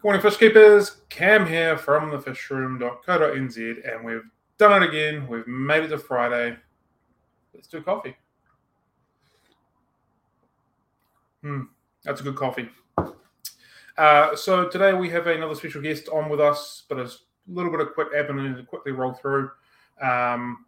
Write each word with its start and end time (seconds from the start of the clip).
Good 0.00 0.04
morning, 0.04 0.22
fish 0.22 0.38
keepers. 0.38 1.02
Cam 1.10 1.46
here 1.46 1.76
from 1.76 2.10
thefishroom.co.nz, 2.10 3.56
and 3.86 4.02
we've 4.02 4.24
done 4.56 4.82
it 4.82 4.88
again. 4.88 5.28
We've 5.28 5.46
made 5.46 5.84
it 5.84 5.88
to 5.88 5.98
Friday. 5.98 6.56
Let's 7.52 7.68
do 7.68 7.82
coffee. 7.82 8.16
Hmm, 11.42 11.64
that's 12.02 12.22
a 12.22 12.24
good 12.24 12.36
coffee. 12.36 12.70
Uh, 13.98 14.34
so 14.34 14.70
today 14.70 14.94
we 14.94 15.10
have 15.10 15.26
another 15.26 15.54
special 15.54 15.82
guest 15.82 16.08
on 16.08 16.30
with 16.30 16.40
us, 16.40 16.84
but 16.88 16.98
a 16.98 17.10
little 17.46 17.70
bit 17.70 17.82
of 17.82 17.92
quick 17.92 18.10
admin 18.14 18.56
to 18.56 18.62
quickly 18.62 18.92
roll 18.92 19.12
through. 19.12 19.50
Um, 20.00 20.64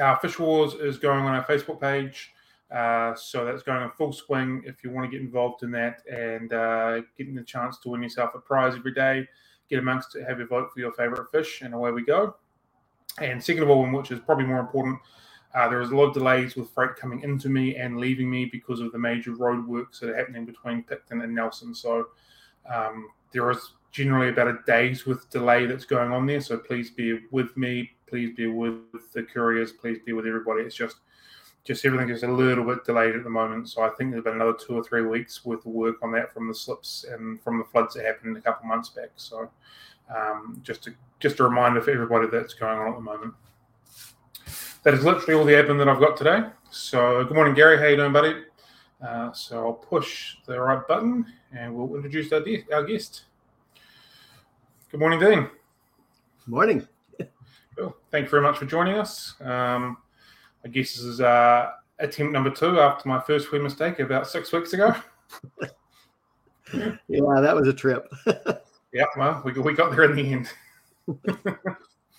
our 0.00 0.20
Fish 0.20 0.38
Wars 0.38 0.74
is 0.74 0.98
going 0.98 1.24
on 1.24 1.34
our 1.34 1.44
Facebook 1.46 1.80
page. 1.80 2.32
Uh, 2.72 3.14
so 3.14 3.44
that's 3.44 3.62
going 3.62 3.82
in 3.82 3.90
full 3.90 4.12
swing. 4.12 4.62
If 4.64 4.82
you 4.82 4.90
want 4.90 5.10
to 5.10 5.10
get 5.10 5.24
involved 5.24 5.62
in 5.62 5.70
that 5.72 6.00
and 6.10 6.52
uh, 6.52 7.02
getting 7.18 7.34
the 7.34 7.42
chance 7.42 7.78
to 7.78 7.90
win 7.90 8.02
yourself 8.02 8.34
a 8.34 8.38
prize 8.38 8.74
every 8.74 8.94
day, 8.94 9.28
get 9.68 9.78
amongst 9.78 10.16
it, 10.16 10.26
have 10.26 10.38
your 10.38 10.48
vote 10.48 10.70
for 10.72 10.80
your 10.80 10.92
favorite 10.92 11.30
fish, 11.30 11.60
and 11.60 11.74
away 11.74 11.90
we 11.90 12.04
go. 12.04 12.36
And 13.18 13.42
second 13.42 13.64
of 13.64 13.70
all, 13.70 13.86
which 13.90 14.10
is 14.10 14.20
probably 14.20 14.46
more 14.46 14.60
important, 14.60 14.98
uh, 15.54 15.68
there 15.68 15.82
is 15.82 15.90
a 15.90 15.96
lot 15.96 16.04
of 16.04 16.14
delays 16.14 16.56
with 16.56 16.70
freight 16.70 16.96
coming 16.96 17.20
into 17.20 17.50
me 17.50 17.76
and 17.76 17.98
leaving 17.98 18.30
me 18.30 18.46
because 18.46 18.80
of 18.80 18.90
the 18.90 18.98
major 18.98 19.32
road 19.34 19.66
works 19.66 20.00
that 20.00 20.08
are 20.08 20.16
happening 20.16 20.46
between 20.46 20.82
Picton 20.82 21.20
and 21.20 21.34
Nelson. 21.34 21.74
So 21.74 22.08
um, 22.72 23.10
there 23.32 23.50
is 23.50 23.74
generally 23.90 24.30
about 24.30 24.48
a 24.48 24.58
day's 24.66 25.04
with 25.04 25.28
delay 25.28 25.66
that's 25.66 25.84
going 25.84 26.10
on 26.10 26.24
there. 26.24 26.40
So 26.40 26.56
please 26.56 26.90
be 26.90 27.20
with 27.30 27.54
me. 27.54 27.90
Please 28.06 28.34
be 28.34 28.46
with 28.46 29.12
the 29.12 29.22
couriers. 29.24 29.72
Please 29.72 29.98
be 30.06 30.14
with 30.14 30.26
everybody. 30.26 30.62
It's 30.62 30.74
just 30.74 30.96
just 31.64 31.84
everything 31.84 32.08
is 32.08 32.22
a 32.24 32.28
little 32.28 32.64
bit 32.64 32.84
delayed 32.84 33.14
at 33.14 33.24
the 33.24 33.30
moment. 33.30 33.68
So 33.68 33.82
I 33.82 33.90
think 33.90 34.10
there's 34.10 34.24
been 34.24 34.34
another 34.34 34.54
two 34.54 34.74
or 34.74 34.82
three 34.82 35.02
weeks 35.02 35.44
worth 35.44 35.64
of 35.64 35.72
work 35.72 35.96
on 36.02 36.12
that 36.12 36.32
from 36.32 36.48
the 36.48 36.54
slips 36.54 37.04
and 37.08 37.40
from 37.40 37.58
the 37.58 37.64
floods 37.64 37.94
that 37.94 38.04
happened 38.04 38.36
a 38.36 38.40
couple 38.40 38.68
months 38.68 38.88
back. 38.88 39.10
So 39.16 39.48
um, 40.14 40.60
just 40.64 40.88
a, 40.88 40.94
just 41.20 41.38
a 41.38 41.44
reminder 41.44 41.80
for 41.80 41.92
everybody 41.92 42.26
that's 42.26 42.54
going 42.54 42.78
on 42.78 42.88
at 42.88 42.94
the 42.96 43.00
moment. 43.00 43.34
That 44.82 44.94
is 44.94 45.04
literally 45.04 45.34
all 45.34 45.44
the 45.44 45.52
admin 45.52 45.78
that 45.78 45.88
I've 45.88 46.00
got 46.00 46.16
today. 46.16 46.42
So 46.70 47.24
good 47.24 47.34
morning, 47.34 47.54
Gary. 47.54 47.78
How 47.78 47.86
you 47.86 47.96
doing, 47.96 48.12
buddy? 48.12 48.42
Uh, 49.00 49.32
so 49.32 49.66
I'll 49.66 49.72
push 49.72 50.36
the 50.46 50.60
right 50.60 50.86
button 50.88 51.24
and 51.52 51.74
we'll 51.74 51.94
introduce 51.94 52.32
our, 52.32 52.40
de- 52.40 52.64
our 52.72 52.82
guest. 52.82 53.24
Good 54.90 55.00
morning, 55.00 55.20
Dean. 55.20 55.48
Good 56.44 56.48
Morning. 56.48 56.88
Cool. 57.76 57.96
Thank 58.10 58.24
you 58.24 58.30
very 58.30 58.42
much 58.42 58.58
for 58.58 58.66
joining 58.66 58.98
us. 58.98 59.34
Um, 59.40 59.96
I 60.64 60.68
guess 60.68 60.94
this 60.94 61.02
is 61.02 61.20
uh, 61.20 61.70
attempt 61.98 62.32
number 62.32 62.50
two 62.50 62.80
after 62.80 63.08
my 63.08 63.20
first 63.20 63.50
win 63.50 63.62
mistake 63.62 63.98
about 63.98 64.28
six 64.28 64.52
weeks 64.52 64.72
ago. 64.72 64.94
yeah, 67.08 67.40
that 67.40 67.54
was 67.54 67.66
a 67.66 67.72
trip. 67.72 68.12
yeah, 68.92 69.04
well, 69.16 69.42
we, 69.44 69.52
we 69.52 69.74
got 69.74 69.90
there 69.90 70.04
in 70.04 70.16
the 70.16 70.32
end. 70.32 70.48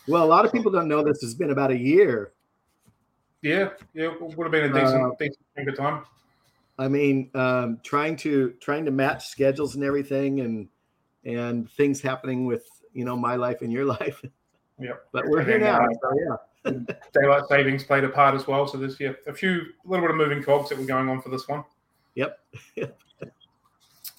well, 0.07 0.23
a 0.23 0.25
lot 0.25 0.45
of 0.45 0.51
people 0.51 0.71
don't 0.71 0.87
know 0.87 1.03
this 1.03 1.21
has 1.21 1.33
been 1.35 1.51
about 1.51 1.71
a 1.71 1.77
year. 1.77 2.33
Yeah, 3.41 3.69
yeah, 3.93 4.13
would 4.19 4.45
have 4.45 4.51
been 4.51 4.71
a 4.71 4.73
decent, 4.73 5.03
uh, 5.03 5.09
decent 5.19 5.45
chunk 5.55 5.69
of 5.69 5.77
time. 5.77 6.03
I 6.79 6.87
mean, 6.87 7.29
um, 7.35 7.79
trying 7.83 8.15
to 8.17 8.53
trying 8.61 8.85
to 8.85 8.91
match 8.91 9.27
schedules 9.27 9.75
and 9.75 9.83
everything, 9.83 10.39
and 10.39 10.67
and 11.25 11.69
things 11.71 12.01
happening 12.01 12.45
with 12.45 12.65
you 12.93 13.03
know 13.03 13.17
my 13.17 13.35
life 13.35 13.61
and 13.61 13.71
your 13.71 13.85
life. 13.85 14.23
Yeah, 14.79 14.93
but 15.11 15.25
we're 15.27 15.43
here 15.43 15.59
now. 15.59 15.81
Uh, 15.81 15.87
so 15.89 16.11
yeah 16.25 16.35
daylight 16.63 17.43
savings 17.49 17.83
played 17.83 18.03
a 18.03 18.09
part 18.09 18.35
as 18.35 18.47
well. 18.47 18.67
So 18.67 18.77
there's 18.77 18.99
yeah, 18.99 19.13
a 19.27 19.33
few 19.33 19.61
a 19.85 19.89
little 19.89 20.03
bit 20.05 20.11
of 20.11 20.17
moving 20.17 20.43
cogs 20.43 20.69
that 20.69 20.77
were 20.77 20.85
going 20.85 21.09
on 21.09 21.21
for 21.21 21.29
this 21.29 21.47
one. 21.47 21.63
Yep. 22.15 22.39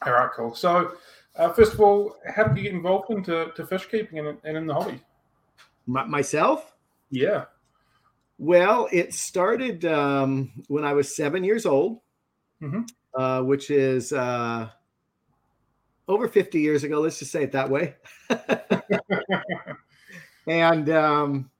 all 0.06 0.12
right, 0.12 0.30
cool. 0.36 0.54
So 0.54 0.92
uh, 1.36 1.52
first 1.52 1.74
of 1.74 1.80
all, 1.80 2.16
how 2.34 2.44
did 2.44 2.56
you 2.56 2.64
get 2.64 2.72
involved 2.72 3.10
into 3.10 3.52
to 3.54 3.66
fish 3.66 3.88
keeping 3.90 4.18
and, 4.18 4.38
and 4.44 4.56
in 4.56 4.66
the 4.66 4.74
hobby? 4.74 5.00
My, 5.86 6.04
myself? 6.04 6.74
Yeah. 7.10 7.44
Well, 8.38 8.88
it 8.92 9.14
started 9.14 9.84
um, 9.84 10.52
when 10.68 10.84
I 10.84 10.92
was 10.92 11.14
seven 11.14 11.44
years 11.44 11.66
old, 11.66 12.00
mm-hmm. 12.60 12.82
uh, 13.20 13.42
which 13.42 13.70
is 13.70 14.12
uh, 14.12 14.68
over 16.08 16.28
50 16.28 16.60
years 16.60 16.84
ago. 16.84 17.00
Let's 17.00 17.18
just 17.18 17.30
say 17.30 17.44
it 17.44 17.52
that 17.52 17.70
way. 17.70 17.94
and 20.46 20.90
um, 20.90 21.50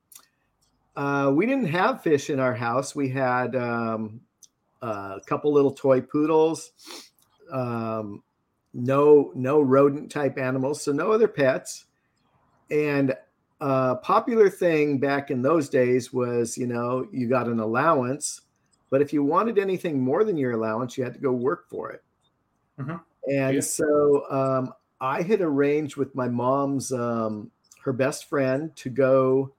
uh, 0.97 1.33
we 1.35 1.47
didn't 1.47 1.69
have 1.69 2.03
fish 2.03 2.31
in 2.31 2.39
our 2.39 2.55
house. 2.55 2.95
We 2.95 3.09
had 3.09 3.57
um, 3.57 4.21
a 4.83 5.21
couple 5.27 5.53
little 5.53 5.73
toy 5.73 6.01
poodles, 6.01 6.73
um, 7.53 8.23
no 8.73 9.33
no 9.35 9.61
rodent 9.61 10.11
type 10.11 10.39
animals, 10.39 10.83
so 10.83 10.93
no 10.93 11.13
other 11.13 11.29
pets. 11.29 11.87
And 12.71 13.15
a 13.61 13.97
popular 13.97 14.49
thing 14.49 14.99
back 14.99 15.31
in 15.31 15.43
those 15.43 15.69
days 15.69 16.13
was, 16.13 16.57
you 16.57 16.67
know, 16.67 17.07
you 17.13 17.29
got 17.29 17.47
an 17.47 17.61
allowance, 17.61 18.43
but 18.91 19.01
if 19.01 19.13
you 19.13 19.23
wanted 19.23 19.59
anything 19.59 20.03
more 20.03 20.25
than 20.25 20.37
your 20.37 20.53
allowance, 20.53 20.97
you 20.97 21.05
had 21.05 21.15
to 21.15 21.21
go 21.21 21.33
work 21.33 21.69
for 21.69 21.91
it. 21.91 22.03
Mm-hmm. 22.79 22.97
And 23.31 23.55
yeah. 23.55 23.61
so 23.61 24.25
um, 24.31 24.73
I 25.01 25.23
had 25.23 25.41
arranged 25.41 25.97
with 25.97 26.15
my 26.15 26.29
mom's 26.29 26.93
um, 26.93 27.51
her 27.85 27.93
best 27.93 28.29
friend 28.29 28.75
to 28.77 28.91
go 28.91 29.55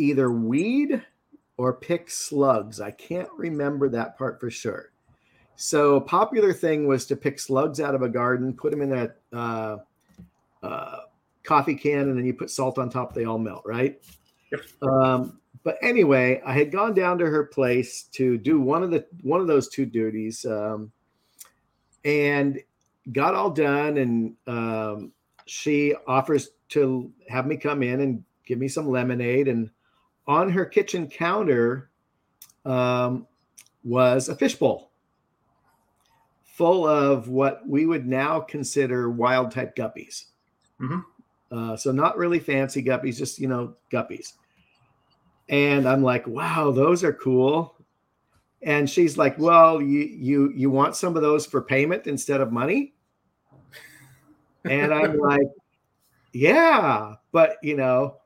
either 0.00 0.32
weed 0.32 1.02
or 1.56 1.74
pick 1.74 2.10
slugs. 2.10 2.80
I 2.80 2.90
can't 2.90 3.28
remember 3.36 3.88
that 3.90 4.16
part 4.16 4.40
for 4.40 4.50
sure. 4.50 4.92
So 5.56 5.96
a 5.96 6.00
popular 6.00 6.54
thing 6.54 6.86
was 6.86 7.04
to 7.06 7.16
pick 7.16 7.38
slugs 7.38 7.80
out 7.80 7.94
of 7.94 8.00
a 8.00 8.08
garden, 8.08 8.54
put 8.54 8.70
them 8.70 8.80
in 8.80 8.92
a 8.92 9.36
uh, 9.36 9.76
uh, 10.62 10.96
coffee 11.44 11.74
can, 11.74 12.08
and 12.08 12.16
then 12.16 12.24
you 12.24 12.32
put 12.32 12.50
salt 12.50 12.78
on 12.78 12.88
top. 12.88 13.12
They 13.12 13.26
all 13.26 13.38
melt, 13.38 13.62
right? 13.66 14.02
Yep. 14.50 14.60
Um, 14.80 15.38
but 15.62 15.76
anyway, 15.82 16.40
I 16.46 16.54
had 16.54 16.72
gone 16.72 16.94
down 16.94 17.18
to 17.18 17.26
her 17.26 17.44
place 17.44 18.04
to 18.12 18.38
do 18.38 18.58
one 18.58 18.82
of 18.82 18.90
the 18.90 19.04
one 19.22 19.42
of 19.42 19.46
those 19.46 19.68
two 19.68 19.84
duties, 19.84 20.46
um, 20.46 20.90
and 22.06 22.58
got 23.12 23.34
all 23.34 23.50
done. 23.50 23.98
And 23.98 24.36
um, 24.46 25.12
she 25.44 25.94
offers 26.06 26.52
to 26.70 27.12
have 27.28 27.46
me 27.46 27.58
come 27.58 27.82
in 27.82 28.00
and 28.00 28.24
give 28.46 28.58
me 28.58 28.68
some 28.68 28.88
lemonade 28.88 29.46
and 29.46 29.70
on 30.30 30.48
her 30.48 30.64
kitchen 30.64 31.08
counter 31.08 31.90
um, 32.64 33.26
was 33.82 34.28
a 34.28 34.36
fishbowl 34.36 34.92
full 36.44 36.86
of 36.86 37.26
what 37.26 37.66
we 37.66 37.84
would 37.84 38.06
now 38.06 38.38
consider 38.38 39.10
wild 39.10 39.50
type 39.50 39.74
guppies. 39.74 40.26
Mm-hmm. 40.80 41.00
Uh, 41.50 41.76
so 41.76 41.90
not 41.90 42.16
really 42.16 42.38
fancy 42.38 42.80
guppies, 42.80 43.16
just 43.16 43.40
you 43.40 43.48
know 43.48 43.74
guppies. 43.92 44.34
And 45.48 45.88
I'm 45.88 46.04
like, 46.04 46.28
wow, 46.28 46.70
those 46.70 47.02
are 47.02 47.12
cool. 47.12 47.74
And 48.62 48.88
she's 48.88 49.18
like, 49.18 49.36
well, 49.36 49.82
you 49.82 50.02
you 50.02 50.52
you 50.54 50.70
want 50.70 50.94
some 50.94 51.16
of 51.16 51.22
those 51.22 51.44
for 51.44 51.60
payment 51.60 52.06
instead 52.06 52.40
of 52.40 52.52
money? 52.52 52.94
And 54.64 54.94
I'm 54.94 55.18
like, 55.18 55.48
yeah, 56.32 57.14
but 57.32 57.56
you 57.64 57.76
know, 57.76 58.19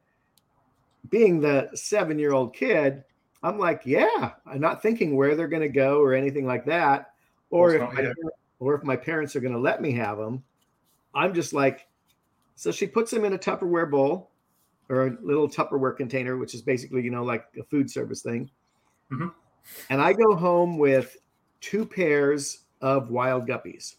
being 1.11 1.41
the 1.41 1.71
seven 1.75 2.19
year 2.19 2.33
old 2.33 2.55
kid, 2.55 3.05
I'm 3.43 3.59
like, 3.59 3.83
yeah, 3.85 4.33
I'm 4.47 4.61
not 4.61 4.83
thinking 4.83 5.17
where 5.17 5.35
they're 5.35 5.49
going 5.49 5.63
to 5.63 5.69
go 5.69 6.01
or 6.01 6.15
anything 6.15 6.47
like 6.47 6.65
that. 6.67 7.11
Or 7.51 7.75
if, 7.75 7.93
my, 7.93 8.13
or 8.59 8.75
if 8.75 8.83
my 8.83 8.97
parents 8.97 9.37
are 9.37 9.41
going 9.41 9.53
to 9.53 9.61
let 9.61 9.81
me 9.81 9.93
have 9.93 10.19
them. 10.19 10.43
I'm 11.15 11.35
just 11.35 11.53
like, 11.53 11.87
so 12.57 12.73
she 12.73 12.87
puts 12.87 13.11
them 13.11 13.25
in 13.25 13.35
a 13.35 13.39
Tupperware 13.39 13.91
bowl 13.91 14.31
or 14.89 15.07
a 15.07 15.17
little 15.23 15.49
Tupperware 15.49 15.97
container, 15.97 16.37
which 16.37 16.55
is 16.55 16.63
basically, 16.63 17.03
you 17.03 17.11
know, 17.11 17.23
like 17.23 17.45
a 17.59 17.65
food 17.65 17.91
service 17.91 18.23
thing. 18.23 18.51
Mm-hmm. 19.13 19.29
And 19.91 20.01
I 20.01 20.13
go 20.13 20.35
home 20.35 20.79
with 20.79 21.17
two 21.61 21.85
pairs 21.85 22.65
of 22.81 23.11
wild 23.11 23.47
guppies. 23.47 23.97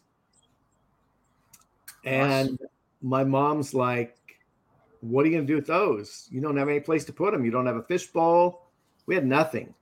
And 2.03 2.59
my 3.01 3.23
mom's 3.23 3.73
like, 3.73 4.17
what 5.02 5.26
are 5.26 5.30
you 5.30 5.36
going 5.36 5.47
to 5.47 5.52
do 5.52 5.56
with 5.56 5.68
those? 5.68 6.28
You 6.32 6.42
don't 6.42 6.58
have 6.58 6.70
any 6.70 6.80
place 6.80 7.06
to 7.06 7.14
put 7.14 7.32
them. 7.32 7.46
You 7.46 7.52
don't 7.52 7.66
have 7.66 7.76
a 7.76 7.84
fish 7.84 8.08
bowl. 8.08 8.68
We 9.06 9.16
had 9.16 9.26
nothing. 9.26 9.74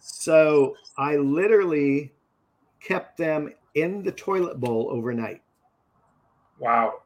So 0.00 0.76
I 0.96 1.16
literally 1.16 2.12
kept 2.80 3.16
them 3.16 3.52
in 3.74 4.02
the 4.02 4.12
toilet 4.12 4.60
bowl 4.60 4.88
overnight. 4.90 5.42
Wow. 6.58 7.00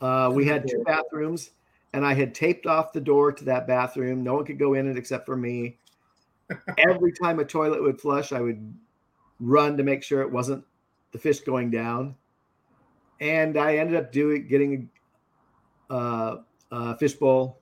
Uh, 0.00 0.30
we 0.32 0.46
had 0.46 0.66
two 0.68 0.82
bathrooms, 0.84 1.50
and 1.92 2.04
I 2.04 2.14
had 2.14 2.34
taped 2.34 2.66
off 2.66 2.92
the 2.92 3.00
door 3.00 3.32
to 3.32 3.44
that 3.44 3.66
bathroom. 3.66 4.24
No 4.24 4.34
one 4.34 4.44
could 4.44 4.58
go 4.58 4.74
in 4.74 4.90
it 4.90 4.96
except 4.96 5.26
for 5.26 5.36
me. 5.36 5.78
Every 6.78 7.12
time 7.12 7.38
a 7.38 7.44
toilet 7.44 7.82
would 7.82 8.00
flush, 8.00 8.32
I 8.32 8.40
would 8.40 8.74
run 9.38 9.76
to 9.76 9.82
make 9.82 10.02
sure 10.02 10.22
it 10.22 10.30
wasn't 10.30 10.64
the 11.12 11.18
fish 11.18 11.40
going 11.40 11.70
down. 11.70 12.16
And 13.20 13.56
I 13.56 13.76
ended 13.76 13.96
up 13.96 14.10
doing 14.10 14.48
getting 14.48 14.90
uh, 15.92 16.36
uh, 16.70 16.94
fishbowl 16.94 17.58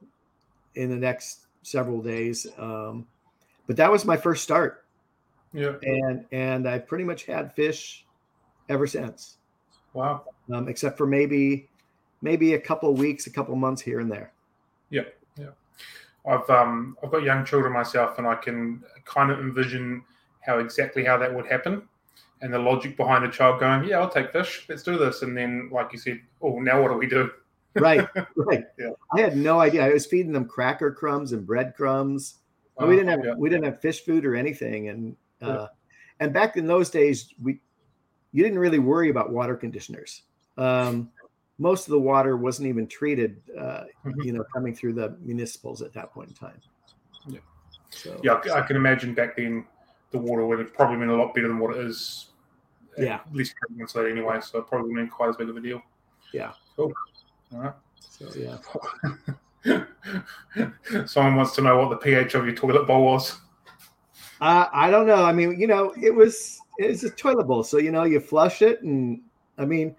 in 0.77 0.89
the 0.89 0.97
next 0.97 1.47
several 1.63 2.01
days. 2.01 2.47
Um, 2.57 3.07
but 3.67 3.77
that 3.77 3.91
was 3.91 4.05
my 4.05 4.17
first 4.17 4.43
start. 4.43 4.85
Yeah. 5.53 5.75
And 5.83 6.25
and 6.31 6.69
I 6.69 6.79
pretty 6.79 7.05
much 7.05 7.25
had 7.25 7.53
fish 7.55 8.07
ever 8.69 8.87
since. 8.87 9.39
Wow. 9.95 10.25
Um, 10.53 10.69
except 10.69 10.97
for 10.97 11.07
maybe 11.07 11.69
maybe 12.23 12.55
a 12.55 12.61
couple 12.61 12.95
weeks, 12.95 13.27
a 13.27 13.31
couple 13.31 13.57
months 13.57 13.83
here 13.83 14.01
and 14.01 14.11
there. 14.11 14.33
Yeah, 14.91 15.03
yeah. 15.37 15.51
I've 16.27 16.49
um 16.51 16.97
I've 17.03 17.11
got 17.11 17.25
young 17.25 17.45
children 17.45 17.73
myself, 17.73 18.19
and 18.19 18.27
I 18.27 18.37
can 18.37 18.85
kind 19.05 19.33
of 19.33 19.41
envision 19.41 20.05
how 20.41 20.59
exactly 20.59 21.05
how 21.05 21.19
that 21.19 21.35
would 21.35 21.47
happen, 21.47 21.83
and 22.43 22.55
the 22.55 22.59
logic 22.59 22.97
behind 22.97 23.25
a 23.25 23.31
child 23.31 23.59
going, 23.59 23.85
"Yeah, 23.85 23.99
I'll 23.99 24.11
take 24.11 24.31
fish. 24.31 24.67
Let's 24.69 24.85
do 24.85 24.97
this," 24.99 25.23
and 25.23 25.37
then, 25.37 25.69
like 25.73 25.93
you 25.93 25.99
said, 25.99 26.21
oh, 26.43 26.61
now 26.61 26.81
what 26.81 26.93
do 26.93 26.95
we 26.95 27.07
do? 27.09 27.31
Right, 27.75 28.07
right. 28.37 28.65
Yeah. 28.79 28.91
I 29.15 29.21
had 29.21 29.37
no 29.37 29.61
idea. 29.61 29.85
I 29.85 29.93
was 29.93 30.07
feeding 30.07 30.33
them 30.33 30.47
cracker 30.47 30.93
crumbs 30.93 31.33
and 31.33 31.47
breadcrumbs. 31.47 32.39
Oh, 32.79 32.87
we 32.87 32.97
didn't 32.97 33.11
have 33.11 33.25
yeah. 33.25 33.35
we 33.37 33.49
didn't 33.51 33.65
have 33.65 33.81
fish 33.81 34.05
food 34.05 34.25
or 34.25 34.35
anything, 34.35 34.89
and 34.89 35.17
uh, 35.43 35.67
and 36.21 36.33
back 36.33 36.57
in 36.57 36.67
those 36.67 36.91
days, 36.91 37.35
we 37.43 37.61
you 38.33 38.43
didn't 38.43 38.59
really 38.59 38.79
worry 38.79 39.11
about 39.11 39.33
water 39.33 39.57
conditioners. 39.57 40.23
Um, 40.57 41.11
most 41.59 41.87
of 41.87 41.93
the 41.93 42.01
water 42.01 42.37
wasn't 42.37 42.69
even 42.69 42.87
treated, 42.87 43.43
uh, 43.59 43.85
Mhm. 44.05 44.25
you 44.25 44.33
know, 44.33 44.45
coming 44.45 44.75
through 44.75 44.95
the 44.95 45.17
municipals 45.21 45.83
at 45.83 45.93
that 45.93 46.11
point 46.11 46.31
in 46.31 46.35
time. 46.35 46.59
Yeah. 47.27 47.41
So 47.91 48.19
Yeah, 48.23 48.41
I 48.55 48.63
can 48.63 48.77
imagine 48.77 49.13
back 49.13 49.37
then 49.37 49.67
the 50.11 50.19
water 50.19 50.47
would 50.47 50.59
have 50.59 50.73
probably 50.73 50.97
been 50.97 51.11
a 51.11 51.17
lot 51.17 51.35
better 51.35 51.49
than 51.49 51.59
what 51.59 51.77
it 51.77 51.85
is. 51.85 52.31
Yeah. 52.97 53.17
At 53.17 53.33
least 53.33 53.55
that 53.95 54.07
anyway, 54.07 54.41
so 54.41 54.59
it 54.59 54.67
probably 54.69 54.89
wouldn't 54.89 55.11
been 55.11 55.15
quite 55.15 55.29
as 55.29 55.37
big 55.37 55.51
of 55.51 55.57
a 55.57 55.61
deal. 55.61 55.83
Yeah. 56.33 56.53
Cool. 56.77 56.93
All 57.53 57.61
right. 57.61 57.75
so 57.99 58.29
yeah. 58.37 58.59
Someone 61.07 61.37
wants 61.37 61.55
to 61.57 61.63
know 61.63 61.79
what 61.79 61.91
the 61.91 61.97
pH 61.97 62.35
of 62.35 62.45
your 62.45 62.55
toilet 62.55 62.87
bowl 62.87 63.05
was. 63.05 63.39
Uh, 64.41 64.67
I 64.73 64.91
don't 64.91 65.07
know. 65.07 65.25
I 65.25 65.33
mean, 65.33 65.59
you 65.61 65.67
know, 65.67 65.93
it 66.01 66.15
was 66.15 66.59
it 66.79 66.89
was 66.89 67.05
a 67.05 67.11
toilet 67.11 67.45
bowl, 67.45 67.63
so 67.63 67.79
you 67.79 67.91
know, 67.91 68.05
you 68.05 68.21
flush 68.21 68.63
it, 68.63 68.83
and 68.83 69.21
I 69.59 69.67
mean, 69.67 69.95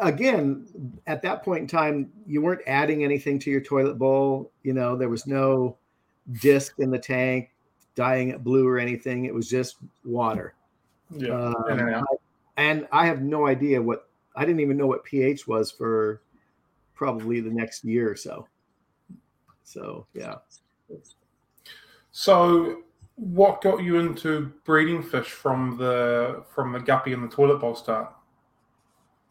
again, 0.00 0.66
at 1.06 1.20
that 1.22 1.42
point 1.42 1.62
in 1.62 1.66
time, 1.66 2.10
you 2.26 2.40
weren't 2.40 2.62
adding 2.66 3.04
anything 3.04 3.38
to 3.40 3.50
your 3.50 3.60
toilet 3.60 3.98
bowl. 3.98 4.50
You 4.62 4.72
know, 4.72 4.96
there 4.96 5.10
was 5.10 5.26
no 5.26 5.76
disc 6.40 6.78
in 6.78 6.90
the 6.90 6.98
tank 6.98 7.50
dyeing 7.94 8.30
it 8.30 8.42
blue 8.42 8.66
or 8.66 8.78
anything. 8.78 9.24
It 9.24 9.34
was 9.34 9.48
just 9.48 9.76
water. 10.04 10.54
Yeah. 11.10 11.34
Um, 11.34 11.64
in 11.70 11.80
and 11.80 11.94
out. 11.96 12.20
and 12.56 12.88
I 12.90 13.06
have 13.06 13.22
no 13.22 13.46
idea 13.46 13.80
what 13.80 14.08
I 14.34 14.44
didn't 14.44 14.60
even 14.60 14.76
know 14.76 14.86
what 14.86 15.04
pH 15.04 15.46
was 15.46 15.70
for 15.70 16.22
probably 16.94 17.40
the 17.40 17.50
next 17.50 17.84
year 17.84 18.10
or 18.10 18.16
so. 18.16 18.46
So 19.64 20.06
yeah. 20.14 20.36
So, 22.12 22.82
what 23.16 23.60
got 23.60 23.82
you 23.82 23.98
into 23.98 24.52
breeding 24.64 25.02
fish 25.02 25.30
from 25.30 25.76
the 25.76 26.44
from 26.54 26.72
the 26.72 26.80
guppy 26.80 27.12
and 27.12 27.24
the 27.24 27.34
toilet 27.34 27.58
bowl 27.58 27.74
start? 27.74 28.12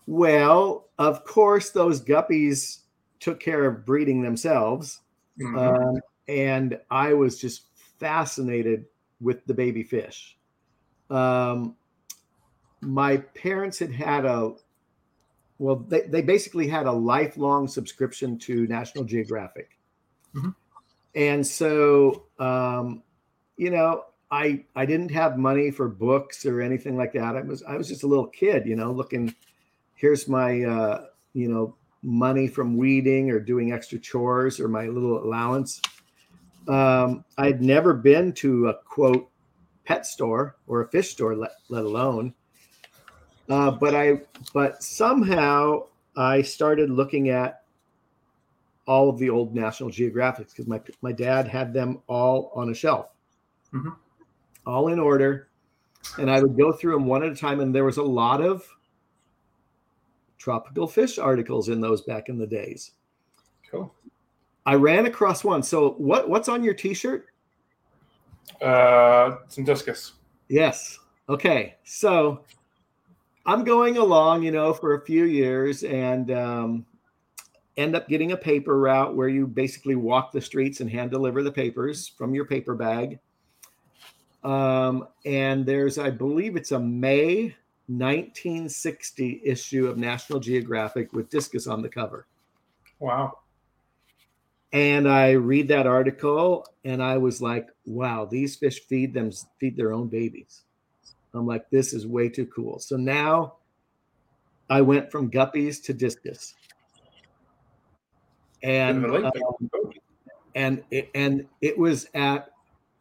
Well, 0.06 0.90
of 0.98 1.24
course, 1.24 1.70
those 1.70 2.04
guppies 2.04 2.80
took 3.20 3.40
care 3.40 3.66
of 3.66 3.86
breeding 3.86 4.22
themselves. 4.22 5.00
Mhm. 5.40 5.58
Um, 5.58 6.02
and 6.28 6.80
I 6.92 7.14
was 7.14 7.40
just 7.40 7.68
fascinated 8.00 8.86
with 9.22 9.46
the 9.46 9.54
baby 9.54 9.84
fish. 9.84 10.38
Um, 11.10 11.76
my 12.82 13.18
parents 13.18 13.80
had 13.80 13.92
had 13.92 14.26
a, 14.26 14.54
well, 15.64 15.78
they, 15.78 16.02
they 16.02 16.22
basically 16.22 16.68
had 16.68 16.88
a 16.88 16.92
lifelong 16.92 17.70
subscription 17.70 18.38
to 18.40 18.68
National 18.68 19.06
Geographic. 19.06 19.78
Mhm. 20.36 20.54
And 21.16 21.48
so, 21.48 22.26
um, 22.38 23.02
you 23.56 23.70
know, 23.70 24.04
I 24.30 24.66
I 24.76 24.86
didn't 24.86 25.12
have 25.12 25.38
money 25.38 25.72
for 25.72 25.88
books 25.88 26.46
or 26.46 26.60
anything 26.60 26.98
like 26.98 27.14
that. 27.14 27.38
I 27.38 27.42
was 27.42 27.64
I 27.64 27.78
was 27.78 27.88
just 27.88 28.04
a 28.04 28.08
little 28.08 28.28
kid, 28.28 28.66
you 28.66 28.76
know, 28.76 28.92
looking. 28.92 29.34
Here's 29.96 30.28
my 30.28 30.64
uh, 30.64 31.06
you 31.34 31.48
know 31.48 31.78
money 32.02 32.48
from 32.50 32.76
weeding 32.76 33.32
or 33.32 33.40
doing 33.40 33.72
extra 33.72 34.00
chores 34.00 34.60
or 34.60 34.68
my 34.68 34.88
little 34.88 35.24
allowance. 35.24 35.82
Um, 36.68 37.24
I'd 37.38 37.62
never 37.62 37.94
been 37.94 38.34
to 38.34 38.68
a 38.68 38.74
quote 38.74 39.30
pet 39.86 40.06
store 40.06 40.58
or 40.68 40.82
a 40.82 40.88
fish 40.90 41.12
store, 41.12 41.36
let, 41.38 41.52
let 41.70 41.86
alone. 41.86 42.34
Uh, 43.50 43.72
but 43.72 43.94
I, 43.94 44.22
but 44.54 44.82
somehow 44.82 45.86
I 46.16 46.42
started 46.42 46.90
looking 46.90 47.30
at 47.30 47.64
all 48.88 49.10
of 49.10 49.18
the 49.18 49.30
old 49.30 49.56
National 49.56 49.90
Geographics 49.90 50.50
because 50.50 50.68
my 50.68 50.82
my 51.02 51.12
dad 51.12 51.48
had 51.48 51.74
them 51.74 52.02
all 52.08 52.52
on 52.56 52.70
a 52.70 52.74
shelf, 52.74 53.08
Mhm. 53.74 53.96
all 54.66 54.90
in 54.90 55.00
order, 55.00 55.48
and 56.18 56.30
I 56.30 56.42
would 56.42 56.58
go 56.58 56.72
through 56.72 56.94
them 56.94 57.06
one 57.06 57.24
at 57.24 57.32
a 57.32 57.36
time. 57.36 57.60
And 57.60 57.74
there 57.74 57.86
was 57.86 57.98
a 57.98 58.04
lot 58.04 58.42
of 58.42 58.68
tropical 60.38 60.88
fish 60.88 61.18
articles 61.18 61.70
in 61.70 61.80
those 61.80 62.02
back 62.02 62.28
in 62.28 62.38
the 62.38 62.48
days. 62.48 62.92
Cool. 63.70 63.94
I 64.66 64.76
ran 64.76 65.06
across 65.06 65.44
one. 65.44 65.64
So 65.64 65.92
what 65.92 66.30
what's 66.30 66.50
on 66.50 66.64
your 66.64 66.74
t-shirt? 66.74 67.28
Uh, 68.62 69.38
some 69.48 69.64
discus. 69.64 70.14
Yes. 70.50 71.00
Okay. 71.30 71.76
So 71.84 72.44
I'm 73.46 73.64
going 73.64 73.98
along, 73.98 74.44
you 74.44 74.52
know, 74.52 74.74
for 74.74 74.94
a 74.94 75.02
few 75.02 75.26
years 75.26 75.84
and 75.84 76.32
um, 76.32 76.86
end 77.76 77.96
up 77.96 78.08
getting 78.08 78.32
a 78.32 78.38
paper 78.38 78.80
route 78.80 79.16
where 79.16 79.28
you 79.28 79.48
basically 79.48 79.96
walk 79.96 80.32
the 80.32 80.42
streets 80.42 80.80
and 80.80 80.90
hand 80.90 81.12
deliver 81.12 81.44
the 81.44 81.52
papers 81.52 82.08
from 82.08 82.34
your 82.34 82.46
paper 82.46 82.76
bag. 82.76 83.20
Um, 84.44 85.08
and 85.26 85.66
there's, 85.66 85.98
I 85.98 86.10
believe 86.10 86.56
it's 86.56 86.72
a 86.72 86.80
May 86.80 87.56
1960 87.88 89.42
issue 89.44 89.88
of 89.88 89.98
National 89.98 90.40
Geographic 90.40 91.12
with 91.14 91.30
discus 91.30 91.68
on 91.68 91.82
the 91.82 91.90
cover. 91.90 92.28
Wow. 93.00 93.40
and 94.72 95.10
I 95.10 95.32
read 95.32 95.68
that 95.68 95.86
article 95.86 96.66
and 96.86 97.04
I 97.04 97.18
was 97.18 97.42
like, 97.42 97.68
wow, 97.86 98.26
these 98.26 98.56
fish 98.56 98.80
feed 98.88 99.14
them 99.14 99.30
feed 99.60 99.76
their 99.76 99.92
own 99.94 100.08
babies. 100.08 100.64
I'm 101.34 101.48
like, 101.48 101.70
this 101.70 101.94
is 101.94 102.06
way 102.06 102.30
too 102.30 102.46
cool. 102.46 102.80
So 102.80 102.96
now 102.96 103.56
I 104.70 104.82
went 104.82 105.12
from 105.12 105.32
guppies 105.32 105.84
to 105.86 105.94
discus. 105.94 106.54
And 108.62 109.02
Bit 109.02 109.10
of 109.10 109.16
a 109.16 109.26
leap. 109.26 109.44
um, 109.74 109.92
and 110.56 110.84
it, 110.92 111.10
and 111.16 111.48
it 111.62 111.78
was 111.78 112.08
at 112.14 112.50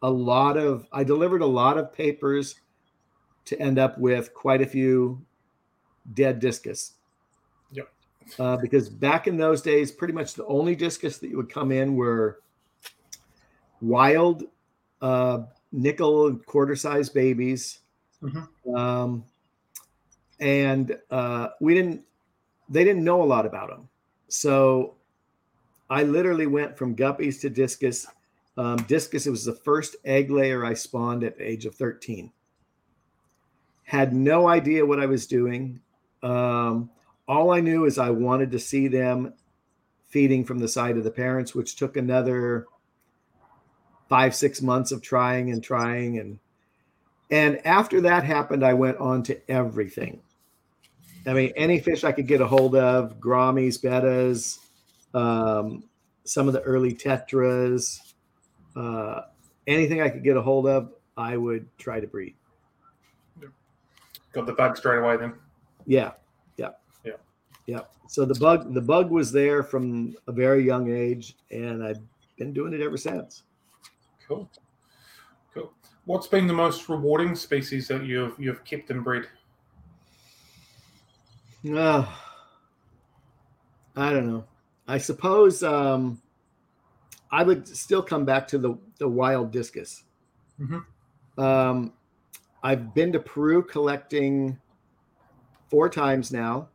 a 0.02 0.11
lot 0.11 0.56
of 0.56 0.87
I 0.93 1.05
delivered 1.05 1.43
a 1.43 1.46
lot 1.46 1.79
of 1.79 1.93
papers 1.93 2.56
to 3.44 3.61
end 3.61 3.79
up 3.79 3.99
with 3.99 4.34
quite 4.34 4.62
a 4.62 4.67
few 4.67 5.25
dead 6.14 6.40
discus. 6.40 6.94
Yep. 7.73 7.88
Uh, 8.39 8.56
because 8.56 8.89
back 8.89 9.27
in 9.27 9.36
those 9.36 9.62
days, 9.62 9.93
pretty 9.93 10.15
much 10.15 10.34
the 10.34 10.46
only 10.46 10.74
discus 10.74 11.19
that 11.19 11.29
you 11.29 11.36
would 11.36 11.51
come 11.51 11.70
in 11.70 11.94
were 11.96 12.41
wild 13.81 14.44
uh, 15.01 15.41
nickel 15.72 16.29
and 16.29 16.44
quarter 16.46 16.77
size 16.77 17.08
babies. 17.08 17.81
Mhm. 18.22 18.48
Um, 18.76 19.24
and 20.41 20.96
uh, 21.10 21.48
we 21.60 21.74
didn't, 21.74 22.02
they 22.69 22.84
didn't 22.84 23.05
know 23.05 23.22
a 23.22 23.24
lot 23.24 23.46
about 23.46 23.69
them. 23.69 23.88
So 24.29 24.94
I 25.91 26.05
literally 26.05 26.46
went 26.46 26.76
from 26.76 26.96
guppies 26.96 27.41
to 27.43 27.50
discus. 27.50 28.06
Um, 28.56 28.76
discus, 28.88 29.26
it 29.26 29.31
was 29.31 29.44
the 29.44 29.55
first 29.55 29.96
egg 30.05 30.31
layer 30.31 30.64
I 30.64 30.74
spawned 30.74 31.24
at 31.24 31.38
the 31.38 31.48
age 31.48 31.67
of 31.67 31.74
13. 31.74 32.32
Had 33.84 34.14
no 34.14 34.48
idea 34.48 34.86
what 34.86 35.00
I 35.00 35.06
was 35.06 35.26
doing. 35.26 35.81
Um, 36.22 36.91
all 37.29 37.50
I 37.52 37.60
knew 37.60 37.84
is 37.84 37.98
I 37.98 38.10
wanted 38.10 38.50
to 38.52 38.58
see 38.58 38.88
them 38.88 39.34
feeding 40.08 40.44
from 40.44 40.58
the 40.58 40.69
side 40.69 40.96
of 40.96 41.05
the 41.05 41.10
parents, 41.10 41.55
which 41.55 41.76
took 41.76 41.96
another 41.96 42.67
five, 44.08 44.34
six 44.34 44.60
months 44.60 44.93
of 44.93 45.02
trying 45.02 45.50
and 45.50 45.62
trying. 45.62 46.19
And 46.19 46.38
and 47.32 47.67
after 47.67 48.03
that 48.03 48.24
happened, 48.24 48.62
I 48.62 48.74
went 48.74 48.98
on 48.98 49.22
to 49.24 49.51
everything. 49.51 50.20
I 51.27 51.32
mean, 51.32 51.53
any 51.56 51.81
fish 51.81 52.05
I 52.05 52.12
could 52.12 52.27
get 52.27 52.43
a 52.43 52.46
hold 52.46 52.77
of, 52.77 53.19
grommies, 53.19 53.81
bettas, 53.82 54.58
um, 55.15 55.82
some 56.24 56.46
of 56.46 56.53
the 56.53 56.60
early 56.60 56.93
tetras, 56.93 57.98
uh, 58.77 59.22
anything 59.67 60.03
I 60.03 60.10
could 60.10 60.22
get 60.22 60.36
a 60.36 60.43
hold 60.43 60.67
of, 60.69 60.93
I 61.17 61.39
would 61.39 61.67
try 61.79 62.01
to 62.01 62.06
breed. 62.06 62.34
Got 64.32 64.44
the 64.44 64.53
bug 64.53 64.77
straight 64.77 64.98
away 64.98 65.17
then. 65.17 65.32
Yeah, 65.86 66.12
yeah, 66.58 66.70
Yeah. 67.03 67.12
yeah. 67.67 67.81
So 68.08 68.27
the 68.27 68.34
bug, 68.34 68.74
the 68.74 68.81
bug 68.82 69.10
was 69.10 69.32
there 69.32 69.62
from 69.62 70.15
a 70.27 70.32
very 70.32 70.65
young 70.65 70.91
age, 70.93 71.36
and 71.51 71.82
I've 71.82 72.01
been 72.36 72.53
doing 72.53 72.74
it 72.74 72.82
ever 72.82 72.98
since. 72.98 73.44
Cool. 74.29 74.51
What's 76.05 76.27
been 76.27 76.47
the 76.47 76.53
most 76.55 76.89
rewarding 76.89 77.35
species 77.37 77.89
that 77.89 78.05
you've 78.05 78.39
you've 78.39 78.65
kept 78.65 78.91
and 78.91 79.05
bred? 79.05 79.29
Uh, 81.69 82.05
I 83.94 84.11
don't 84.11 84.27
know. 84.27 84.44
I 84.89 84.99
suppose 84.99 85.63
um, 85.63 86.21
I 87.31 87.44
would 87.44 87.69
still 87.69 88.03
come 88.03 88.25
back 88.25 88.49
to 88.49 88.59
the 88.59 88.77
the 88.99 89.09
wild 89.09 89.53
discus. 89.53 90.03
Mhm. 90.61 90.85
Um, 91.39 91.93
I've 92.65 92.94
been 92.94 93.13
to 93.13 93.21
Peru 93.21 93.63
collecting 93.63 94.59
four 95.71 95.89
times 95.89 96.32
now. 96.32 96.69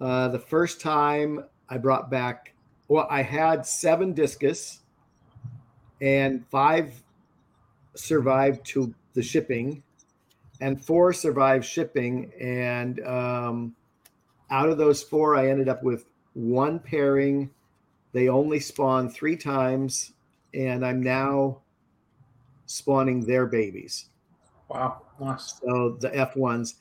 Uh, 0.00 0.28
the 0.28 0.38
first 0.38 0.80
time 0.80 1.44
I 1.68 1.78
brought 1.78 2.10
back, 2.10 2.54
well, 2.88 3.06
I 3.10 3.22
had 3.22 3.66
seven 3.66 4.12
discus, 4.12 4.80
and 6.00 6.46
five 6.48 7.02
survived 7.94 8.64
to 8.66 8.94
the 9.14 9.22
shipping, 9.22 9.82
and 10.60 10.82
four 10.84 11.12
survived 11.12 11.64
shipping. 11.64 12.32
And 12.40 13.00
um, 13.06 13.74
out 14.50 14.68
of 14.68 14.78
those 14.78 15.02
four, 15.02 15.36
I 15.36 15.48
ended 15.48 15.68
up 15.68 15.82
with 15.82 16.06
one 16.34 16.78
pairing. 16.78 17.50
They 18.12 18.28
only 18.28 18.60
spawn 18.60 19.08
three 19.08 19.36
times, 19.36 20.12
and 20.54 20.84
I'm 20.84 21.02
now 21.02 21.62
spawning 22.66 23.24
their 23.24 23.46
babies. 23.46 24.06
Wow, 24.68 25.02
nice. 25.20 25.60
So 25.64 25.96
the 26.00 26.10
F1s. 26.10 26.74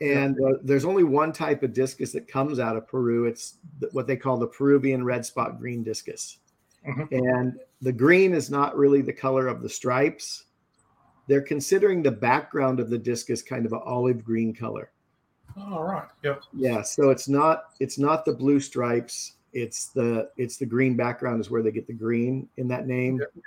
And 0.00 0.36
uh, 0.40 0.58
there's 0.62 0.84
only 0.84 1.02
one 1.02 1.32
type 1.32 1.62
of 1.64 1.72
discus 1.72 2.12
that 2.12 2.28
comes 2.28 2.60
out 2.60 2.76
of 2.76 2.86
Peru. 2.86 3.26
It's 3.26 3.58
what 3.92 4.06
they 4.06 4.16
call 4.16 4.38
the 4.38 4.46
Peruvian 4.46 5.04
red 5.04 5.26
spot 5.26 5.58
green 5.58 5.82
discus. 5.82 6.38
Mhm. 6.86 7.08
And 7.10 7.58
the 7.82 7.92
green 7.92 8.32
is 8.32 8.50
not 8.50 8.76
really 8.76 9.02
the 9.02 9.12
color 9.12 9.48
of 9.48 9.62
the 9.62 9.68
stripes. 9.68 10.44
They're 11.28 11.42
considering 11.42 12.02
the 12.02 12.10
background 12.10 12.80
of 12.80 12.90
the 12.90 12.98
discus 12.98 13.42
kind 13.42 13.66
of 13.66 13.72
an 13.72 13.80
olive 13.84 14.24
green 14.24 14.54
color. 14.54 14.90
All 15.56 15.84
right. 15.84 16.08
Yep. 16.24 16.42
Yeah, 16.54 16.82
so 16.82 17.10
it's 17.10 17.28
not 17.28 17.64
it's 17.80 17.98
not 17.98 18.24
the 18.24 18.32
blue 18.32 18.60
stripes. 18.60 19.34
It's 19.52 19.86
the 19.88 20.30
it's 20.36 20.56
the 20.56 20.66
green 20.66 20.96
background 20.96 21.40
is 21.40 21.50
where 21.50 21.62
they 21.62 21.70
get 21.70 21.86
the 21.86 21.92
green 21.92 22.48
in 22.56 22.68
that 22.68 22.86
name. 22.86 23.20
Yep. 23.20 23.44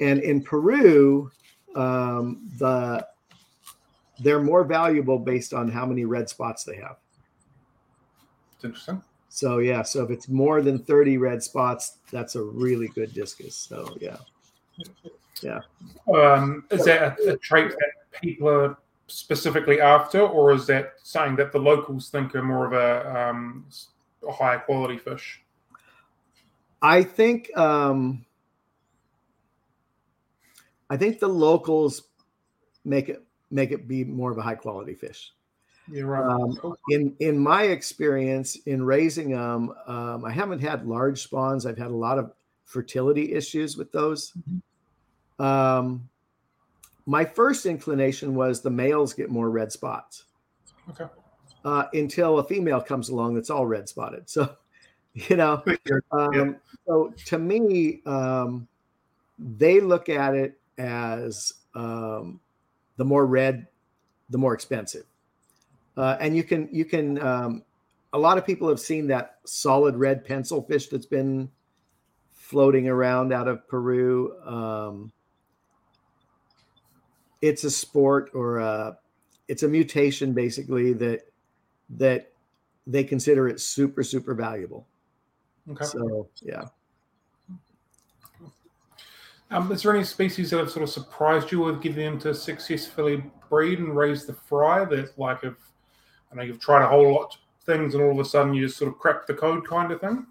And 0.00 0.20
in 0.20 0.42
Peru, 0.42 1.30
um, 1.76 2.48
the 2.58 3.06
they're 4.20 4.42
more 4.42 4.64
valuable 4.64 5.18
based 5.18 5.52
on 5.52 5.68
how 5.68 5.86
many 5.86 6.04
red 6.04 6.28
spots 6.28 6.64
they 6.64 6.76
have. 6.76 6.96
It's 8.54 8.64
interesting. 8.64 9.02
So 9.28 9.58
yeah, 9.58 9.82
so 9.82 10.04
if 10.04 10.10
it's 10.10 10.28
more 10.28 10.62
than 10.62 10.78
30 10.78 11.18
red 11.18 11.42
spots, 11.42 11.98
that's 12.12 12.36
a 12.36 12.42
really 12.42 12.88
good 12.88 13.12
discus. 13.12 13.56
So 13.56 13.96
yeah. 14.00 14.16
Um, 16.14 16.64
is 16.70 16.84
that 16.84 17.18
a, 17.20 17.32
a 17.32 17.36
trait 17.38 17.70
that 17.70 18.20
people 18.20 18.48
are 18.48 18.76
specifically 19.06 19.80
after, 19.80 20.20
or 20.20 20.52
is 20.52 20.66
that 20.66 20.94
saying 21.02 21.36
that 21.36 21.52
the 21.52 21.58
locals 21.58 22.08
think 22.08 22.34
are 22.34 22.42
more 22.42 22.66
of 22.66 22.72
a, 22.72 23.28
um, 23.28 23.66
a 24.26 24.32
higher 24.32 24.58
quality 24.58 24.98
fish? 24.98 25.40
I 26.84 27.02
think 27.02 27.56
um 27.56 28.26
I 30.90 30.98
think 30.98 31.18
the 31.18 31.28
locals 31.28 32.02
make 32.84 33.08
it 33.08 33.24
make 33.50 33.72
it 33.72 33.88
be 33.88 34.04
more 34.04 34.30
of 34.30 34.38
a 34.38 34.42
high 34.42 34.54
quality 34.54 34.94
fish. 34.94 35.32
Yeah, 35.90 36.02
right. 36.02 36.30
Um, 36.30 36.76
in 36.90 37.16
in 37.20 37.38
my 37.38 37.64
experience 37.64 38.56
in 38.66 38.84
raising 38.84 39.30
them, 39.30 39.72
um, 39.86 40.24
I 40.24 40.30
haven't 40.30 40.60
had 40.60 40.86
large 40.86 41.22
spawns. 41.22 41.64
I've 41.64 41.78
had 41.78 41.90
a 41.90 41.96
lot 41.96 42.18
of 42.18 42.32
fertility 42.64 43.32
issues 43.32 43.76
with 43.76 43.90
those. 43.90 44.32
Um, 45.38 46.08
my 47.06 47.24
first 47.24 47.66
inclination 47.66 48.34
was 48.34 48.62
the 48.62 48.70
males 48.70 49.12
get 49.12 49.30
more 49.30 49.50
red 49.50 49.72
spots. 49.72 50.24
Okay. 50.90 51.06
Uh, 51.64 51.86
until 51.92 52.38
a 52.38 52.44
female 52.44 52.80
comes 52.80 53.08
along 53.08 53.34
that's 53.34 53.50
all 53.50 53.66
red 53.66 53.88
spotted. 53.88 54.28
So, 54.28 54.56
you 55.14 55.36
know, 55.36 55.62
um, 56.12 56.32
Yeah. 56.34 56.52
so 56.86 57.12
to 57.26 57.38
me, 57.38 58.02
um, 58.06 58.68
they 59.38 59.80
look 59.80 60.08
at 60.08 60.34
it 60.34 60.60
as 60.78 61.54
um, 61.74 62.40
the 62.96 63.04
more 63.04 63.26
red, 63.26 63.66
the 64.30 64.38
more 64.38 64.54
expensive. 64.54 65.04
Uh, 65.96 66.16
and 66.20 66.36
you 66.36 66.42
can 66.42 66.68
you 66.72 66.84
can 66.84 67.20
um, 67.20 67.62
a 68.12 68.18
lot 68.18 68.36
of 68.36 68.44
people 68.44 68.68
have 68.68 68.80
seen 68.80 69.06
that 69.08 69.38
solid 69.44 69.96
red 69.96 70.24
pencil 70.24 70.62
fish 70.62 70.88
that's 70.88 71.06
been 71.06 71.50
floating 72.32 72.88
around 72.88 73.32
out 73.32 73.48
of 73.48 73.66
Peru. 73.68 74.34
It's 77.44 77.64
a 77.64 77.70
sport 77.70 78.30
or 78.32 78.58
a, 78.58 78.96
it's 79.48 79.64
a 79.64 79.68
mutation 79.68 80.32
basically 80.32 80.94
that 80.94 81.26
that 81.90 82.32
they 82.86 83.04
consider 83.04 83.48
it 83.48 83.60
super 83.60 84.02
super 84.02 84.32
valuable. 84.32 84.86
Okay. 85.70 85.84
So 85.84 86.26
yeah. 86.40 86.64
Um, 89.50 89.70
is 89.70 89.82
there 89.82 89.94
any 89.94 90.04
species 90.04 90.50
that 90.50 90.58
have 90.58 90.70
sort 90.70 90.84
of 90.84 90.88
surprised 90.88 91.52
you 91.52 91.60
with 91.60 91.82
getting 91.82 91.98
them 91.98 92.18
to 92.20 92.34
successfully 92.34 93.22
breed 93.50 93.78
and 93.78 93.94
raise 93.94 94.24
the 94.24 94.32
fry? 94.32 94.86
That 94.86 95.18
like 95.18 95.44
if 95.44 95.54
I 96.32 96.36
know 96.36 96.42
you've 96.44 96.60
tried 96.60 96.82
a 96.82 96.88
whole 96.88 97.12
lot 97.12 97.34
of 97.34 97.40
things 97.66 97.94
and 97.94 98.02
all 98.02 98.12
of 98.12 98.18
a 98.18 98.24
sudden 98.24 98.54
you 98.54 98.66
just 98.66 98.78
sort 98.78 98.90
of 98.90 98.98
crack 98.98 99.26
the 99.26 99.34
code 99.34 99.68
kind 99.68 99.92
of 99.92 100.00
thing. 100.00 100.26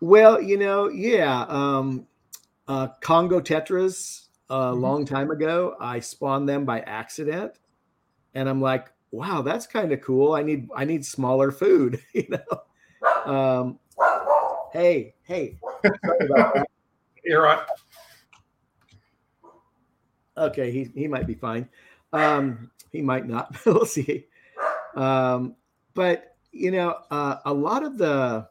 Well, 0.00 0.40
you 0.40 0.56
know, 0.56 0.88
yeah. 0.88 1.44
Um, 1.48 2.06
uh, 2.66 2.88
Congo 3.02 3.40
tetras 3.40 4.27
a 4.50 4.72
Mhm. 4.72 4.80
long 4.80 5.04
time 5.04 5.30
ago, 5.30 5.76
I 5.80 6.00
spawned 6.00 6.48
them 6.48 6.64
by 6.64 6.80
accident, 6.80 7.58
and 8.34 8.48
I'm 8.48 8.60
like, 8.60 8.92
wow, 9.10 9.42
that's 9.42 9.66
kind 9.66 9.92
of 9.92 10.00
cool. 10.00 10.34
I 10.34 10.42
need 10.42 10.68
I 10.74 10.84
need 10.84 11.04
smaller 11.04 11.50
food, 11.50 12.02
you 12.12 12.26
know. 12.28 12.62
Um, 13.24 13.78
hey, 14.72 15.14
hey, 15.22 15.58
sorry 16.04 16.26
about 16.26 16.54
that. 16.54 16.66
You're 17.24 17.42
right. 17.42 17.66
okay, 20.36 20.70
he 20.70 20.84
he 20.94 21.08
might 21.08 21.26
be 21.26 21.34
fine. 21.34 21.68
Um, 22.12 22.70
he 22.92 23.02
might 23.02 23.26
not. 23.26 23.56
we'll 23.66 23.84
see. 23.84 24.26
Um, 24.94 25.56
but 25.94 26.36
you 26.52 26.70
know, 26.70 26.96
uh, 27.10 27.36
a 27.44 27.52
lot 27.52 27.82
of 27.82 27.98
the 27.98 28.48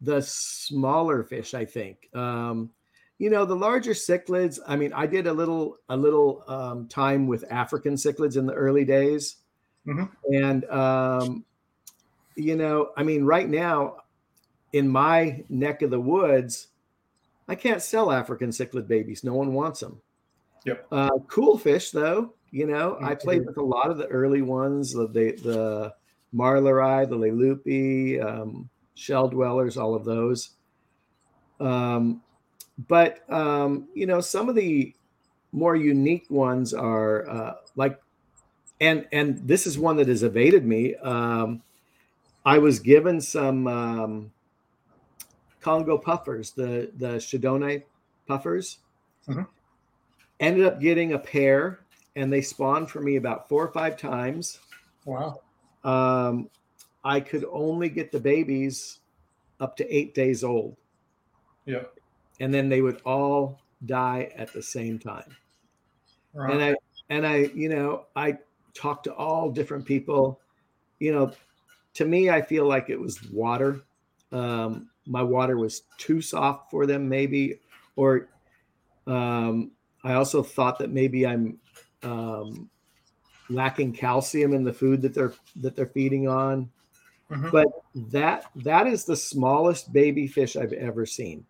the 0.00 0.20
smaller 0.22 1.22
fish, 1.22 1.54
I 1.54 1.64
think. 1.64 2.08
Um, 2.14 2.70
you 3.18 3.30
know, 3.30 3.44
the 3.44 3.54
larger 3.56 3.92
cichlids. 3.92 4.58
I 4.66 4.76
mean, 4.76 4.92
I 4.92 5.06
did 5.06 5.26
a 5.26 5.32
little 5.32 5.78
a 5.88 5.96
little 5.96 6.44
um, 6.48 6.88
time 6.88 7.26
with 7.26 7.44
African 7.50 7.94
cichlids 7.94 8.36
in 8.36 8.46
the 8.46 8.54
early 8.54 8.84
days, 8.84 9.36
Mhm. 9.86 10.10
and 10.32 10.64
um, 10.66 11.44
you 12.36 12.56
know, 12.56 12.90
I 12.96 13.02
mean, 13.02 13.24
right 13.24 13.48
now 13.48 13.98
in 14.72 14.88
my 14.88 15.44
neck 15.48 15.82
of 15.82 15.90
the 15.90 16.00
woods, 16.00 16.68
I 17.46 17.54
can't 17.54 17.82
sell 17.82 18.10
African 18.10 18.50
cichlid 18.50 18.88
babies. 18.88 19.22
No 19.22 19.34
one 19.34 19.52
wants 19.52 19.80
them. 19.80 20.00
Yep. 20.64 20.86
Uh, 20.90 21.10
cool 21.28 21.58
fish, 21.58 21.90
though. 21.90 22.34
You 22.50 22.66
know, 22.66 22.96
I 23.00 23.14
Mhm. 23.14 23.20
played 23.20 23.46
with 23.46 23.56
a 23.56 23.62
lot 23.62 23.90
of 23.90 23.98
the 23.98 24.06
early 24.06 24.42
ones, 24.42 24.92
the 24.92 25.06
the, 25.06 25.32
the 25.42 25.94
marlieri, 26.34 27.08
the 27.08 27.16
leleupi, 27.16 28.22
um, 28.24 28.68
shell 28.94 29.28
dwellers, 29.28 29.76
all 29.76 29.94
of 29.94 30.04
those. 30.04 30.56
Um, 31.60 32.22
but 32.78 33.30
um, 33.32 33.88
you 33.94 34.06
know, 34.06 34.20
some 34.20 34.48
of 34.48 34.54
the 34.54 34.94
more 35.52 35.76
unique 35.76 36.30
ones 36.30 36.72
are 36.74 37.28
uh, 37.28 37.54
like, 37.76 38.00
and 38.80 39.06
and 39.12 39.46
this 39.46 39.66
is 39.66 39.78
one 39.78 39.96
that 39.96 40.08
has 40.08 40.22
evaded 40.22 40.64
me. 40.64 40.94
Um, 40.96 41.62
I 42.44 42.58
was 42.58 42.80
given 42.80 43.20
some 43.20 43.66
um, 43.66 44.32
Congo 45.60 45.98
puffers, 45.98 46.52
the 46.52 46.90
the 46.96 47.16
schoutedeni 47.18 47.84
puffers. 48.26 48.78
Mhm. 49.28 49.46
Ended 50.40 50.66
up 50.66 50.80
getting 50.80 51.12
a 51.12 51.18
pair, 51.18 51.80
and 52.16 52.32
they 52.32 52.40
spawned 52.42 52.90
for 52.90 53.00
me 53.00 53.16
about 53.16 53.48
four 53.48 53.64
or 53.64 53.72
five 53.72 53.96
times. 53.96 54.58
Wow. 55.04 55.40
Um, 55.84 56.50
I 57.04 57.20
could 57.20 57.44
only 57.50 57.88
get 57.88 58.10
the 58.10 58.20
babies 58.20 59.00
up 59.60 59.76
to 59.76 59.94
eight 59.94 60.14
days 60.14 60.42
old, 60.42 60.76
Yeah. 61.66 61.84
And 62.42 62.52
then 62.52 62.68
they 62.68 62.82
would 62.82 63.00
all 63.06 63.60
die 63.86 64.32
at 64.36 64.52
the 64.52 64.62
same 64.62 64.98
time. 64.98 65.36
Right. 66.34 66.52
And 66.52 66.62
I 66.62 66.74
and 67.08 67.26
I, 67.26 67.36
you 67.54 67.68
know, 67.68 68.06
I 68.16 68.38
talked 68.74 69.04
to 69.04 69.14
all 69.14 69.50
different 69.50 69.86
people. 69.86 70.40
You 70.98 71.12
know, 71.12 71.32
to 71.94 72.04
me, 72.04 72.30
I 72.30 72.42
feel 72.42 72.66
like 72.66 72.90
it 72.90 72.98
was 72.98 73.22
water. 73.30 73.82
Um, 74.32 74.90
my 75.06 75.22
water 75.22 75.56
was 75.56 75.82
too 75.98 76.20
soft 76.20 76.70
for 76.70 76.84
them, 76.84 77.08
maybe, 77.08 77.60
or 77.94 78.28
um, 79.06 79.70
I 80.02 80.14
also 80.14 80.42
thought 80.42 80.80
that 80.80 80.90
maybe 80.90 81.24
I'm 81.24 81.58
um, 82.02 82.68
lacking 83.50 83.92
calcium 83.92 84.52
in 84.52 84.64
the 84.64 84.72
food 84.72 85.02
that 85.02 85.14
they're 85.14 85.34
that 85.60 85.76
they're 85.76 85.86
feeding 85.86 86.26
on. 86.26 86.72
Mhm. 87.30 87.52
But 87.52 87.68
that 88.10 88.50
that 88.56 88.88
is 88.88 89.04
the 89.04 89.16
smallest 89.16 89.92
baby 89.92 90.26
fish 90.26 90.56
I've 90.56 90.72
ever 90.72 91.06
seen. 91.06 91.46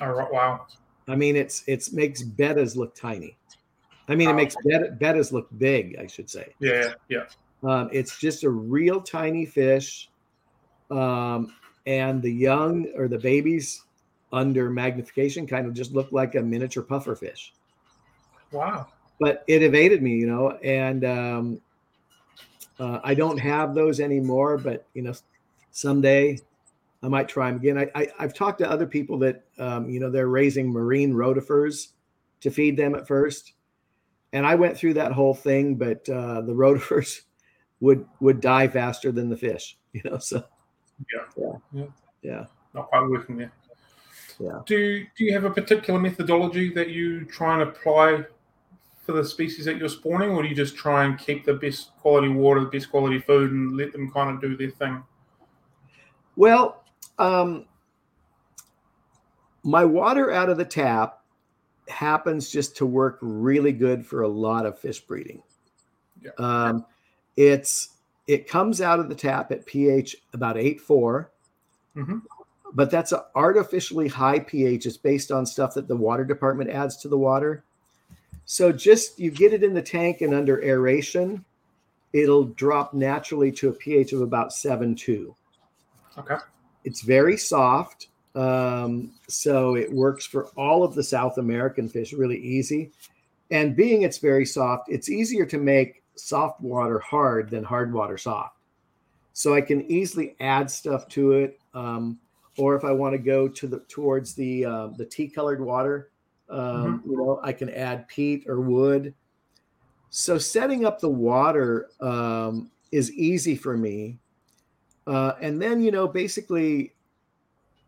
Right. 0.00 0.32
Wow. 0.32 0.66
I 1.08 1.16
mean, 1.16 1.36
it's 1.36 1.64
it's 1.66 1.92
makes 1.92 2.22
bettas 2.22 2.76
look 2.76 2.94
tiny. 2.94 3.36
I 4.08 4.14
mean, 4.14 4.28
it 4.28 4.34
makes 4.34 4.56
bet- 4.64 4.98
bettas 4.98 5.32
look 5.32 5.48
big. 5.58 5.96
I 5.98 6.06
should 6.06 6.28
say. 6.30 6.54
Yeah. 6.58 6.94
Yeah. 7.08 7.26
Um, 7.62 7.88
it's 7.92 8.18
just 8.18 8.44
a 8.44 8.50
real 8.50 9.00
tiny 9.00 9.46
fish, 9.46 10.10
um, 10.90 11.54
and 11.86 12.22
the 12.22 12.32
young 12.32 12.88
or 12.96 13.08
the 13.08 13.18
babies 13.18 13.84
under 14.32 14.68
magnification 14.68 15.46
kind 15.46 15.66
of 15.66 15.74
just 15.74 15.92
look 15.92 16.12
like 16.12 16.34
a 16.34 16.42
miniature 16.42 16.82
puffer 16.82 17.14
fish. 17.14 17.54
Wow. 18.52 18.88
But 19.20 19.44
it 19.46 19.62
evaded 19.62 20.02
me, 20.02 20.16
you 20.16 20.26
know, 20.26 20.50
and 20.62 21.04
um, 21.04 21.60
Uh, 22.78 23.00
I 23.04 23.14
don't 23.14 23.38
have 23.38 23.74
those 23.74 24.00
anymore, 24.00 24.58
but 24.58 24.86
you 24.94 25.02
know, 25.02 25.14
someday 25.70 26.38
I 27.04 27.08
might 27.08 27.28
try 27.28 27.48
them 27.48 27.56
again. 27.56 27.76
I, 27.76 27.90
I 27.94 28.08
have 28.18 28.32
talked 28.32 28.58
to 28.60 28.70
other 28.70 28.86
people 28.86 29.18
that 29.18 29.44
um, 29.58 29.90
you 29.90 30.00
know 30.00 30.10
they're 30.10 30.28
raising 30.28 30.72
marine 30.72 31.12
rotifers 31.12 31.88
to 32.40 32.50
feed 32.50 32.78
them 32.78 32.94
at 32.94 33.06
first, 33.06 33.52
and 34.32 34.46
I 34.46 34.54
went 34.54 34.78
through 34.78 34.94
that 34.94 35.12
whole 35.12 35.34
thing, 35.34 35.74
but 35.74 36.08
uh, 36.08 36.40
the 36.40 36.52
rotifers 36.54 37.20
would 37.80 38.06
would 38.20 38.40
die 38.40 38.68
faster 38.68 39.12
than 39.12 39.28
the 39.28 39.36
fish. 39.36 39.76
You 39.92 40.00
know, 40.10 40.18
so 40.18 40.42
yeah, 41.12 41.20
yeah, 41.36 41.52
yeah, 41.72 41.84
yeah. 42.22 42.44
not 42.72 42.88
quite 42.88 43.08
working 43.08 43.36
there. 43.36 43.52
Yeah. 44.40 44.60
Do 44.64 45.04
do 45.16 45.24
you 45.24 45.34
have 45.34 45.44
a 45.44 45.50
particular 45.50 46.00
methodology 46.00 46.72
that 46.72 46.88
you 46.88 47.26
try 47.26 47.52
and 47.52 47.68
apply 47.68 48.24
for 49.02 49.12
the 49.12 49.24
species 49.24 49.66
that 49.66 49.76
you're 49.76 49.90
spawning, 49.90 50.30
or 50.30 50.42
do 50.42 50.48
you 50.48 50.54
just 50.54 50.74
try 50.74 51.04
and 51.04 51.18
keep 51.18 51.44
the 51.44 51.52
best 51.52 51.94
quality 51.98 52.28
water, 52.28 52.60
the 52.60 52.66
best 52.66 52.90
quality 52.90 53.18
food, 53.18 53.52
and 53.52 53.76
let 53.76 53.92
them 53.92 54.10
kind 54.10 54.34
of 54.34 54.40
do 54.40 54.56
their 54.56 54.70
thing? 54.70 55.02
Well, 56.36 56.83
um, 57.18 57.66
my 59.62 59.84
water 59.84 60.30
out 60.30 60.50
of 60.50 60.56
the 60.56 60.64
tap 60.64 61.20
happens 61.88 62.50
just 62.50 62.76
to 62.76 62.86
work 62.86 63.18
really 63.20 63.72
good 63.72 64.06
for 64.06 64.22
a 64.22 64.28
lot 64.28 64.66
of 64.66 64.78
fish 64.78 65.00
breeding. 65.00 65.42
Yeah. 66.22 66.30
Um, 66.38 66.86
it's 67.36 67.90
it 68.26 68.48
comes 68.48 68.80
out 68.80 69.00
of 69.00 69.08
the 69.08 69.14
tap 69.14 69.52
at 69.52 69.66
pH 69.66 70.16
about 70.32 70.56
eight 70.56 70.80
four, 70.80 71.30
Mhm. 71.94 72.22
but 72.72 72.90
that's 72.90 73.12
an 73.12 73.20
artificially 73.34 74.08
high 74.08 74.38
pH. 74.38 74.86
It's 74.86 74.96
based 74.96 75.30
on 75.30 75.44
stuff 75.44 75.74
that 75.74 75.88
the 75.88 75.96
water 75.96 76.24
department 76.24 76.70
adds 76.70 76.96
to 76.98 77.08
the 77.08 77.18
water. 77.18 77.64
So 78.46 78.72
just 78.72 79.18
you 79.18 79.30
get 79.30 79.52
it 79.52 79.62
in 79.62 79.74
the 79.74 79.82
tank 79.82 80.20
and 80.20 80.34
under 80.34 80.62
aeration, 80.62 81.44
it'll 82.12 82.44
drop 82.44 82.94
naturally 82.94 83.52
to 83.52 83.68
a 83.68 83.72
pH 83.72 84.12
of 84.12 84.22
about 84.22 84.52
seven 84.52 84.94
two. 84.94 85.34
Okay. 86.16 86.36
It's 86.84 87.02
very 87.02 87.36
soft. 87.36 88.08
Um, 88.34 89.12
so 89.28 89.76
it 89.76 89.92
works 89.92 90.26
for 90.26 90.46
all 90.56 90.82
of 90.82 90.94
the 90.94 91.02
South 91.02 91.38
American 91.38 91.88
fish 91.88 92.12
really 92.12 92.38
easy. 92.38 92.90
And 93.50 93.76
being 93.76 94.02
it's 94.02 94.18
very 94.18 94.46
soft, 94.46 94.88
it's 94.88 95.08
easier 95.08 95.46
to 95.46 95.58
make 95.58 96.02
soft 96.16 96.60
water 96.60 96.98
hard 96.98 97.50
than 97.50 97.64
hard 97.64 97.92
water 97.92 98.18
soft. 98.18 98.56
So 99.32 99.54
I 99.54 99.60
can 99.60 99.90
easily 99.90 100.36
add 100.40 100.70
stuff 100.70 101.08
to 101.08 101.32
it. 101.32 101.60
Um, 101.74 102.18
or 102.56 102.76
if 102.76 102.84
I 102.84 102.92
want 102.92 103.14
to 103.14 103.18
go 103.18 103.48
to 103.48 103.66
the 103.66 103.80
towards 103.88 104.34
the 104.34 104.64
uh, 104.64 104.86
the 104.96 105.04
tea 105.04 105.28
colored 105.28 105.60
water, 105.60 106.10
um, 106.48 107.02
you 107.06 107.16
know, 107.16 107.40
I 107.42 107.52
can 107.52 107.68
add 107.70 108.06
peat 108.08 108.44
or 108.48 108.60
wood. 108.60 109.14
So 110.10 110.38
setting 110.38 110.84
up 110.84 111.00
the 111.00 111.08
water 111.10 111.88
um, 112.00 112.70
is 112.92 113.12
easy 113.12 113.56
for 113.56 113.76
me. 113.76 114.18
Uh, 115.06 115.32
and 115.40 115.60
then, 115.60 115.80
you 115.82 115.90
know, 115.90 116.08
basically, 116.08 116.94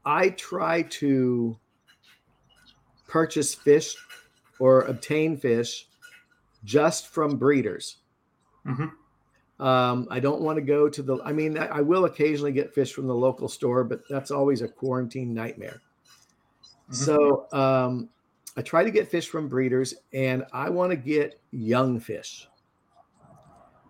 I 0.05 0.31
try 0.31 0.83
to 0.83 1.59
purchase 3.09 3.55
fish 3.55 3.97
or 4.59 4.83
obtain 4.83 5.37
fish 5.37 5.89
just 6.65 7.09
from 7.09 7.37
breeders. 7.37 7.99
Mhm. 8.67 8.93
Um, 9.59 10.07
I 10.11 10.21
don't 10.21 10.43
want 10.43 10.57
to 10.57 10.63
go 10.63 10.89
to 10.89 11.03
the, 11.03 11.19
I 11.25 11.33
mean, 11.33 11.57
I, 11.57 11.81
will 11.81 12.05
occasionally 12.05 12.53
get 12.53 12.75
fish 12.75 12.93
from 12.93 13.07
the 13.07 13.15
local 13.15 13.49
store, 13.49 13.85
but 13.85 14.03
that's 14.09 14.31
always 14.31 14.61
a 14.61 14.69
quarantine 14.69 15.33
nightmare. 15.33 15.81
Mhm. 16.91 16.95
So 16.95 17.47
um, 17.53 18.11
I 18.57 18.63
try 18.63 18.85
to 18.85 18.91
get 18.91 19.09
fish 19.09 19.29
from 19.29 19.49
breeders 19.49 19.95
and 20.13 20.45
I 20.53 20.69
want 20.69 20.91
to 20.91 20.97
get 20.97 21.41
young 21.53 21.99
fish. 22.01 22.49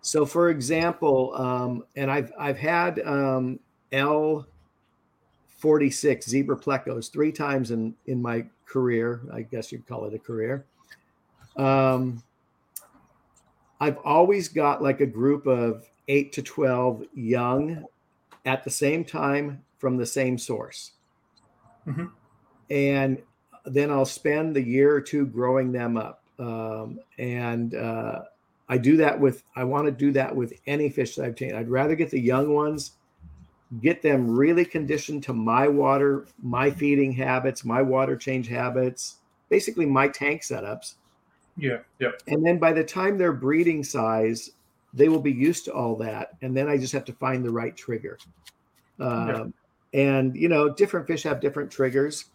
So, 0.07 0.25
for 0.25 0.49
example, 0.51 1.35
um, 1.35 1.83
and 1.97 2.09
I've 2.09 2.31
I've 2.39 2.57
had 2.57 2.99
um, 3.05 3.59
L 3.91 4.47
forty 5.49 5.89
six 5.89 6.29
zebra 6.29 6.55
plecos 6.55 7.11
three 7.11 7.33
times 7.33 7.71
in 7.71 7.93
in 8.05 8.21
my 8.21 8.45
career. 8.65 9.19
I 9.33 9.41
guess 9.41 9.69
you'd 9.69 9.85
call 9.85 10.05
it 10.05 10.13
a 10.13 10.17
career. 10.17 10.63
Um, 11.57 12.23
I've 13.81 13.97
always 14.05 14.47
got 14.47 14.81
like 14.81 15.01
a 15.01 15.05
group 15.05 15.45
of 15.45 15.89
eight 16.07 16.31
to 16.33 16.41
twelve 16.41 17.03
young 17.13 17.83
at 18.45 18.63
the 18.63 18.69
same 18.69 19.03
time 19.03 19.61
from 19.77 19.97
the 19.97 20.05
same 20.05 20.37
source, 20.37 20.93
Mhm. 21.85 22.11
and 22.69 23.21
then 23.65 23.91
I'll 23.91 24.05
spend 24.05 24.55
the 24.55 24.63
year 24.63 24.95
or 24.95 25.01
two 25.01 25.25
growing 25.25 25.73
them 25.73 25.97
up. 25.97 26.23
Um, 26.39 27.01
and 27.17 27.75
uh, 27.75 28.21
I 28.69 28.77
do 28.77 28.97
that 28.97 29.19
with, 29.19 29.43
I 29.55 29.63
want 29.63 29.85
to 29.85 29.91
do 29.91 30.11
that 30.13 30.35
with 30.35 30.59
any 30.65 30.89
fish 30.89 31.15
that 31.15 31.25
I've 31.25 31.35
taken. 31.35 31.55
I'd 31.55 31.69
rather 31.69 31.95
get 31.95 32.11
the 32.11 32.19
young 32.19 32.53
ones, 32.53 32.91
get 33.81 34.01
them 34.01 34.29
really 34.29 34.65
conditioned 34.65 35.23
to 35.23 35.33
my 35.33 35.67
water, 35.67 36.27
my 36.41 36.71
feeding 36.71 37.13
habits, 37.13 37.63
my 37.63 37.81
water 37.81 38.15
change 38.15 38.47
habits, 38.47 39.17
basically 39.49 39.85
my 39.85 40.07
tank 40.07 40.41
setups. 40.41 40.95
Yeah, 41.55 41.79
yeah, 41.99 42.11
And 42.27 42.45
then 42.45 42.59
by 42.59 42.73
the 42.73 42.83
time 42.83 43.17
they're 43.17 43.33
breeding 43.33 43.83
size, 43.83 44.51
they 44.93 45.09
will 45.09 45.21
be 45.21 45.31
used 45.31 45.65
to 45.65 45.73
all 45.73 45.95
that. 45.97 46.37
And 46.41 46.55
then 46.55 46.67
I 46.67 46.77
just 46.77 46.93
have 46.93 47.05
to 47.05 47.13
find 47.13 47.43
the 47.43 47.51
right 47.51 47.75
trigger. 47.75 48.17
Um, 48.99 49.53
And, 49.93 50.35
you 50.35 50.49
know, 50.49 50.69
different 50.69 51.07
fish 51.07 51.23
have 51.23 51.39
different 51.39 51.71
triggers. 51.71 52.25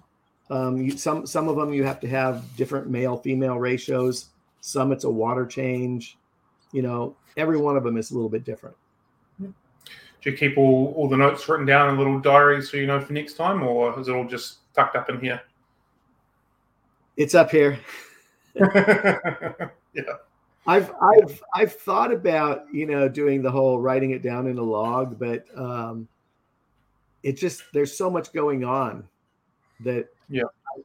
Um, 0.51 0.77
you, 0.79 0.97
some 0.97 1.27
some 1.27 1.49
of 1.49 1.57
them 1.57 1.73
you 1.73 1.85
have 1.85 2.01
to 2.01 2.09
have 2.09 2.57
different 2.57 2.88
male 2.88 3.16
female 3.16 3.59
ratios. 3.59 4.27
Some 4.61 4.92
it's 4.92 5.05
a 5.05 5.11
water 5.11 5.47
change. 5.47 6.18
You 6.72 6.82
know, 6.82 7.16
every 7.37 7.58
one 7.58 7.76
of 7.76 7.85
them 7.85 7.96
is 7.96 8.11
a 8.11 8.14
little 8.14 8.30
bit 8.30 8.44
different. 8.44 8.76
Do 9.40 10.30
you 10.30 10.37
keep 10.37 10.56
all, 10.56 10.94
all 10.96 11.08
the 11.08 11.16
notes 11.16 11.48
written 11.48 11.66
down 11.66 11.88
in 11.88 11.96
a 11.96 11.98
little 11.98 12.20
diary 12.20 12.62
so 12.62 12.76
you 12.76 12.87
know 12.87 13.00
for 13.00 13.12
next 13.12 13.35
time, 13.35 13.62
or 13.62 13.98
is 13.98 14.06
it 14.06 14.12
all 14.12 14.24
just 14.24 14.58
tucked 14.72 14.94
up 14.94 15.11
in 15.11 15.20
here? 15.20 15.42
It's 17.16 17.35
up 17.35 17.50
here. 17.50 17.78
yeah, 18.54 19.68
I've 20.66 20.92
I've 21.02 21.42
I've 21.54 21.72
thought 21.72 22.12
about 22.12 22.66
you 22.72 22.87
know 22.87 23.08
doing 23.08 23.42
the 23.42 23.50
whole 23.50 23.80
writing 23.80 24.12
it 24.12 24.22
down 24.22 24.46
in 24.46 24.58
a 24.58 24.62
log, 24.62 25.18
but 25.18 25.44
um, 25.56 26.06
it 27.24 27.37
just 27.37 27.64
there's 27.72 27.96
so 27.96 28.08
much 28.08 28.32
going 28.32 28.64
on 28.64 29.04
that 29.80 30.08
Yeah. 30.28 30.44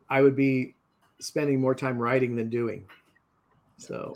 I, 0.10 0.17
I 0.17 0.21
would 0.21 0.36
be 0.36 0.73
spending 1.19 1.62
more 1.62 1.76
time 1.76 1.97
writing 2.00 2.36
than 2.36 2.50
doing. 2.50 2.86
So 3.78 4.15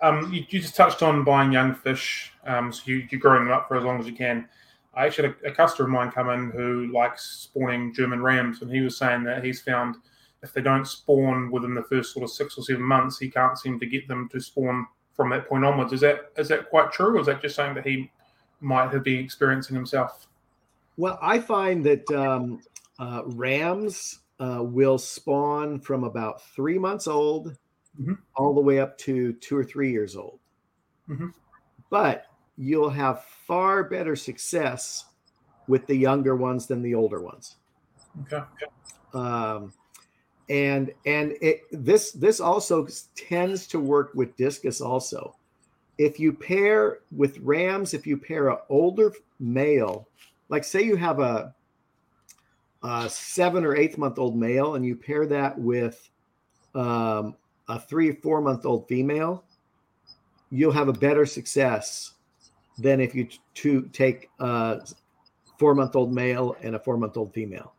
Um, 0.00 0.32
you, 0.32 0.44
you 0.48 0.60
just 0.60 0.76
touched 0.76 1.02
on 1.02 1.24
buying 1.24 1.52
young 1.52 1.74
fish, 1.74 2.32
um, 2.46 2.72
so 2.72 2.82
you, 2.86 3.06
you're 3.10 3.20
growing 3.20 3.44
them 3.44 3.52
up 3.52 3.68
for 3.68 3.76
as 3.76 3.84
long 3.84 3.98
as 3.98 4.06
you 4.06 4.12
can. 4.12 4.48
I 4.94 5.06
actually 5.06 5.28
had 5.28 5.36
a, 5.44 5.48
a 5.48 5.54
customer 5.54 5.88
of 5.88 5.92
mine 5.92 6.10
come 6.10 6.30
in 6.30 6.50
who 6.50 6.90
likes 6.92 7.24
spawning 7.24 7.94
German 7.94 8.22
rams, 8.22 8.62
and 8.62 8.70
he 8.70 8.80
was 8.80 8.96
saying 8.96 9.24
that 9.24 9.44
he's 9.44 9.60
found 9.60 9.96
if 10.42 10.52
they 10.52 10.60
don't 10.60 10.86
spawn 10.86 11.50
within 11.50 11.74
the 11.74 11.82
first 11.82 12.12
sort 12.12 12.24
of 12.24 12.30
six 12.30 12.56
or 12.58 12.62
seven 12.62 12.82
months, 12.82 13.18
he 13.18 13.30
can't 13.30 13.58
seem 13.58 13.80
to 13.80 13.86
get 13.86 14.06
them 14.06 14.28
to 14.30 14.40
spawn 14.40 14.86
from 15.14 15.30
that 15.30 15.48
point 15.48 15.64
onwards. 15.64 15.92
Is 15.92 16.00
that 16.00 16.32
is 16.36 16.48
that 16.48 16.68
quite 16.68 16.92
true, 16.92 17.16
or 17.16 17.20
is 17.20 17.26
that 17.26 17.40
just 17.40 17.56
something 17.56 17.74
that 17.74 17.86
he 17.86 18.10
might 18.60 18.92
have 18.92 19.02
been 19.02 19.24
experiencing 19.24 19.74
himself? 19.74 20.26
well, 20.96 21.18
I 21.20 21.38
find 21.38 21.84
that 21.84 22.10
um, 22.10 22.60
uh, 22.98 23.22
rams 23.26 24.20
uh, 24.40 24.60
will 24.62 24.98
spawn 24.98 25.80
from 25.80 26.04
about 26.04 26.42
three 26.42 26.78
months 26.78 27.06
old 27.06 27.56
Mhm. 28.00 28.18
all 28.34 28.54
the 28.54 28.60
way 28.60 28.78
up 28.78 28.98
to 28.98 29.32
two 29.34 29.56
or 29.56 29.64
three 29.64 29.90
years 29.90 30.16
old. 30.16 30.38
Mhm. 31.08 31.32
But 31.90 32.26
you'll 32.56 32.90
have 32.90 33.24
far 33.24 33.84
better 33.84 34.16
success 34.16 35.06
with 35.68 35.86
the 35.86 35.96
younger 35.96 36.36
ones 36.36 36.66
than 36.66 36.82
the 36.82 36.94
older 36.94 37.20
ones. 37.20 37.56
Okay. 38.22 38.42
Um, 39.12 39.72
and 40.48 40.92
and 41.04 41.36
it, 41.40 41.62
this 41.72 42.12
this 42.12 42.40
also 42.40 42.86
tends 43.14 43.66
to 43.68 43.80
work 43.80 44.12
with 44.14 44.36
discus 44.36 44.80
also. 44.80 45.34
If 45.98 46.20
you 46.20 46.32
pair 46.32 46.98
with 47.10 47.38
rams, 47.38 47.94
if 47.94 48.06
you 48.06 48.16
pair 48.16 48.48
an 48.50 48.58
older 48.68 49.12
male, 49.40 50.08
like 50.48 50.62
say 50.62 50.82
you 50.82 50.96
have 50.96 51.20
a, 51.20 51.54
a 52.82 53.08
seven 53.08 53.64
or 53.64 53.74
eight 53.74 53.96
month 53.98 54.18
old 54.18 54.36
male, 54.36 54.74
and 54.74 54.84
you 54.84 54.94
pair 54.94 55.26
that 55.26 55.58
with 55.58 56.08
um, 56.74 57.34
a 57.68 57.78
three 57.78 58.10
or 58.10 58.14
four 58.14 58.40
month 58.40 58.64
old 58.64 58.88
female, 58.88 59.44
you'll 60.50 60.72
have 60.72 60.88
a 60.88 60.92
better 60.92 61.26
success 61.26 62.12
than 62.78 63.00
if 63.00 63.14
you 63.14 63.28
to 63.54 63.82
take 63.92 64.30
a 64.38 64.80
four 65.58 65.74
month 65.74 65.96
old 65.96 66.12
male 66.12 66.56
and 66.62 66.74
a 66.74 66.78
four 66.78 66.96
month 66.96 67.16
old 67.16 67.32
female. 67.32 67.72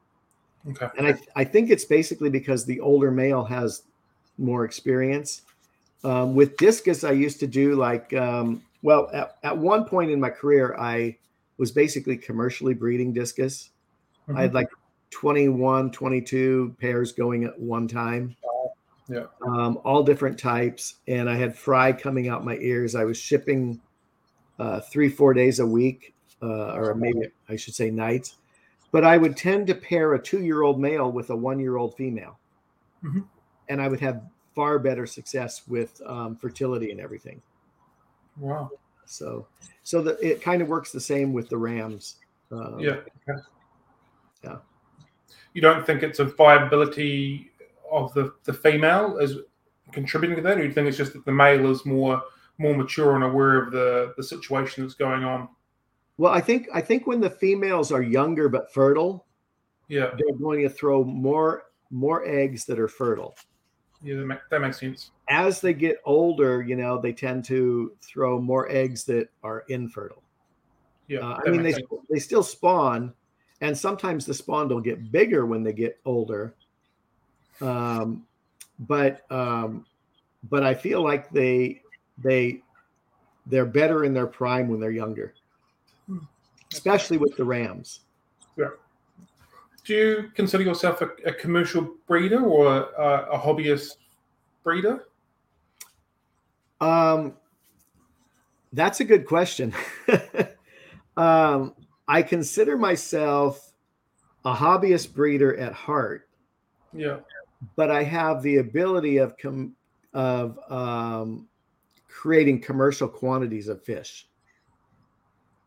Okay. 0.70 0.88
And 0.98 1.08
I, 1.08 1.18
I 1.36 1.44
think 1.44 1.70
it's 1.70 1.86
basically 1.86 2.30
because 2.30 2.66
the 2.66 2.80
older 2.80 3.12
male 3.12 3.44
has 3.46 3.84
more 4.38 4.66
experience. 4.66 5.44
Um, 6.04 6.36
with 6.36 6.58
discus, 6.58 7.04
I 7.04 7.12
used 7.12 7.40
to 7.40 7.48
do 7.48 7.76
like, 7.76 8.14
um, 8.14 8.64
well, 8.82 9.10
at, 9.14 9.38
at 9.44 9.58
one 9.58 9.86
point 9.86 10.12
in 10.12 10.20
my 10.20 10.30
career, 10.30 10.76
I 10.78 11.18
was 11.58 11.72
basically 11.72 12.18
commercially 12.18 12.74
breeding 12.74 13.14
discus. 13.14 13.70
I 14.36 14.42
had 14.42 14.54
like 14.54 14.68
21, 15.12 15.92
22 15.92 16.76
pairs 16.82 17.14
going 17.14 17.46
at 17.46 17.58
one 17.58 17.88
time. 17.88 18.36
Yeah. 19.10 19.26
Um, 19.42 19.80
all 19.84 20.04
different 20.04 20.38
types. 20.38 20.96
And 21.08 21.30
I 21.30 21.36
had 21.36 21.58
fry 21.58 21.94
coming 21.94 22.28
out 22.28 22.44
my 22.44 22.58
ears. 22.58 22.96
I 22.96 23.06
was 23.06 23.18
shipping 23.18 23.80
uh, 24.60 24.82
three, 24.82 25.10
four 25.10 25.34
days 25.34 25.60
a 25.60 25.66
week, 25.66 26.14
uh, 26.42 26.74
or 26.74 26.94
maybe 26.94 27.30
I 27.48 27.56
should 27.56 27.76
say 27.76 27.90
nights. 27.90 28.36
But 28.92 29.04
I 29.04 29.18
would 29.18 29.38
tend 29.38 29.68
to 29.68 29.76
pair 29.76 30.14
a 30.14 30.22
two 30.22 30.42
year 30.42 30.62
old 30.62 30.80
male 30.80 31.12
with 31.12 31.30
a 31.30 31.36
one 31.36 31.60
year 31.60 31.78
old 31.78 31.96
female. 31.96 32.40
Mhm. 33.04 33.26
And 33.70 33.82
I 33.82 33.88
would 33.88 34.00
have 34.00 34.24
far 34.56 34.80
better 34.80 35.06
success 35.06 35.68
with 35.68 36.02
um, 36.06 36.36
fertility 36.36 36.92
and 36.92 37.00
everything. 37.00 37.42
Wow. 38.38 38.72
So, 39.06 39.48
so 39.84 40.02
that 40.02 40.22
it 40.22 40.42
kind 40.42 40.62
of 40.62 40.68
works 40.68 40.92
the 40.92 41.00
same 41.00 41.32
with 41.32 41.50
the 41.50 41.58
rams. 41.58 42.16
Um, 42.52 42.80
Yeah. 42.80 42.98
Yeah. 44.44 44.58
You 45.54 45.62
don't 45.62 45.86
think 45.86 46.04
it's 46.04 46.20
a 46.20 46.26
viability 46.26 47.52
of 47.92 48.14
the, 48.14 48.34
the 48.44 48.54
female 48.54 49.20
as 49.22 49.38
contributing 49.92 50.36
to 50.36 50.42
that, 50.44 50.58
or 50.58 50.64
you 50.66 50.72
think 50.72 50.88
it's 50.88 50.98
just 50.98 51.14
that 51.14 51.26
the 51.26 51.32
male 51.32 51.70
is 51.72 51.86
more 51.86 52.22
more 52.60 52.76
mature 52.76 53.16
and 53.16 53.24
aware 53.24 53.62
of 53.62 53.72
the, 53.72 54.14
the 54.18 54.24
situation 54.24 54.84
that's 54.84 54.96
going 54.96 55.24
on? 55.24 55.48
Well, 56.18 56.34
I 56.34 56.42
think 56.42 56.68
I 56.74 56.82
think 56.82 57.06
when 57.06 57.22
the 57.22 57.30
females 57.30 57.92
are 57.92 58.02
younger 58.02 58.50
but 58.50 58.74
fertile, 58.74 59.26
Yeah. 59.88 60.12
they're 60.18 60.38
going 60.38 60.64
to 60.64 60.70
throw 60.70 61.04
more 61.04 61.66
more 61.92 62.26
eggs 62.28 62.66
that 62.66 62.80
are 62.80 62.88
fertile. 62.88 63.36
Yeah, 64.04 64.18
that, 64.18 64.26
make, 64.26 64.40
that 64.52 64.62
makes 64.62 64.80
sense. 64.80 65.12
As 65.30 65.62
they 65.62 65.74
get 65.74 65.98
older, 66.06 66.62
you 66.62 66.76
know, 66.76 67.00
they 67.00 67.14
tend 67.14 67.46
to 67.46 67.94
throw 68.02 68.40
more 68.40 68.70
eggs 68.70 69.04
that 69.06 69.30
are 69.44 69.64
infertile. 69.70 70.24
Yeah. 71.08 71.20
Uh, 71.20 71.40
I 71.46 71.50
mean, 71.50 71.64
they 71.64 71.74
sense. 71.74 71.88
they 72.10 72.20
still 72.20 72.44
spawn, 72.44 73.14
and 73.62 73.78
sometimes 73.78 74.26
the 74.26 74.34
spawn 74.34 74.68
will 74.68 74.82
get 74.82 75.12
bigger 75.12 75.46
when 75.46 75.64
they 75.64 75.74
get 75.74 76.00
older. 76.06 76.54
Um, 77.62 78.26
but 78.80 79.30
um, 79.32 79.86
but 80.50 80.64
I 80.64 80.74
feel 80.74 81.02
like 81.02 81.30
they 81.32 81.82
they 82.18 82.62
they're 83.48 83.66
better 83.66 84.04
in 84.04 84.14
their 84.14 84.28
prime 84.28 84.68
when 84.68 84.80
they're 84.80 84.92
younger, 84.92 85.34
Hmm. 86.08 86.20
especially 86.72 87.18
with 87.18 87.36
the 87.38 87.46
rams. 87.46 88.02
Yeah. 88.58 88.70
Do 89.86 89.94
you 89.94 90.32
consider 90.36 90.64
yourself 90.64 91.02
a, 91.02 91.12
a 91.26 91.34
commercial 91.34 91.96
breeder 92.08 92.42
or 92.44 92.68
a, 92.68 93.28
a 93.32 93.40
hobbyist 93.40 93.96
breeder? 94.64 95.06
Um, 96.82 97.34
that's 98.74 99.00
a 99.00 99.06
good 99.06 99.26
question. 99.26 99.74
um, 101.18 101.74
I 102.08 102.22
consider 102.22 102.78
myself 102.78 103.74
a 104.46 104.54
hobbyist 104.54 105.14
breeder 105.14 105.58
at 105.58 105.74
heart, 105.74 106.28
Yeah. 106.94 107.20
But 107.76 107.92
I 107.92 108.04
have 108.04 108.42
the 108.42 108.58
ability 108.58 109.18
of 109.18 109.38
com- 109.38 109.76
of 110.14 110.60
um, 110.70 111.48
creating 112.08 112.62
commercial 112.62 113.08
quantities 113.08 113.68
of 113.68 113.84
fish. 113.84 114.28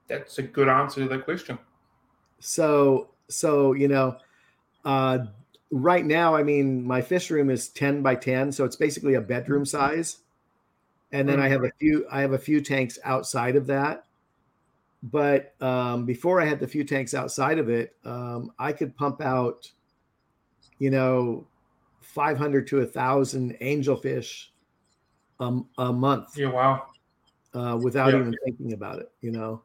That's 0.09 0.39
a 0.39 0.43
good 0.43 0.69
answer 0.69 1.03
to 1.03 1.09
that 1.09 1.25
question. 1.25 1.59
So, 2.41 3.11
so 3.29 3.73
you 3.75 3.89
know, 3.89 4.17
uh, 4.85 5.19
right 5.71 6.05
now, 6.05 6.35
I 6.35 6.43
mean, 6.43 6.85
my 6.85 7.01
fish 7.01 7.31
room 7.31 7.51
is 7.51 7.69
ten 7.69 8.03
by 8.03 8.15
ten, 8.15 8.51
so 8.53 8.65
it's 8.65 8.77
basically 8.77 9.15
a 9.15 9.21
bedroom 9.21 9.65
size. 9.65 10.19
And 11.13 11.29
then 11.29 11.41
I 11.41 11.49
have 11.49 11.65
a 11.65 11.73
few, 11.81 12.07
I 12.11 12.21
have 12.21 12.35
a 12.35 12.39
few 12.39 12.61
tanks 12.61 12.97
outside 13.03 13.57
of 13.57 13.67
that. 13.67 14.05
But 15.03 15.55
um, 15.61 16.05
before 16.05 16.41
I 16.41 16.45
had 16.45 16.61
the 16.61 16.69
few 16.69 16.85
tanks 16.85 17.15
outside 17.15 17.59
of 17.59 17.69
it, 17.69 17.97
um, 18.05 18.53
I 18.59 18.73
could 18.73 18.97
pump 18.97 19.21
out, 19.21 19.69
you 20.79 20.91
know, 20.91 21.47
five 22.11 22.37
hundred 22.37 22.67
to 22.67 22.81
a 22.81 22.87
thousand 22.87 23.57
angelfish 23.61 24.47
um, 25.39 25.69
a 25.79 25.93
month 25.93 26.37
Yeah. 26.37 26.49
Wow. 26.49 26.87
uh, 27.55 27.79
without 27.81 28.13
Yeah. 28.13 28.21
even 28.21 28.37
thinking 28.45 28.73
about 28.73 28.99
it, 28.99 29.11
you 29.21 29.31
know. 29.31 29.63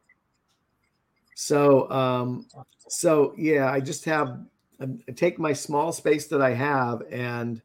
So, 1.36 1.89
um, 1.91 2.45
so 2.88 3.34
yeah, 3.38 3.71
I 3.71 3.79
just 3.79 4.05
have 4.05 4.39
um, 4.79 4.99
I 5.10 5.12
take 5.12 5.39
my 5.39 5.53
small 5.53 5.91
space 5.91 6.27
that 6.27 6.41
I 6.41 6.53
have 6.53 7.01
and 7.12 7.62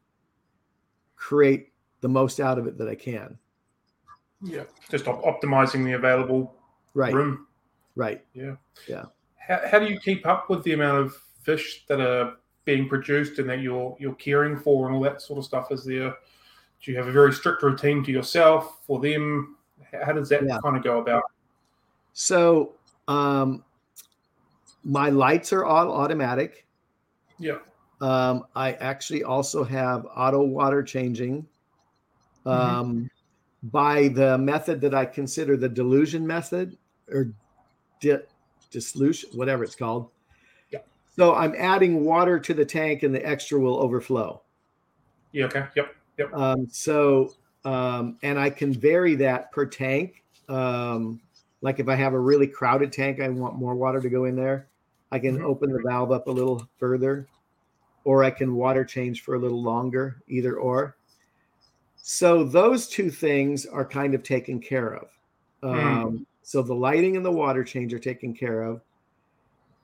create 1.15 1.71
the 2.01 2.09
most 2.09 2.39
out 2.39 2.57
of 2.57 2.65
it 2.67 2.77
that 2.79 2.87
I 2.89 2.95
can. 2.95 3.37
Yeah. 4.41 4.63
Just 4.89 5.07
op- 5.07 5.23
optimizing 5.23 5.85
the 5.85 5.93
available 5.93 6.55
Right, 6.93 7.13
room. 7.13 7.45
right. 7.95 8.25
Yeah. 8.33 8.55
Yeah. 8.87 9.05
How, 9.37 9.61
how 9.69 9.79
do 9.79 9.85
you 9.85 9.99
keep 9.99 10.25
up 10.25 10.49
with 10.49 10.63
the 10.63 10.73
amount 10.73 11.05
of 11.05 11.15
fish 11.43 11.85
that 11.87 12.01
are 12.01 12.37
being 12.65 12.87
produced 12.87 13.39
and 13.39 13.49
that 13.49 13.59
you're 13.61 13.95
you're 13.99 14.15
caring 14.15 14.57
for 14.57 14.87
and 14.87 14.95
all 14.95 15.01
that 15.01 15.21
sort 15.21 15.39
of 15.39 15.45
stuff? 15.45 15.71
Is 15.71 15.83
there 15.83 16.15
do 16.83 16.91
you 16.91 16.97
have 16.97 17.07
a 17.07 17.11
very 17.11 17.31
strict 17.31 17.61
routine 17.61 18.03
to 18.03 18.11
yourself 18.11 18.79
for 18.85 18.99
them? 18.99 19.57
How 20.03 20.13
does 20.13 20.29
that 20.29 20.43
Yeah. 20.43 20.59
kind 20.63 20.75
of 20.75 20.83
go 20.83 20.99
about? 20.99 21.23
So, 22.13 22.73
um, 23.07 23.63
my 24.83 25.09
lights 25.09 25.53
are 25.53 25.63
all 25.63 25.91
automatic. 25.91 26.65
Yeah. 27.37 27.59
Um, 28.01 28.45
I 28.55 28.73
actually 28.73 29.23
also 29.23 29.63
have 29.63 30.07
auto 30.15 30.41
water 30.41 30.81
changing 30.81 31.47
um, 32.47 33.09
by 33.63 34.07
the 34.07 34.39
method 34.39 34.81
that 34.81 34.95
I 34.95 35.05
consider 35.05 35.55
the 35.55 35.69
delusion 35.69 36.25
method 36.25 36.77
or 37.11 37.31
di- 37.99 38.17
dissolution, 38.71 39.29
whatever 39.35 39.63
it's 39.63 39.75
called. 39.75 40.09
So 41.21 41.35
I'm 41.35 41.53
adding 41.55 42.03
water 42.03 42.39
to 42.39 42.51
the 42.51 42.65
tank 42.65 43.03
and 43.03 43.13
the 43.13 43.23
extra 43.23 43.59
will 43.59 43.77
overflow. 43.77 44.41
Yeah. 45.31 45.45
Okay. 45.45 45.67
Yep. 46.17 46.33
Um, 46.33 46.67
so, 46.67 47.35
um, 47.63 48.17
and 48.23 48.39
I 48.39 48.49
can 48.49 48.73
vary 48.73 49.13
that 49.17 49.51
per 49.51 49.67
tank. 49.67 50.23
Um, 50.49 51.21
like 51.61 51.79
if 51.79 51.87
I 51.87 51.93
have 51.93 52.13
a 52.13 52.19
really 52.19 52.47
crowded 52.47 52.91
tank, 52.91 53.21
I 53.21 53.29
want 53.29 53.55
more 53.55 53.75
water 53.75 54.01
to 54.01 54.09
go 54.09 54.25
in 54.25 54.35
there. 54.35 54.67
I 55.11 55.19
can 55.19 55.37
Mhm. 55.37 55.45
open 55.45 55.71
the 55.71 55.83
valve 55.85 56.11
up 56.11 56.25
a 56.25 56.31
little 56.31 56.67
further, 56.79 57.27
or 58.03 58.23
I 58.23 58.31
can 58.31 58.55
water 58.55 58.83
change 58.83 59.21
for 59.21 59.35
a 59.35 59.39
little 59.39 59.61
longer, 59.61 60.23
either 60.27 60.57
or. 60.57 60.97
So 61.97 62.43
those 62.43 62.87
two 62.87 63.11
things 63.11 63.67
are 63.67 63.85
kind 63.85 64.15
of 64.15 64.23
taken 64.23 64.59
care 64.59 64.95
of. 64.95 65.07
Um, 65.61 66.25
So 66.41 66.63
the 66.63 66.73
lighting 66.73 67.15
and 67.15 67.23
the 67.23 67.31
water 67.31 67.63
change 67.63 67.93
are 67.93 67.99
taken 67.99 68.33
care 68.33 68.63
of. 68.63 68.81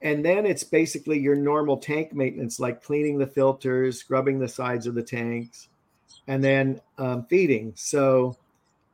And 0.00 0.24
then 0.24 0.46
it's 0.46 0.64
basically 0.64 1.18
your 1.18 1.34
normal 1.34 1.76
tank 1.76 2.12
maintenance, 2.12 2.60
like 2.60 2.82
cleaning 2.82 3.18
the 3.18 3.26
filters, 3.26 3.98
scrubbing 3.98 4.38
the 4.38 4.48
sides 4.48 4.86
of 4.86 4.94
the 4.94 5.02
tanks, 5.02 5.68
and 6.28 6.42
then 6.42 6.80
um, 6.98 7.24
feeding. 7.24 7.72
So 7.74 8.36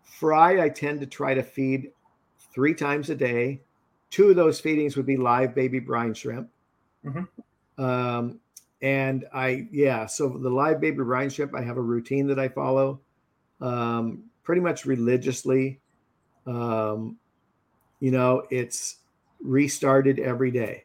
fry, 0.02 0.62
I 0.62 0.70
tend 0.70 1.00
to 1.00 1.06
try 1.06 1.34
to 1.34 1.42
feed 1.42 1.92
three 2.54 2.74
times 2.74 3.10
a 3.10 3.14
day. 3.14 3.60
Two 4.10 4.30
of 4.30 4.36
those 4.36 4.60
feedings 4.60 4.96
would 4.96 5.06
be 5.06 5.16
live 5.16 5.54
baby 5.54 5.78
brine 5.78 6.14
shrimp. 6.14 6.48
Mhm. 7.04 7.28
Um, 7.76 8.40
and 8.80 9.26
I, 9.32 9.66
yeah, 9.72 10.06
so 10.06 10.28
the 10.28 10.50
live 10.50 10.80
baby 10.80 11.02
brine 11.02 11.30
shrimp, 11.30 11.54
I 11.54 11.62
have 11.62 11.76
a 11.76 11.82
routine 11.82 12.28
that 12.28 12.38
I 12.38 12.48
follow 12.48 13.00
um, 13.60 14.24
pretty 14.42 14.60
much 14.60 14.86
religiously. 14.86 15.80
Um, 16.46 17.18
you 18.00 18.10
know, 18.10 18.46
it's 18.50 18.96
restarted 19.42 20.18
every 20.18 20.50
day. 20.50 20.83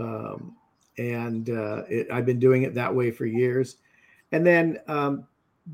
Um, 0.00 0.56
and 0.98 1.50
uh, 1.50 1.82
it, 1.88 2.08
I've 2.10 2.26
been 2.26 2.38
doing 2.38 2.62
it 2.62 2.74
that 2.74 2.94
way 2.94 3.10
for 3.10 3.26
years. 3.26 3.76
And 4.32 4.46
then 4.46 4.78
um, 4.88 5.26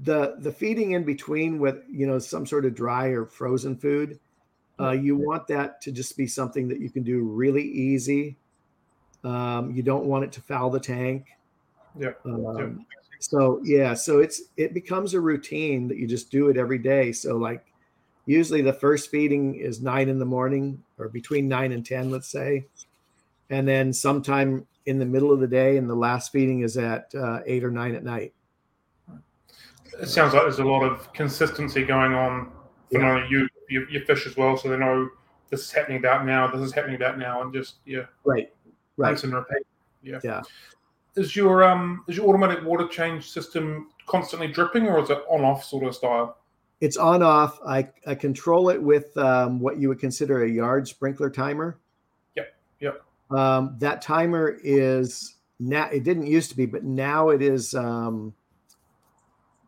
the 0.03 0.37
the 0.39 0.53
feeding 0.53 0.93
in 0.93 1.05
between 1.05 1.59
with 1.59 1.77
you 1.89 2.07
know 2.07 2.19
some 2.19 2.47
sort 2.47 2.65
of 2.65 2.75
dry 2.75 3.09
or 3.09 3.25
frozen 3.25 3.77
food, 3.77 4.19
uh, 4.81 4.91
you 4.91 5.17
want 5.17 5.47
that 5.49 5.81
to 5.83 5.93
just 5.93 6.17
be 6.17 6.27
something 6.27 6.69
that 6.69 6.81
you 6.81 6.91
can 6.91 7.03
do 7.03 7.23
really 7.23 7.65
easy. 7.65 8.37
Um, 9.25 9.73
you 9.73 9.83
don't 9.83 10.05
want 10.05 10.25
it 10.25 10.33
to 10.33 10.41
foul 10.41 10.71
the 10.71 10.81
tank. 10.81 11.27
Yeah. 11.99 12.13
Um, 12.25 12.59
Yep. 12.59 12.87
So 13.19 13.61
yeah, 13.65 13.95
so 13.95 14.19
it's 14.19 14.43
it 14.57 14.75
becomes 14.75 15.15
a 15.15 15.21
routine 15.21 15.89
that 15.89 15.97
you 15.97 16.07
just 16.07 16.31
do 16.31 16.49
it 16.49 16.57
every 16.57 16.79
day. 16.79 17.13
So 17.13 17.37
like 17.37 17.65
usually 18.27 18.61
the 18.61 18.73
first 18.73 19.11
feeding 19.11 19.55
is 19.55 19.81
nine 19.81 20.09
in 20.09 20.19
the 20.19 20.27
morning 20.27 20.83
or 20.99 21.09
between 21.09 21.49
nine 21.49 21.73
and 21.73 21.85
ten, 21.85 22.11
let's 22.11 22.29
say, 22.29 22.67
and 23.51 23.67
then 23.67 23.93
sometime 23.93 24.67
in 24.87 24.99
the 24.99 25.07
middle 25.07 25.33
of 25.33 25.41
the 25.41 25.47
day, 25.47 25.77
and 25.77 25.89
the 25.91 25.95
last 25.95 26.33
feeding 26.33 26.61
is 26.61 26.77
at 26.77 27.13
uh, 27.15 27.41
eight 27.47 27.65
or 27.65 27.71
nine 27.71 27.95
at 27.95 28.05
night. 28.05 28.33
It 30.01 30.09
sounds 30.09 30.35
like 30.35 30.43
there's 30.43 30.59
a 30.59 30.65
lot 30.65 30.83
of 30.83 31.13
consistency 31.13 31.85
going 31.85 32.13
on 32.13 32.51
for 32.91 33.01
Yeah. 33.01 33.15
only 33.15 33.29
you, 33.29 33.49
your, 33.69 33.89
your 33.91 34.03
fish 34.03 34.27
as 34.27 34.37
well, 34.37 34.57
so 34.57 34.69
they 34.69 34.77
know 34.77 35.09
this 35.51 35.61
is 35.61 35.73
happening 35.73 35.99
about 35.99 36.27
now, 36.27 36.47
this 36.47 36.61
is 36.61 36.73
happening 36.73 36.97
about 36.97 37.19
now, 37.19 37.43
and 37.43 37.53
just 37.53 37.77
yeah, 37.87 38.05
Right. 38.25 38.53
Right. 38.97 39.11
rinse 39.11 39.25
and 39.25 39.35
repeat. 39.35 39.67
Yeah. 40.03 40.21
Yeah. 40.23 40.43
Is 41.17 41.35
your 41.35 41.65
um 41.65 42.05
is 42.09 42.17
your 42.17 42.29
automatic 42.29 42.63
water 42.65 42.87
change 42.87 43.31
system 43.31 43.89
constantly 44.07 44.49
dripping, 44.49 44.87
or 44.87 45.01
is 45.01 45.09
it 45.11 45.19
on 45.29 45.45
off 45.45 45.65
sort 45.65 45.85
of 45.85 45.95
style? 45.95 46.39
It's 46.81 46.99
on 46.99 47.23
off. 47.23 47.59
I, 47.67 47.89
I 48.07 48.15
control 48.15 48.69
it 48.69 48.81
with 48.83 49.17
um, 49.17 49.61
what 49.61 49.79
you 49.79 49.89
would 49.89 49.99
consider 49.99 50.45
a 50.45 50.49
yard 50.51 50.87
sprinkler 50.87 51.31
timer. 51.31 51.79
Um, 53.31 53.77
that 53.79 54.03
timer 54.03 54.57
is 54.63 55.35
now. 55.59 55.89
It 55.91 56.05
didn't 56.05 56.27
used 56.27 56.51
to 56.51 56.57
be, 56.57 56.67
but 56.67 56.85
now 56.85 57.31
it 57.31 57.43
is 57.43 57.75
um, 57.75 58.35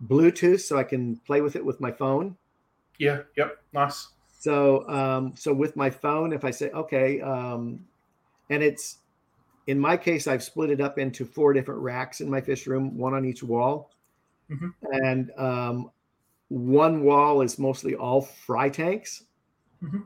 Bluetooth, 0.05 0.61
so 0.61 0.79
I 0.79 0.85
can 0.85 1.17
play 1.17 1.41
with 1.41 1.57
it 1.57 1.65
with 1.65 1.81
my 1.81 1.91
phone. 1.91 2.37
Yeah. 2.99 3.23
Yep. 3.37 3.59
Nice. 3.73 4.09
So, 4.39 4.89
um, 4.89 5.35
so 5.37 5.53
with 5.53 5.75
my 5.75 5.91
phone, 5.91 6.33
if 6.33 6.45
I 6.45 6.53
say, 6.53 6.71
okay, 6.71 7.21
um, 7.21 7.85
and 8.51 8.63
it's 8.63 8.99
in 9.67 9.79
my 9.79 9.97
case, 9.97 10.27
I've 10.27 10.43
split 10.43 10.71
it 10.71 10.81
up 10.81 10.99
into 10.99 11.25
four 11.25 11.53
different 11.53 11.81
racks 11.81 12.21
in 12.21 12.31
my 12.31 12.41
fish 12.41 12.67
room, 12.67 12.97
one 12.97 13.15
on 13.15 13.25
each 13.25 13.43
wall. 13.43 13.91
Mhm. 14.51 14.73
And 14.83 15.31
um, 15.37 15.91
one 16.49 17.03
wall 17.03 17.43
is 17.43 17.59
mostly 17.59 17.95
all 17.95 18.23
fry 18.23 18.71
tanks. 18.71 19.25
Mhm. 19.83 20.05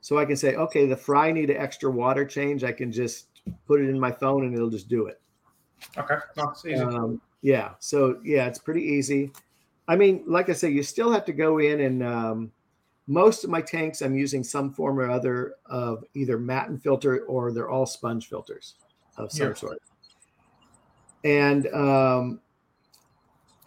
So 0.00 0.18
I 0.18 0.24
can 0.24 0.36
say, 0.36 0.54
okay, 0.54 0.86
the 0.86 0.96
fry 0.96 1.32
need 1.32 1.50
an 1.50 1.56
extra 1.56 1.90
water 1.90 2.24
change. 2.24 2.64
I 2.64 2.72
can 2.72 2.92
just 2.92 3.26
put 3.66 3.80
it 3.80 3.88
in 3.88 3.98
my 3.98 4.12
phone 4.12 4.44
and 4.44 4.54
it'll 4.54 4.70
just 4.70 4.88
do 4.88 5.06
it. 5.06 5.20
Okay, 5.96 6.16
easy. 6.66 6.82
Um, 6.82 7.20
yeah. 7.42 7.72
So 7.78 8.20
yeah, 8.24 8.46
it's 8.46 8.58
pretty 8.58 8.82
easy. 8.82 9.32
I 9.88 9.96
mean, 9.96 10.24
like 10.26 10.48
I 10.48 10.52
say, 10.52 10.70
you 10.70 10.82
still 10.82 11.10
have 11.10 11.24
to 11.24 11.32
go 11.32 11.58
in 11.58 11.80
and 11.80 12.02
um, 12.02 12.52
most 13.06 13.42
of 13.42 13.50
my 13.50 13.62
tanks, 13.62 14.02
I'm 14.02 14.14
using 14.14 14.44
some 14.44 14.72
form 14.72 14.98
or 15.00 15.10
other 15.10 15.54
of 15.66 16.04
either 16.14 16.38
matten 16.38 16.78
filter 16.78 17.24
or 17.24 17.52
they're 17.52 17.70
all 17.70 17.86
sponge 17.86 18.28
filters 18.28 18.74
of 19.16 19.32
some 19.32 19.48
Yeah. 19.48 19.54
sort. 19.54 19.82
And 21.24 21.66
um, 21.68 22.40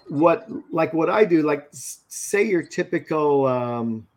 what, 0.07 0.47
like 0.71 0.93
what 0.93 1.09
I 1.09 1.25
do, 1.25 1.41
like 1.41 1.67
say 1.71 2.43
your 2.43 2.61
typical 2.61 3.45
um, 3.47 4.07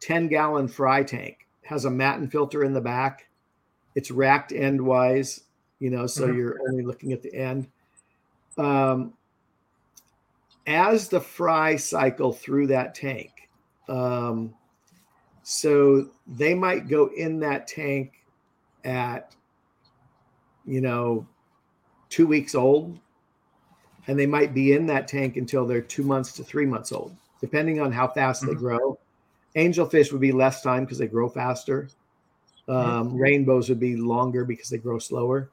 10 0.00 0.28
gallon 0.28 0.68
fry 0.68 1.02
tank 1.02 1.46
has 1.64 1.84
a 1.84 1.90
matten 1.90 2.28
filter 2.28 2.64
in 2.64 2.72
the 2.72 2.80
back. 2.80 3.28
It's 3.94 4.10
racked 4.10 4.50
endwise, 4.50 5.42
you 5.78 5.90
know, 5.90 6.06
so 6.06 6.26
Mhm. 6.26 6.36
you're 6.36 6.60
only 6.68 6.82
looking 6.82 7.12
at 7.12 7.22
the 7.22 7.34
end. 7.34 7.70
Um, 8.56 9.14
as 10.66 11.08
the 11.08 11.20
fry 11.20 11.76
cycle 11.76 12.32
through 12.32 12.68
that 12.68 12.94
tank, 12.94 13.48
um, 13.88 14.54
so 15.42 16.10
they 16.26 16.54
might 16.54 16.88
go 16.88 17.08
in 17.08 17.40
that 17.40 17.66
tank 17.66 18.24
at, 18.84 19.34
you 20.64 20.80
know, 20.80 21.26
two 22.08 22.26
weeks 22.26 22.54
old, 22.54 23.00
and 24.06 24.18
they 24.18 24.26
might 24.26 24.54
be 24.54 24.72
in 24.72 24.86
that 24.86 25.08
tank 25.08 25.36
until 25.36 25.66
they're 25.66 25.80
two 25.80 26.02
months 26.02 26.32
to 26.32 26.44
three 26.44 26.66
months 26.66 26.92
old, 26.92 27.16
depending 27.40 27.80
on 27.80 27.92
how 27.92 28.08
fast 28.08 28.46
they 28.46 28.54
Mhm. 28.54 28.58
grow. 28.58 28.98
Angelfish 29.56 30.12
would 30.12 30.20
be 30.20 30.32
less 30.32 30.62
time 30.62 30.84
because 30.84 30.98
they 30.98 31.08
grow 31.08 31.28
faster. 31.28 31.88
Um, 32.68 33.16
Rainbows 33.16 33.68
would 33.68 33.80
be 33.80 33.96
longer 33.96 34.44
because 34.44 34.68
they 34.68 34.78
grow 34.78 34.98
slower. 34.98 35.50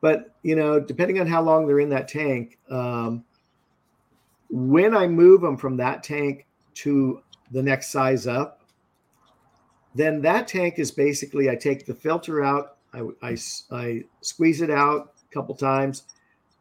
But 0.00 0.34
you 0.42 0.54
know, 0.54 0.78
depending 0.78 1.20
on 1.20 1.26
how 1.26 1.42
long 1.42 1.66
they're 1.66 1.80
in 1.80 1.88
that 1.88 2.08
tank, 2.08 2.58
um, 2.70 3.24
when 4.48 4.96
I 4.96 5.08
move 5.08 5.40
them 5.40 5.56
from 5.56 5.76
that 5.78 6.02
tank 6.02 6.46
to 6.74 7.22
the 7.50 7.62
next 7.62 7.90
size 7.90 8.26
up, 8.26 8.62
then 9.94 10.20
that 10.22 10.46
tank 10.46 10.78
is 10.78 10.90
basically 10.90 11.50
I 11.50 11.56
take 11.56 11.86
the 11.86 11.94
filter 11.94 12.44
out, 12.44 12.76
I 12.92 13.36
I 13.72 14.04
squeeze 14.20 14.60
it 14.60 14.70
out 14.70 15.14
a 15.28 15.34
couple 15.34 15.54
times, 15.54 16.04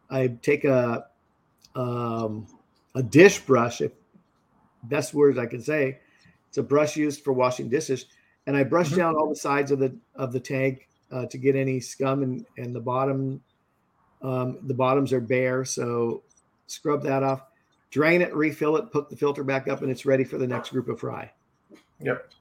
I 0.09 0.27
take 0.41 0.63
a 0.63 1.05
um, 1.75 2.47
a 2.95 3.03
dish 3.03 3.39
brush, 3.39 3.81
if 3.81 3.91
best 4.83 5.13
words 5.13 5.37
I 5.37 5.45
can 5.45 5.61
say, 5.61 5.99
it's 6.55 6.59
a 6.59 6.63
brush 6.63 6.95
used 6.95 7.21
for 7.21 7.33
washing 7.33 7.67
dishes, 7.67 8.05
and 8.47 8.55
I 8.55 8.63
brush 8.63 8.89
Mhm. 8.91 8.95
down 8.95 9.15
all 9.17 9.27
the 9.27 9.35
sides 9.35 9.71
of 9.71 9.79
the 9.79 9.93
of 10.15 10.31
the 10.31 10.39
tank 10.39 10.87
uh, 11.11 11.25
to 11.25 11.37
get 11.37 11.53
any 11.53 11.81
scum 11.81 12.23
and 12.23 12.45
and 12.57 12.73
the 12.73 12.79
bottom 12.79 13.43
um, 14.21 14.59
the 14.65 14.73
bottoms 14.73 15.11
are 15.11 15.19
bare, 15.19 15.65
so 15.65 16.23
scrub 16.67 17.03
that 17.03 17.23
off, 17.23 17.41
drain 17.91 18.21
it, 18.21 18.33
refill 18.33 18.77
it, 18.77 18.89
put 18.89 19.09
the 19.09 19.17
filter 19.17 19.43
back 19.43 19.67
up, 19.67 19.81
and 19.81 19.91
it's 19.91 20.05
ready 20.05 20.23
for 20.23 20.37
the 20.37 20.47
next 20.47 20.69
group 20.69 20.87
of 20.87 20.97
fry. 20.97 21.29
Yep. 21.99 22.31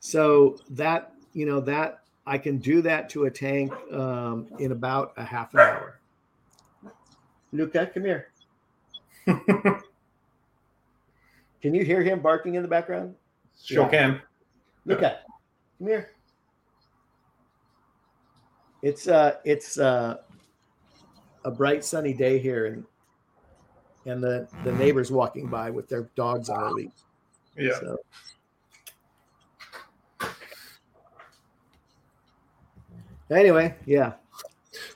So 0.00 0.58
that 0.72 1.14
you 1.32 1.46
know 1.46 1.60
that 1.60 2.02
I 2.26 2.36
can 2.36 2.58
do 2.58 2.82
that 2.82 3.08
to 3.10 3.24
a 3.24 3.30
tank 3.30 3.72
um, 3.90 4.48
in 4.58 4.70
about 4.70 5.14
a 5.16 5.24
half 5.24 5.54
an 5.54 5.60
hour. 5.60 5.98
Luca, 7.52 7.86
come 7.86 8.04
here. 8.04 8.28
Can 11.62 11.74
you 11.74 11.84
hear 11.84 12.02
him 12.02 12.20
barking 12.20 12.56
in 12.56 12.62
the 12.62 12.68
background? 12.68 13.14
Sure 13.62 13.84
Yeah. 13.84 13.90
can. 13.90 14.22
Luca, 14.84 15.20
come 15.78 15.88
here. 15.88 16.10
It's 18.82 19.08
uh 19.08 19.36
it's 19.44 19.78
uh 19.78 20.18
a 21.44 21.50
bright 21.50 21.84
sunny 21.84 22.12
day 22.12 22.38
here 22.38 22.66
and 22.66 22.84
and 24.04 24.22
the 24.22 24.48
the 24.64 24.72
neighbors 24.72 25.10
walking 25.10 25.48
by 25.48 25.70
with 25.70 25.88
their 25.88 26.08
dogs 26.14 26.48
on 26.48 26.60
their 26.60 26.70
leash. 26.70 26.90
Yeah. 27.56 27.78
So 27.80 27.98
anyway, 33.30 33.74
yeah. 33.86 34.12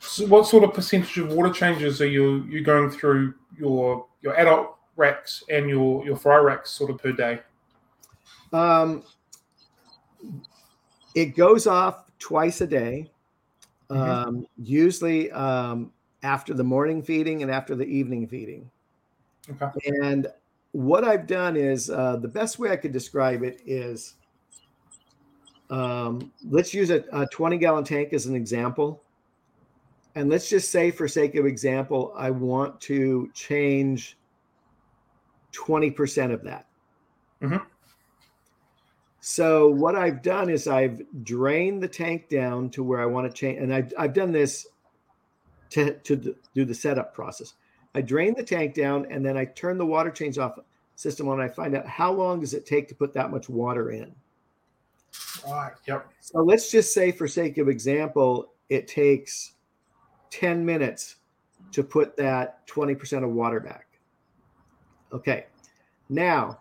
So 0.01 0.27
what 0.27 0.47
sort 0.47 0.65
of 0.65 0.75
percentage 0.75 1.17
of 1.19 1.33
water 1.33 1.51
changes 1.51 2.01
are 2.01 2.07
you 2.07 2.45
you 2.45 2.63
going 2.63 2.91
through 2.91 3.35
your 3.59 4.07
your 4.23 4.35
adult 4.39 4.77
racks 4.97 5.43
and 5.49 5.69
your 5.69 6.05
your 6.05 6.17
fry 6.17 6.37
racks 6.37 6.71
sort 6.71 6.91
of 6.91 6.99
per 6.99 7.13
day? 7.13 7.41
Um, 8.53 9.05
it 11.15 11.37
goes 11.37 11.67
off 11.67 12.11
twice 12.19 12.61
a 12.61 12.67
day, 12.67 13.11
Mhm. 13.91 14.27
um, 14.27 14.47
usually 14.57 15.31
um, 15.33 15.93
after 16.23 16.55
the 16.55 16.65
morning 16.65 17.03
feeding 17.03 17.43
and 17.43 17.51
after 17.51 17.75
the 17.75 17.87
evening 17.87 18.27
feeding. 18.27 18.71
Okay. 19.49 19.71
And 20.03 20.27
what 20.73 21.05
I've 21.05 21.27
done 21.27 21.57
is 21.57 21.91
uh, 21.91 22.17
the 22.17 22.29
best 22.29 22.59
way 22.59 22.71
I 22.71 22.77
could 22.77 22.93
describe 22.93 23.43
it 23.43 23.61
is 23.67 24.15
um, 25.71 26.33
let's 26.49 26.75
use 26.75 26.91
a, 26.91 27.05
a 27.13 27.27
20 27.27 27.57
gallon 27.59 27.85
tank 27.85 28.13
as 28.13 28.27
an 28.27 28.35
example. 28.35 29.03
And 30.17 30.29
let's 30.29 30.49
just 30.49 30.71
say, 30.71 30.91
for 30.91 31.07
sake 31.07 31.37
of 31.37 31.47
example, 31.47 32.13
I 32.17 32.31
want 32.31 32.81
to 32.83 33.31
change 33.33 34.19
20% 35.53 36.33
of 36.33 36.43
that. 36.45 36.67
Mhm. 37.41 37.70
So 39.21 39.69
what 39.69 39.95
I've 39.95 40.23
done 40.23 40.49
is 40.49 40.67
I've 40.67 41.03
drained 41.23 41.83
the 41.83 41.89
tank 41.89 42.29
down 42.29 42.71
to 42.71 42.83
where 42.83 43.01
I 43.01 43.07
want 43.07 43.31
to 43.31 43.33
change, 43.33 43.59
and 43.59 43.75
I've, 43.75 43.93
I've 43.99 44.15
done 44.15 44.33
this 44.33 44.67
to, 45.71 45.95
to 45.95 46.35
do 46.55 46.65
the 46.65 46.75
setup 46.75 47.15
process. 47.15 47.55
I 47.95 48.01
drain 48.03 48.35
the 48.35 48.43
tank 48.43 48.75
down 48.75 49.07
and 49.11 49.25
then 49.25 49.37
I 49.37 49.47
turn 49.47 49.79
the 49.79 49.87
water 49.87 50.11
change 50.11 50.39
off 50.39 50.59
system 50.95 51.29
on. 51.29 51.41
And 51.41 51.51
I 51.51 51.53
find 51.53 51.77
out 51.77 51.87
how 51.87 52.13
long 52.13 52.41
does 52.41 52.55
it 52.55 52.67
take 52.67 52.89
to 52.89 52.95
put 52.95 53.15
that 53.15 53.31
much 53.31 53.49
water 53.49 53.91
in. 53.91 54.15
Right. 55.47 55.73
Yep. 55.87 56.09
So 56.21 56.41
let's 56.41 56.71
just 56.71 56.93
say, 56.93 57.11
for 57.11 57.27
sake 57.27 57.59
of 57.59 57.69
example, 57.69 58.53
it 58.69 58.87
takes 58.87 59.53
10 60.31 60.65
minutes 60.65 61.17
to 61.73 61.83
put 61.83 62.17
that 62.17 62.67
20% 62.69 63.25
of 63.25 63.31
water 63.31 63.61
back. 63.61 63.87
Okay. 65.13 65.47
Now, 66.09 66.60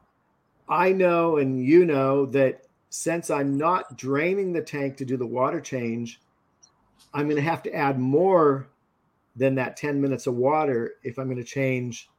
I 0.70 0.92
know 0.92 1.38
and 1.38 1.64
you 1.64 1.86
know 1.86 2.26
that 2.28 2.64
since 2.90 3.30
I'm 3.30 3.58
not 3.58 3.98
draining 3.98 4.54
the 4.54 4.62
tank 4.62 4.98
to 4.98 5.06
do 5.06 5.18
the 5.18 5.26
water 5.26 5.60
change, 5.60 6.22
I'm 7.14 7.26
going 7.26 7.38
to 7.38 7.50
have 7.50 7.64
to 7.64 7.74
add 7.74 8.00
more 8.00 8.68
than 9.36 9.56
that 9.56 9.78
10 9.78 10.00
minutes 10.00 10.28
of 10.28 10.36
water 10.36 10.96
if 11.04 11.18
I'm 11.18 11.26
going 11.26 11.38
to 11.38 11.44
change 11.44 12.10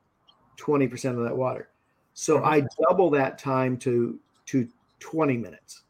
20% 0.58 1.16
of 1.16 1.24
that 1.24 1.36
water. 1.36 1.68
So 2.14 2.42
I 2.44 2.62
double 2.88 3.10
that 3.10 3.38
time 3.38 3.76
to 3.78 4.18
to 4.46 4.68
20 4.98 5.36
minutes. 5.36 5.82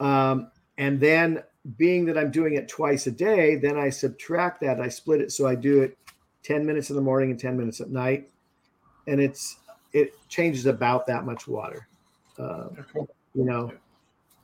Um, 0.00 0.50
and 0.78 0.98
then 0.98 1.42
being 1.76 2.06
that 2.06 2.16
I'm 2.16 2.30
doing 2.30 2.54
it 2.54 2.68
twice 2.68 3.06
a 3.06 3.10
day, 3.10 3.56
then 3.56 3.76
I 3.76 3.90
subtract 3.90 4.60
that. 4.62 4.80
I 4.80 4.88
split 4.88 5.20
it 5.20 5.32
so 5.32 5.46
I 5.46 5.54
do 5.54 5.82
it 5.82 5.98
10 6.44 6.64
minutes 6.64 6.88
in 6.88 6.96
the 6.96 7.02
morning 7.02 7.30
and 7.30 7.38
10 7.38 7.58
minutes 7.58 7.80
at 7.80 7.90
night. 7.90 8.30
And 9.06 9.20
it's 9.20 9.56
it 9.92 10.14
changes 10.28 10.66
about 10.66 11.06
that 11.06 11.24
much 11.24 11.48
water. 11.48 11.88
Uh, 12.38 12.68
you 13.34 13.44
know. 13.44 13.72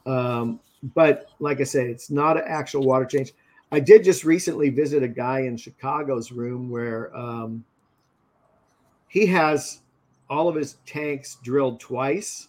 Um, 0.06 0.60
but 0.94 1.28
like 1.38 1.60
I 1.60 1.64
said, 1.64 1.86
it's 1.86 2.10
not 2.10 2.36
an 2.36 2.44
actual 2.46 2.82
water 2.82 3.04
change. 3.06 3.32
I 3.72 3.80
did 3.80 4.04
just 4.04 4.24
recently 4.24 4.70
visit 4.70 5.02
a 5.02 5.08
guy 5.08 5.40
in 5.40 5.56
Chicago's 5.56 6.30
room 6.30 6.68
where 6.68 7.14
um, 7.16 7.64
he 9.08 9.26
has 9.26 9.80
all 10.28 10.48
of 10.48 10.54
his 10.54 10.76
tanks 10.86 11.38
drilled 11.42 11.80
twice, 11.80 12.48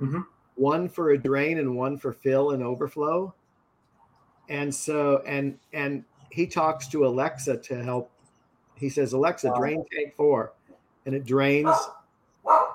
Mhm. 0.00 0.24
one 0.56 0.88
for 0.88 1.10
a 1.10 1.18
drain 1.18 1.58
and 1.58 1.76
one 1.76 1.98
for 1.98 2.12
fill 2.12 2.52
and 2.52 2.62
overflow. 2.62 3.34
And 4.48 4.74
so, 4.74 5.22
and 5.26 5.58
and 5.72 6.04
he 6.30 6.46
talks 6.46 6.88
to 6.88 7.06
Alexa 7.06 7.58
to 7.58 7.82
help. 7.82 8.10
He 8.74 8.88
says, 8.88 9.12
Alexa, 9.12 9.52
drain 9.56 9.84
tank 9.92 10.14
four, 10.14 10.52
and 11.06 11.14
it 11.14 11.24
drains 11.24 11.76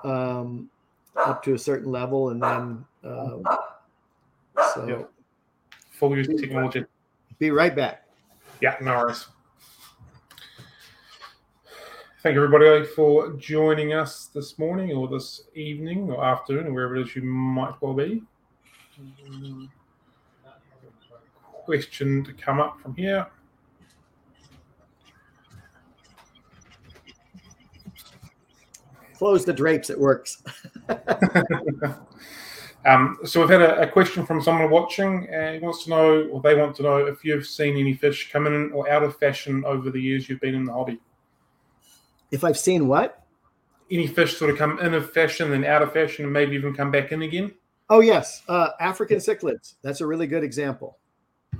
um, 0.04 0.70
up 1.16 1.42
to 1.44 1.54
a 1.54 1.58
certain 1.58 1.90
level, 1.90 2.30
and 2.30 2.42
then 2.42 2.84
um, 3.04 3.44
so 4.74 4.86
Yeah. 4.86 5.02
Full 5.92 6.16
use 6.16 6.28
technology. 6.40 6.84
be 7.38 7.50
right 7.50 7.74
back. 7.74 8.06
Yeah, 8.60 8.76
no 8.80 8.96
worries. 8.96 9.26
Thank 12.22 12.36
everybody 12.36 12.84
for 12.84 13.32
joining 13.34 13.94
us 13.94 14.26
this 14.26 14.58
morning 14.58 14.92
or 14.92 15.08
this 15.08 15.44
evening 15.54 16.10
or 16.10 16.22
afternoon 16.22 16.66
or 16.66 16.72
wherever 16.72 16.96
it 16.96 17.06
is 17.06 17.16
you 17.16 17.22
might 17.22 17.74
well 17.80 17.94
be. 17.94 18.22
Question 21.64 22.22
to 22.24 22.32
come 22.34 22.60
up 22.60 22.78
from 22.80 22.94
here. 22.94 23.26
Close 29.20 29.44
the 29.44 29.52
drapes, 29.52 29.90
it 29.90 30.00
works. 30.00 30.42
um, 32.86 33.18
so 33.22 33.38
we've 33.38 33.50
had 33.50 33.60
a, 33.60 33.82
a, 33.82 33.86
question 33.86 34.24
from 34.24 34.40
someone 34.40 34.70
watching 34.70 35.28
and 35.30 35.56
he 35.56 35.60
wants 35.60 35.84
to 35.84 35.90
know, 35.90 36.22
or 36.32 36.40
they 36.40 36.54
want 36.54 36.74
to 36.76 36.82
know, 36.82 36.96
if 36.96 37.22
you've 37.22 37.46
seen 37.46 37.76
any 37.76 37.92
fish 37.92 38.32
come 38.32 38.46
in 38.46 38.72
or 38.72 38.88
out 38.88 39.02
of 39.02 39.14
fashion 39.18 39.62
over 39.66 39.90
the 39.90 40.00
years 40.00 40.26
you've 40.26 40.40
been 40.40 40.54
in 40.54 40.64
the 40.64 40.72
hobby. 40.72 40.98
If 42.30 42.44
I've 42.44 42.58
seen 42.58 42.88
what? 42.88 43.22
Any 43.90 44.06
fish 44.06 44.38
sort 44.38 44.52
of 44.52 44.56
come 44.56 44.78
in 44.78 44.94
of 44.94 45.12
fashion 45.12 45.52
and 45.52 45.66
out 45.66 45.82
of 45.82 45.92
fashion 45.92 46.24
and 46.24 46.32
maybe 46.32 46.56
even 46.56 46.74
come 46.74 46.90
back 46.90 47.12
in 47.12 47.20
again? 47.20 47.52
Oh 47.90 48.00
yes, 48.00 48.42
uh, 48.48 48.70
African 48.80 49.18
cichlids. 49.18 49.74
That's 49.82 50.00
a 50.00 50.06
really 50.06 50.28
good 50.28 50.44
example. 50.44 50.96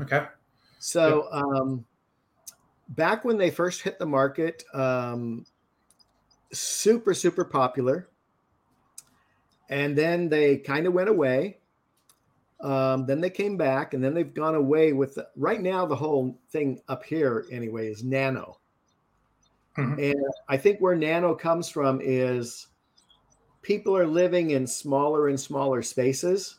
Okay. 0.00 0.24
So 0.78 1.28
um, 1.30 1.84
back 2.88 3.26
when 3.26 3.36
they 3.36 3.50
first 3.50 3.82
hit 3.82 3.98
the 3.98 4.06
market, 4.06 4.64
um, 4.72 5.44
super 6.52 7.14
super 7.14 7.44
popular. 7.44 8.08
And 9.68 9.96
then 9.96 10.28
they 10.28 10.56
kind 10.56 10.86
of 10.86 10.92
went 10.92 11.08
away. 11.08 11.58
Um, 12.60 13.06
then 13.06 13.20
they 13.20 13.30
came 13.30 13.56
back 13.56 13.94
and 13.94 14.04
then 14.04 14.12
they've 14.12 14.34
gone 14.34 14.54
away 14.54 14.92
with 14.92 15.14
the, 15.14 15.28
right 15.36 15.60
now 15.62 15.86
the 15.86 15.96
whole 15.96 16.38
thing 16.50 16.80
up 16.88 17.04
here 17.04 17.46
anyway 17.50 17.88
is 17.88 18.04
nano. 18.04 18.58
Mm-hmm. 19.78 20.00
and 20.00 20.26
i 20.48 20.56
think 20.56 20.80
where 20.80 20.96
nano 20.96 21.32
comes 21.32 21.68
from 21.68 22.00
is 22.02 22.66
people 23.62 23.96
are 23.96 24.06
living 24.06 24.50
in 24.50 24.66
smaller 24.66 25.28
and 25.28 25.38
smaller 25.38 25.80
spaces. 25.80 26.58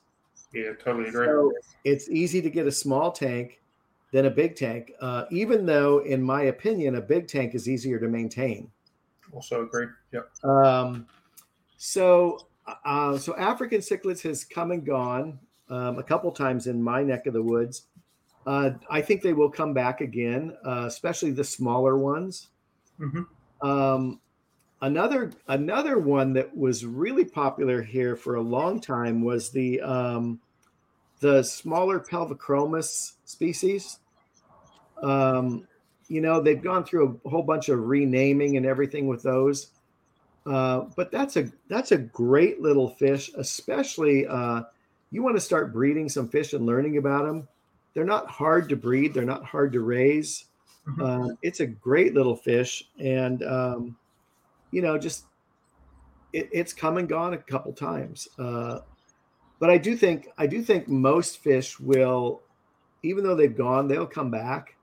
Yeah 0.53 0.71
totally 0.81 1.09
agree. 1.09 1.25
So 1.25 1.51
it's 1.83 2.09
easy 2.09 2.41
to 2.41 2.49
get 2.49 2.67
a 2.67 2.71
small 2.71 3.11
tank 3.11 3.61
than 4.11 4.25
a 4.25 4.29
big 4.29 4.55
tank. 4.55 4.93
Uh, 5.01 5.25
even 5.29 5.65
though 5.65 5.99
in 5.99 6.23
my 6.23 6.43
opinion 6.43 6.95
a 6.95 7.01
big 7.01 7.27
tank 7.27 7.53
is 7.53 7.67
easier 7.67 7.99
to 7.99 8.07
maintain 8.07 8.71
also 9.33 9.63
agree. 9.63 9.87
Yep. 10.11 10.29
Um, 10.43 11.07
so, 11.77 12.47
uh, 12.85 13.17
so 13.17 13.35
African 13.37 13.79
cichlids 13.79 14.21
has 14.21 14.43
come 14.43 14.71
and 14.71 14.85
gone 14.85 15.39
um, 15.69 15.97
a 15.97 16.03
couple 16.03 16.31
times 16.31 16.67
in 16.67 16.81
my 16.81 17.03
neck 17.03 17.27
of 17.27 17.33
the 17.33 17.41
woods. 17.41 17.83
Uh, 18.45 18.71
I 18.89 19.01
think 19.01 19.21
they 19.21 19.33
will 19.33 19.49
come 19.49 19.73
back 19.73 20.01
again, 20.01 20.55
uh, 20.65 20.85
especially 20.87 21.31
the 21.31 21.43
smaller 21.43 21.97
ones. 21.97 22.49
Mm-hmm. 22.99 23.67
Um, 23.67 24.19
another 24.81 25.31
another 25.47 25.99
one 25.99 26.33
that 26.33 26.55
was 26.55 26.85
really 26.85 27.25
popular 27.25 27.81
here 27.81 28.15
for 28.15 28.35
a 28.35 28.41
long 28.41 28.81
time 28.81 29.21
was 29.21 29.51
the 29.51 29.79
um, 29.81 30.39
the 31.19 31.43
smaller 31.43 31.99
Pelvicachromis 31.99 33.13
species. 33.25 33.99
Um, 35.01 35.67
you 36.11 36.21
know 36.21 36.41
they've 36.41 36.61
gone 36.61 36.83
through 36.83 37.19
a 37.25 37.29
whole 37.29 37.43
bunch 37.43 37.69
of 37.69 37.79
renaming 37.87 38.57
and 38.57 38.65
everything 38.65 39.07
with 39.07 39.23
those. 39.23 39.67
Uh, 40.45 40.85
but 40.95 41.11
that's 41.11 41.37
a 41.37 41.49
that's 41.67 41.91
a 41.91 41.97
great 41.97 42.59
little 42.61 42.89
fish 42.89 43.29
especially 43.37 44.25
uh, 44.25 44.63
you 45.11 45.21
want 45.21 45.35
to 45.35 45.41
start 45.41 45.71
breeding 45.71 46.09
some 46.09 46.27
fish 46.27 46.53
and 46.53 46.65
learning 46.65 46.97
about 46.97 47.25
them 47.25 47.47
they're 47.93 48.05
not 48.05 48.27
hard 48.29 48.69
to 48.69 48.75
breed. 48.75 49.13
They're 49.13 49.25
not 49.25 49.45
hard 49.45 49.73
to 49.73 49.81
raise. 49.81 50.45
Mm-hmm. 50.87 51.01
uh, 51.01 51.35
it's 51.43 51.59
a 51.59 51.67
great 51.67 52.15
little 52.15 52.35
fish 52.35 52.83
and 52.97 53.43
um, 53.43 53.95
you 54.71 54.81
know 54.81 54.97
just 54.97 55.25
it, 56.33 56.49
it's 56.51 56.73
come 56.73 56.97
and 56.97 57.07
gone 57.07 57.35
a 57.35 57.37
couple 57.37 57.71
times. 57.71 58.27
Uh, 58.39 58.79
but 59.59 59.69
i 59.69 59.77
do 59.77 59.95
think 59.95 60.27
i 60.39 60.47
do 60.47 60.63
think 60.63 60.87
most 60.87 61.37
fish 61.37 61.79
will 61.79 62.41
even 63.03 63.23
though 63.23 63.35
they've 63.35 63.55
gone 63.55 63.87
they'll 63.87 64.07
come 64.07 64.31
back 64.31 64.75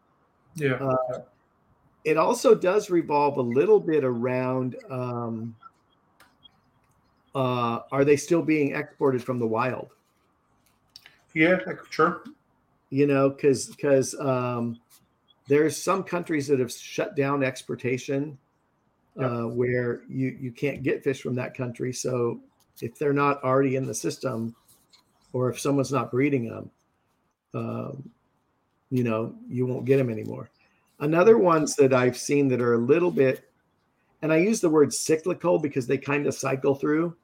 yeah. 0.59 0.75
Uh, 0.75 1.21
it 2.05 2.17
also 2.17 2.55
does 2.55 2.91
revolve 2.91 3.37
a 3.37 3.43
little 3.43 3.81
bit 3.81 4.05
around 4.05 4.77
um, 4.91 5.55
uh, 7.35 7.81
are 7.93 8.05
they 8.05 8.17
still 8.17 8.43
being 8.43 8.75
exported 8.75 9.23
from 9.23 9.39
the 9.39 9.47
wild? 9.47 9.91
Yeah, 11.35 11.59
sure. 11.91 12.25
You 12.91 13.07
know, 13.07 13.31
because 13.31 13.67
because 13.67 14.19
um, 14.19 14.81
there's 15.47 15.81
some 15.81 16.03
countries 16.03 16.49
that 16.49 16.59
have 16.59 16.73
shut 16.73 17.15
down 17.15 17.45
exportation 17.45 18.39
yep. 19.17 19.31
uh, 19.31 19.43
where 19.49 20.03
you 20.09 20.37
you 20.41 20.51
can't 20.51 20.83
get 20.83 21.05
fish 21.05 21.23
from 21.23 21.35
that 21.37 21.55
country. 21.55 21.93
So 21.93 22.41
if 22.81 22.99
they're 22.99 23.13
not 23.13 23.43
already 23.45 23.77
in 23.77 23.87
the 23.87 23.95
system, 23.95 24.55
or 25.33 25.51
if 25.51 25.61
someone's 25.61 25.93
not 25.93 26.11
breeding 26.11 26.49
them, 26.49 26.71
um, 27.55 28.11
you 28.91 29.05
know, 29.05 29.35
you 29.49 29.67
won't 29.67 29.85
get 29.85 29.99
them 29.99 30.11
anymore. 30.11 30.51
Another 31.01 31.39
ones 31.39 31.77
that 31.77 31.93
I've 31.93 32.17
seen 32.17 32.49
that 32.49 32.61
are 32.61 32.75
a 32.75 32.79
little 32.79 33.11
bit, 33.11 33.45
and 34.23 34.33
I 34.33 34.39
use 34.39 34.61
the 34.61 34.71
word 34.71 34.93
cyclical 34.93 35.59
because 35.59 35.87
they 35.87 35.99
kind 35.99 36.27
of 36.27 36.35
cycle 36.35 36.75
through. 36.75 37.15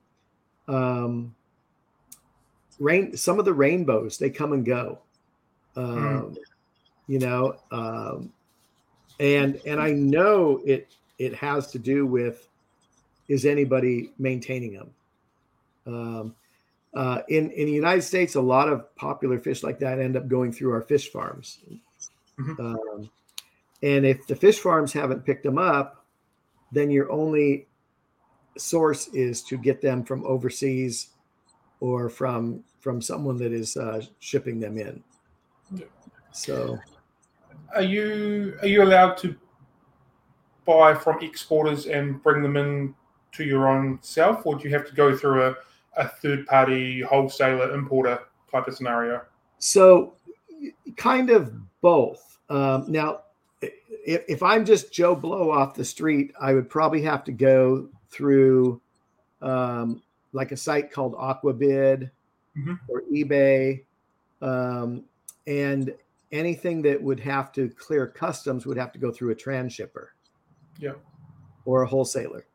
Um, 0.68 1.34
rain, 2.78 3.16
some 3.16 3.38
of 3.38 3.44
the 3.44 3.52
rainbows 3.52 4.18
they 4.18 4.30
come 4.30 4.52
and 4.52 4.64
go. 4.64 4.98
Um, 5.76 5.86
mm. 5.86 6.36
You 7.06 7.18
know, 7.18 7.56
um, 7.70 8.32
and 9.20 9.60
and 9.66 9.80
I 9.80 9.90
know 9.92 10.60
it 10.64 10.94
it 11.18 11.34
has 11.34 11.70
to 11.72 11.78
do 11.78 12.06
with 12.06 12.48
is 13.28 13.44
anybody 13.44 14.10
maintaining 14.18 14.74
them. 14.74 14.90
Um, 15.86 16.34
uh, 16.96 17.22
in 17.28 17.50
in 17.50 17.66
the 17.66 17.72
United 17.72 18.02
States, 18.02 18.34
a 18.34 18.40
lot 18.40 18.68
of 18.68 18.94
popular 18.96 19.38
fish 19.38 19.62
like 19.62 19.78
that 19.80 19.98
end 19.98 20.16
up 20.16 20.28
going 20.28 20.52
through 20.52 20.72
our 20.72 20.82
fish 20.82 21.10
farms. 21.10 21.58
Mm-hmm. 22.38 22.60
Um, 22.60 23.10
and 23.82 24.06
if 24.06 24.26
the 24.26 24.36
fish 24.36 24.58
farms 24.58 24.92
haven't 24.92 25.26
picked 25.26 25.42
them 25.42 25.58
up, 25.58 26.04
then 26.72 26.90
your 26.90 27.10
only 27.10 27.66
source 28.56 29.08
is 29.08 29.42
to 29.42 29.58
get 29.58 29.80
them 29.80 30.04
from 30.04 30.24
overseas 30.24 31.08
or 31.80 32.08
from 32.08 32.62
from 32.80 33.00
someone 33.00 33.36
that 33.38 33.52
is 33.52 33.76
uh, 33.76 34.02
shipping 34.20 34.60
them 34.60 34.78
in. 34.78 35.02
So, 36.32 36.78
are 37.74 37.82
you 37.82 38.56
are 38.62 38.68
you 38.68 38.82
allowed 38.82 39.16
to 39.18 39.36
buy 40.64 40.94
from 40.94 41.22
exporters 41.22 41.86
and 41.86 42.22
bring 42.22 42.42
them 42.42 42.56
in 42.56 42.94
to 43.32 43.44
your 43.44 43.68
own 43.68 43.98
self, 44.00 44.46
or 44.46 44.56
do 44.56 44.68
you 44.68 44.74
have 44.74 44.86
to 44.86 44.94
go 44.94 45.16
through 45.16 45.46
a 45.46 45.56
a 45.96 46.08
third 46.08 46.46
party 46.46 47.02
wholesaler 47.02 47.74
importer 47.74 48.20
type 48.50 48.68
of 48.68 48.74
scenario? 48.74 49.22
So, 49.58 50.14
kind 50.96 51.30
of 51.30 51.52
both. 51.80 52.38
Um, 52.50 52.86
now, 52.88 53.20
if, 53.62 54.24
if, 54.28 54.42
I'm 54.42 54.64
just 54.64 54.92
Joe 54.92 55.14
Blow 55.14 55.50
off 55.50 55.74
the 55.74 55.84
street, 55.84 56.32
I 56.40 56.52
would 56.54 56.68
probably 56.68 57.02
have 57.02 57.24
to 57.24 57.32
go 57.32 57.88
through 58.10 58.80
um, 59.40 60.02
like 60.32 60.52
a 60.52 60.56
site 60.56 60.90
called 60.90 61.14
Aquabid 61.14 62.10
mm-hmm. 62.56 62.74
or 62.88 63.02
eBay. 63.12 63.84
Um, 64.42 65.04
and 65.46 65.94
anything 66.32 66.82
that 66.82 67.02
would 67.02 67.20
have 67.20 67.52
to 67.52 67.68
clear 67.70 68.06
customs 68.06 68.66
would 68.66 68.76
have 68.76 68.92
to 68.92 68.98
go 68.98 69.10
through 69.10 69.30
a 69.30 69.34
transshipper. 69.34 70.08
Yeah. 70.78 70.92
Or 71.64 71.82
a 71.82 71.86
wholesaler. 71.86 72.46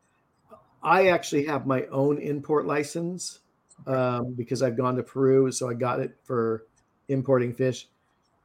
I 0.82 1.08
actually 1.08 1.44
have 1.46 1.66
my 1.66 1.84
own 1.86 2.18
import 2.18 2.66
license 2.66 3.40
um, 3.86 4.32
because 4.34 4.62
I've 4.62 4.76
gone 4.76 4.96
to 4.96 5.02
Peru, 5.02 5.50
so 5.52 5.68
I 5.68 5.74
got 5.74 6.00
it 6.00 6.16
for 6.24 6.64
importing 7.08 7.54
fish. 7.54 7.88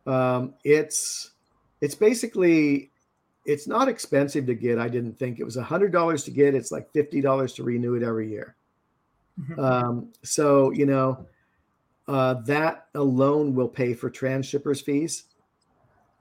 Um, 0.06 0.54
it's 0.64 1.32
it's 1.82 1.96
basically 1.96 2.92
it's 3.46 3.68
not 3.68 3.88
expensive 3.88 4.46
to 4.48 4.56
get. 4.56 4.80
I 4.80 4.90
didn't 4.90 5.18
think 5.20 5.40
it 5.40 5.44
was 5.44 5.58
a 5.58 5.64
hundred 5.64 5.92
dollars 5.92 6.24
to 6.26 6.32
get. 6.32 6.56
It's 6.56 6.72
like 6.72 6.92
fifty 6.92 7.22
dollars 7.22 7.54
to 7.54 7.64
renew 7.64 7.96
it 7.96 8.04
every 8.04 8.30
year. 8.30 8.56
Mm-hmm. 9.40 9.60
Um, 9.60 10.14
so 10.24 10.72
you 10.72 10.86
know 10.86 11.26
uh, 12.08 12.36
that 12.46 12.88
alone 12.94 13.56
will 13.56 13.68
pay 13.68 13.94
for 13.94 14.10
transshippers 14.10 14.84
fees. 14.84 15.24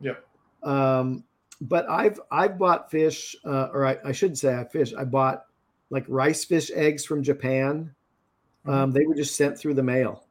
Yep. 0.01 0.25
Um, 0.63 1.25
but 1.61 1.89
I've 1.89 2.21
I've 2.31 2.59
bought 2.59 2.91
fish, 2.91 3.37
uh, 3.45 3.69
or 3.73 3.87
I, 3.87 3.99
I 4.05 4.13
shouldn't 4.13 4.39
say 4.39 4.55
I 4.55 4.65
fish. 4.65 4.93
I 4.97 5.05
bought 5.05 5.45
like 5.91 6.05
rice 6.09 6.45
fish 6.45 6.71
eggs 6.75 7.05
from 7.05 7.23
Japan. 7.23 7.95
Mm-hmm. 8.67 8.71
Um, 8.71 8.93
they 8.93 9.07
were 9.07 9.15
just 9.15 9.37
sent 9.37 9.59
through 9.59 9.75
the 9.75 9.83
mail. 9.83 10.25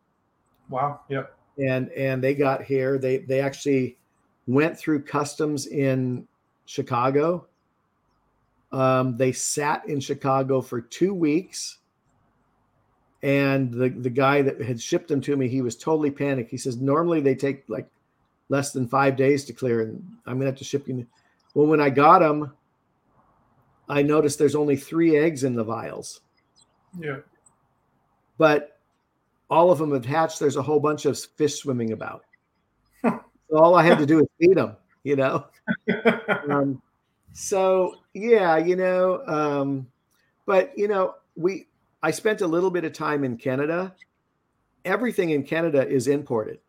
Wow. 0.70 1.02
Yep. 1.10 1.36
And 1.58 1.90
and 1.92 2.24
they 2.24 2.34
got 2.34 2.64
here. 2.64 2.98
They 2.98 3.18
they 3.18 3.40
actually 3.40 3.98
went 4.48 4.78
through 4.78 5.04
customs 5.04 5.68
in 5.68 6.28
Chicago. 6.66 7.48
Um, 8.72 9.18
they 9.18 9.32
sat 9.32 9.88
in 9.88 10.00
Chicago 10.00 10.62
for 10.62 10.82
two 10.82 11.14
weeks. 11.14 11.78
And 13.22 13.72
the, 13.72 13.88
the 13.88 14.10
guy 14.10 14.42
that 14.42 14.62
had 14.62 14.82
shipped 14.82 15.08
them 15.08 15.22
to 15.22 15.38
me, 15.38 15.48
he 15.48 15.62
was 15.62 15.78
totally 15.78 16.12
panicked. 16.12 16.52
He 16.52 16.58
says, 16.58 16.82
normally 16.82 17.22
they 17.22 17.36
take 17.36 17.64
like 17.70 17.88
less 18.50 18.74
than 18.74 18.88
five 18.88 19.16
days 19.16 19.46
to 19.46 19.54
clear, 19.54 19.82
and 19.82 20.04
I'm 20.26 20.34
gonna 20.36 20.48
have 20.48 20.58
to 20.58 20.66
ship 20.66 20.88
you. 20.90 21.08
Well, 21.54 21.68
when 21.68 21.80
I 21.80 21.90
got 21.90 22.20
them, 22.20 22.52
I 23.90 24.02
noticed 24.02 24.40
there's 24.40 24.56
only 24.56 24.76
three 24.76 25.18
eggs 25.18 25.44
in 25.44 25.56
the 25.56 25.64
vials. 25.64 26.22
Yeah. 27.00 27.18
But 28.38 28.80
all 29.50 29.72
of 29.72 29.78
them 29.78 29.92
have 29.92 30.06
hatched. 30.06 30.40
There's 30.40 30.56
a 30.56 30.62
whole 30.62 30.80
bunch 30.80 31.06
of 31.06 31.18
fish 31.20 31.56
swimming 31.56 31.92
about. 31.92 32.26
so 33.04 33.22
all 33.52 33.76
I 33.76 33.84
had 33.84 34.00
to 34.00 34.06
do 34.06 34.20
is 34.20 34.28
feed 34.40 34.58
them, 34.58 34.76
you 35.04 35.16
know? 35.16 35.46
um, 36.50 36.82
so 37.34 37.96
yeah, 38.14 38.58
you 38.58 38.76
know, 38.76 39.24
um, 39.28 39.88
but 40.46 40.72
you 40.78 40.88
know, 40.88 41.16
we 41.36 41.68
I 42.02 42.12
spent 42.12 42.42
a 42.42 42.48
little 42.48 42.72
bit 42.72 42.86
of 42.86 42.94
time 42.94 43.24
in 43.24 43.38
Canada. 43.38 43.94
Everything 44.86 45.32
in 45.32 45.44
Canada 45.44 45.88
is 45.88 46.08
imported. 46.08 46.60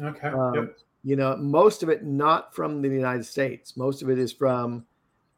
Okay. 0.00 0.28
Um, 0.28 0.54
yep. 0.54 0.78
You 1.04 1.16
know, 1.16 1.36
most 1.36 1.82
of 1.82 1.88
it 1.88 2.04
not 2.04 2.54
from 2.54 2.80
the 2.80 2.88
United 2.88 3.26
States. 3.26 3.76
Most 3.76 4.02
of 4.02 4.08
it 4.08 4.18
is 4.18 4.32
from 4.32 4.86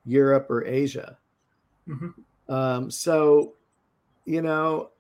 Europe 0.05 0.47
or 0.51 0.65
Asia. 0.65 1.17
Mm-hmm. 1.89 2.53
Um, 2.53 2.91
so, 2.91 3.55
you 4.25 4.43
know, 4.43 4.91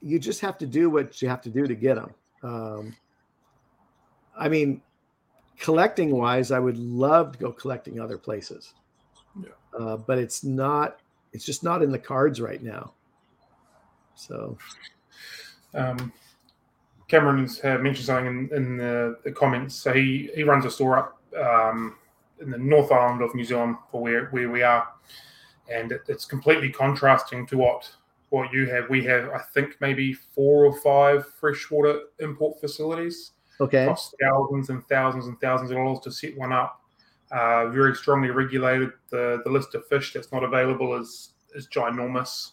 you 0.00 0.18
just 0.18 0.40
have 0.40 0.58
to 0.58 0.66
do 0.66 0.90
what 0.90 1.20
you 1.20 1.28
have 1.28 1.42
to 1.42 1.50
do 1.50 1.66
to 1.66 1.74
get 1.74 1.96
them. 1.96 2.14
Um, 2.42 2.96
I 4.36 4.48
mean, 4.48 4.80
collecting 5.58 6.10
wise, 6.10 6.52
I 6.52 6.58
would 6.58 6.78
love 6.78 7.32
to 7.32 7.38
go 7.38 7.52
collecting 7.52 8.00
other 8.00 8.16
places, 8.18 8.74
Yeah. 9.40 9.48
uh, 9.78 9.96
but 9.96 10.18
it's 10.18 10.44
not. 10.44 11.00
It's 11.32 11.44
just 11.44 11.62
not 11.62 11.82
in 11.82 11.90
the 11.90 11.98
cards 11.98 12.40
right 12.40 12.62
now. 12.62 12.92
So, 14.14 14.56
Um, 15.74 16.12
Cameron's 17.08 17.62
uh, 17.64 17.78
mentioned 17.78 18.06
something 18.06 18.26
in, 18.26 18.56
in 18.56 18.76
the, 18.76 19.18
the 19.24 19.32
comments. 19.32 19.74
So 19.74 19.92
he, 19.92 20.30
he 20.34 20.42
runs 20.42 20.64
a 20.64 20.70
store 20.70 20.98
up 20.98 21.20
um, 21.36 21.96
in 22.40 22.50
the 22.50 22.58
North 22.58 22.92
Island 22.92 23.22
of 23.22 23.34
New 23.34 23.44
Zealand 23.44 23.76
for 23.90 24.02
where, 24.02 24.26
where 24.26 24.50
we 24.50 24.62
are. 24.62 24.88
And 25.70 25.92
it, 25.92 26.02
it's 26.08 26.24
completely 26.24 26.70
contrasting 26.70 27.46
to 27.48 27.58
what 27.58 27.90
what 28.30 28.52
you 28.52 28.66
have. 28.66 28.90
We 28.90 29.04
have, 29.04 29.30
I 29.30 29.40
think, 29.54 29.76
maybe 29.80 30.12
four 30.12 30.66
or 30.66 30.76
five 30.80 31.26
freshwater 31.40 32.02
import 32.20 32.60
facilities. 32.60 33.32
okay, 33.60 33.86
Cost 33.86 34.14
thousands 34.20 34.70
and 34.70 34.86
thousands 34.86 35.26
and 35.26 35.40
thousands 35.40 35.70
of 35.70 35.76
dollars 35.76 36.00
to 36.00 36.12
set 36.12 36.36
one 36.36 36.52
up. 36.52 36.80
Uh, 37.30 37.68
very 37.68 37.94
strongly 37.94 38.30
regulated. 38.30 38.92
The 39.10 39.42
the 39.44 39.50
list 39.50 39.74
of 39.74 39.86
fish 39.86 40.12
that's 40.12 40.32
not 40.32 40.44
available 40.44 40.98
is 40.98 41.32
is 41.54 41.68
ginormous. 41.68 42.52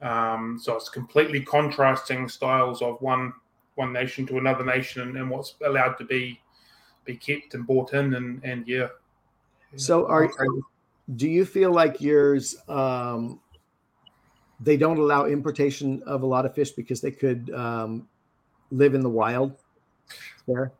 Um, 0.00 0.58
so 0.60 0.76
it's 0.76 0.88
completely 0.88 1.40
contrasting 1.40 2.28
styles 2.28 2.82
of 2.82 3.00
one 3.00 3.32
one 3.74 3.92
nation 3.92 4.26
to 4.26 4.38
another 4.38 4.64
nation 4.64 5.02
and, 5.02 5.16
and 5.16 5.28
what's 5.28 5.54
allowed 5.64 5.94
to 5.98 6.04
be 6.04 6.40
be 7.04 7.16
kept 7.16 7.54
and 7.54 7.66
bought 7.66 7.92
in 7.92 8.14
and 8.14 8.42
and 8.44 8.66
yeah. 8.66 8.88
So 9.76 10.06
are 10.06 10.30
do 11.16 11.28
you 11.28 11.44
feel 11.44 11.72
like 11.72 12.00
yours 12.00 12.56
um, 12.68 13.40
they 14.60 14.76
don't 14.76 14.98
allow 14.98 15.26
importation 15.26 16.02
of 16.06 16.22
a 16.22 16.26
lot 16.26 16.46
of 16.46 16.54
fish 16.54 16.70
because 16.70 17.00
they 17.00 17.10
could 17.10 17.50
um, 17.54 18.08
live 18.70 18.94
in 18.94 19.02
the 19.02 19.08
wild 19.08 19.56
there? 20.46 20.72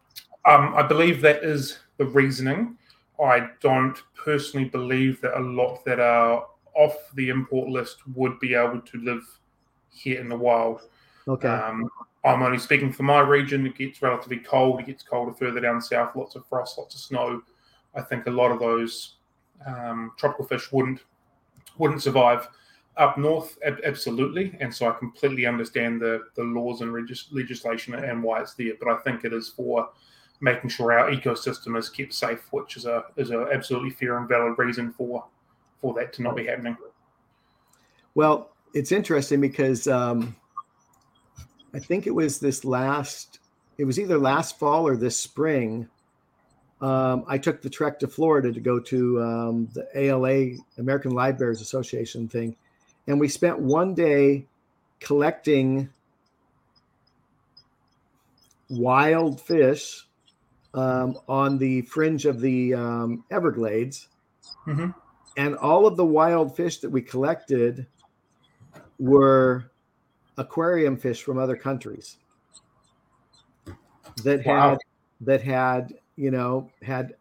Um, 0.46 0.74
I 0.74 0.82
believe 0.82 1.20
that 1.22 1.42
is 1.42 1.78
the 1.96 2.06
reasoning. 2.06 2.76
I 3.22 3.48
don't 3.60 4.02
personally 4.16 4.68
believe 4.68 5.20
that 5.20 5.38
a 5.38 5.42
lot 5.42 5.84
that 5.84 6.00
are 6.00 6.46
off 6.74 6.96
the 7.14 7.28
import 7.28 7.68
list 7.68 7.98
would 8.14 8.38
be 8.40 8.54
able 8.54 8.80
to 8.80 8.98
live 9.00 9.22
here 9.90 10.20
in 10.20 10.28
the 10.28 10.36
wild. 10.36 10.82
Okay. 11.28 11.48
Um, 11.48 11.88
I'm 12.24 12.42
only 12.42 12.58
speaking 12.58 12.92
for 12.92 13.02
my 13.02 13.20
region. 13.20 13.66
It 13.66 13.76
gets 13.76 14.02
relatively 14.02 14.38
cold. 14.38 14.80
It 14.80 14.86
gets 14.86 15.02
colder 15.02 15.32
further 15.32 15.60
down 15.60 15.80
south. 15.80 16.16
Lots 16.16 16.34
of 16.34 16.46
frost, 16.46 16.78
lots 16.78 16.94
of 16.94 17.00
snow. 17.00 17.42
I 17.94 18.02
think 18.02 18.26
a 18.26 18.30
lot 18.30 18.50
of 18.50 18.58
those 18.58 19.16
um, 19.66 20.12
tropical 20.16 20.46
fish 20.46 20.70
wouldn't 20.72 21.00
wouldn't 21.78 22.02
survive. 22.02 22.48
Up 22.96 23.18
north, 23.18 23.58
ab- 23.64 23.80
absolutely, 23.84 24.56
and 24.60 24.72
so 24.72 24.88
I 24.88 24.92
completely 24.92 25.46
understand 25.46 26.00
the 26.00 26.22
the 26.36 26.44
laws 26.44 26.80
and 26.80 26.92
regis- 26.92 27.28
legislation 27.32 27.94
and 27.94 28.22
why 28.22 28.40
it's 28.40 28.54
there. 28.54 28.74
But 28.78 28.88
I 28.88 28.96
think 28.98 29.24
it 29.24 29.32
is 29.32 29.48
for 29.48 29.90
making 30.40 30.70
sure 30.70 30.92
our 30.92 31.10
ecosystem 31.10 31.76
is 31.76 31.88
kept 31.88 32.12
safe, 32.12 32.46
which 32.52 32.76
is 32.76 32.86
a 32.86 33.04
is 33.16 33.30
a 33.30 33.48
absolutely 33.52 33.90
fair 33.90 34.18
and 34.18 34.28
valid 34.28 34.58
reason 34.58 34.92
for 34.92 35.24
for 35.80 35.92
that 35.94 36.12
to 36.14 36.22
not 36.22 36.36
be 36.36 36.46
happening. 36.46 36.76
Well, 38.14 38.50
it's 38.74 38.92
interesting 38.92 39.40
because 39.40 39.88
um, 39.88 40.36
I 41.74 41.78
think 41.80 42.06
it 42.06 42.14
was 42.14 42.38
this 42.38 42.64
last, 42.64 43.40
it 43.78 43.84
was 43.84 43.98
either 43.98 44.16
last 44.16 44.58
fall 44.58 44.86
or 44.86 44.96
this 44.96 45.18
spring. 45.18 45.88
Um, 46.84 47.24
I 47.26 47.38
took 47.38 47.62
the 47.62 47.70
trek 47.70 47.98
to 48.00 48.08
Florida 48.08 48.52
to 48.52 48.60
go 48.60 48.78
to 48.78 49.22
um, 49.22 49.68
the 49.72 49.88
ALA, 49.94 50.56
American 50.76 51.12
Livebearers 51.12 51.62
Association 51.62 52.28
thing. 52.28 52.56
And 53.06 53.18
we 53.18 53.26
spent 53.28 53.58
one 53.58 53.94
day 53.94 54.44
collecting 55.00 55.88
wild 58.68 59.40
fish 59.40 60.06
um, 60.74 61.16
on 61.26 61.56
the 61.56 61.80
fringe 61.82 62.26
of 62.26 62.42
the 62.42 62.74
um, 62.74 63.24
Everglades. 63.30 64.08
hmm 64.66 64.90
And 65.38 65.56
all 65.56 65.86
of 65.86 65.96
the 65.96 66.04
wild 66.04 66.54
fish 66.54 66.80
that 66.80 66.90
we 66.90 67.00
collected 67.00 67.86
were 68.98 69.70
aquarium 70.36 70.98
fish 70.98 71.22
from 71.22 71.38
other 71.38 71.56
countries 71.56 72.18
that 74.22 74.44
Wow. 74.44 74.70
had 74.70 74.78
that 75.22 75.42
had 75.42 75.94
you 76.16 76.30
know 76.30 76.70
had 76.82 77.14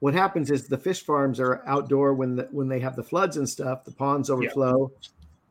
what 0.00 0.14
happens 0.14 0.50
is 0.50 0.68
the 0.68 0.78
fish 0.78 1.02
farms 1.04 1.40
are 1.40 1.62
outdoor 1.66 2.14
when 2.14 2.36
the, 2.36 2.48
when 2.52 2.68
they 2.68 2.78
have 2.80 2.94
the 2.96 3.02
floods 3.02 3.36
and 3.36 3.48
stuff 3.48 3.84
the 3.84 3.92
ponds 3.92 4.30
overflow 4.30 4.90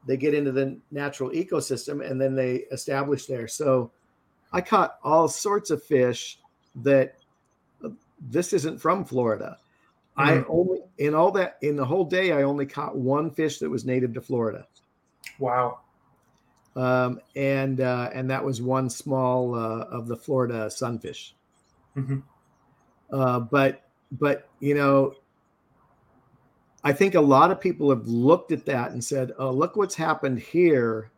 they 0.05 0.15
get 0.17 0.34
into 0.34 0.51
the 0.51 0.78
natural 0.91 1.30
ecosystem 1.32 2.07
and 2.07 2.19
then 2.21 2.36
they 2.36 2.57
establish 2.71 3.25
there 3.25 3.47
so 3.47 3.91
i 4.53 4.61
caught 4.61 4.97
all 5.03 5.28
sorts 5.28 5.69
of 5.69 5.84
fish 5.84 6.39
that 6.75 7.15
uh, 7.84 7.89
this 8.21 8.53
isn't 8.53 8.80
from 8.80 9.03
florida 9.03 9.57
i 10.15 10.34
Mhm. 10.34 10.45
only 10.49 10.80
in 10.97 11.13
all 11.15 11.32
that 11.32 11.57
in 11.61 11.75
the 11.75 11.86
whole 11.86 12.05
day 12.05 12.32
i 12.32 12.43
only 12.43 12.65
caught 12.65 12.95
one 12.95 13.32
fish 13.32 13.59
that 13.59 13.69
was 13.69 13.86
native 13.86 14.13
to 14.13 14.21
florida 14.21 14.67
Wow. 15.39 15.80
um, 16.75 17.19
and 17.36 17.82
uh, 17.82 18.09
and 18.13 18.30
that 18.30 18.43
was 18.45 18.61
one 18.61 18.89
small 18.89 19.55
uh, 19.55 19.86
of 19.86 20.07
the 20.07 20.15
Florida 20.15 20.69
sunfish. 20.69 21.36
Mhm. 21.95 22.21
Uh, 23.11 23.39
but 23.39 23.83
but 24.11 24.49
you 24.59 24.73
know, 24.73 25.15
I 26.83 26.93
think 26.93 27.15
a 27.15 27.21
lot 27.21 27.51
of 27.51 27.59
people 27.59 27.89
have 27.89 28.07
looked 28.07 28.51
at 28.51 28.65
that 28.65 28.91
and 28.91 29.03
said, 29.03 29.33
"Oh, 29.37 29.51
look 29.51 29.75
what's 29.75 29.95
happened 29.95 30.39
here 30.39 31.11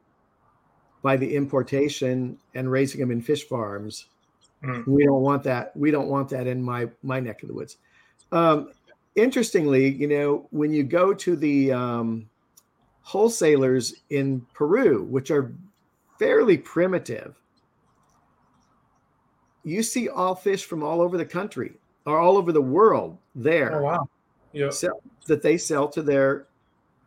by 1.01 1.17
the 1.17 1.35
importation 1.35 2.37
and 2.55 2.71
raising 2.71 2.99
them 2.99 3.11
in 3.11 3.21
fish 3.21 3.47
farms. 3.47 4.05
Mm. 4.63 4.85
We 4.87 5.05
don't 5.05 5.21
want 5.21 5.43
that. 5.43 5.75
We 5.75 5.91
don't 5.91 6.09
want 6.09 6.29
that 6.29 6.47
in 6.47 6.61
my 6.61 6.89
my 7.03 7.19
neck 7.19 7.41
of 7.43 7.49
the 7.49 7.55
woods." 7.55 7.77
Um, 8.31 8.71
interestingly, 9.15 9.89
you 9.89 10.07
know, 10.07 10.47
when 10.51 10.71
you 10.71 10.83
go 10.83 11.13
to 11.13 11.35
the 11.35 11.71
um, 11.71 12.29
wholesalers 13.01 13.95
in 14.09 14.45
Peru, 14.53 15.03
which 15.03 15.31
are 15.31 15.53
fairly 16.19 16.57
primitive, 16.57 17.38
you 19.69 19.83
see 19.83 20.09
all 20.09 20.35
fish 20.35 20.65
from 20.65 20.83
all 20.83 21.01
over 21.01 21.17
the 21.17 21.25
country 21.25 21.73
or 22.05 22.19
all 22.19 22.37
over 22.37 22.51
the 22.51 22.61
world 22.61 23.17
there 23.35 23.79
Oh 23.79 23.83
wow. 23.83 24.09
Yeah. 24.53 24.69
sell, 24.69 25.01
that 25.27 25.41
they 25.41 25.57
sell 25.57 25.87
to 25.89 26.01
their 26.01 26.47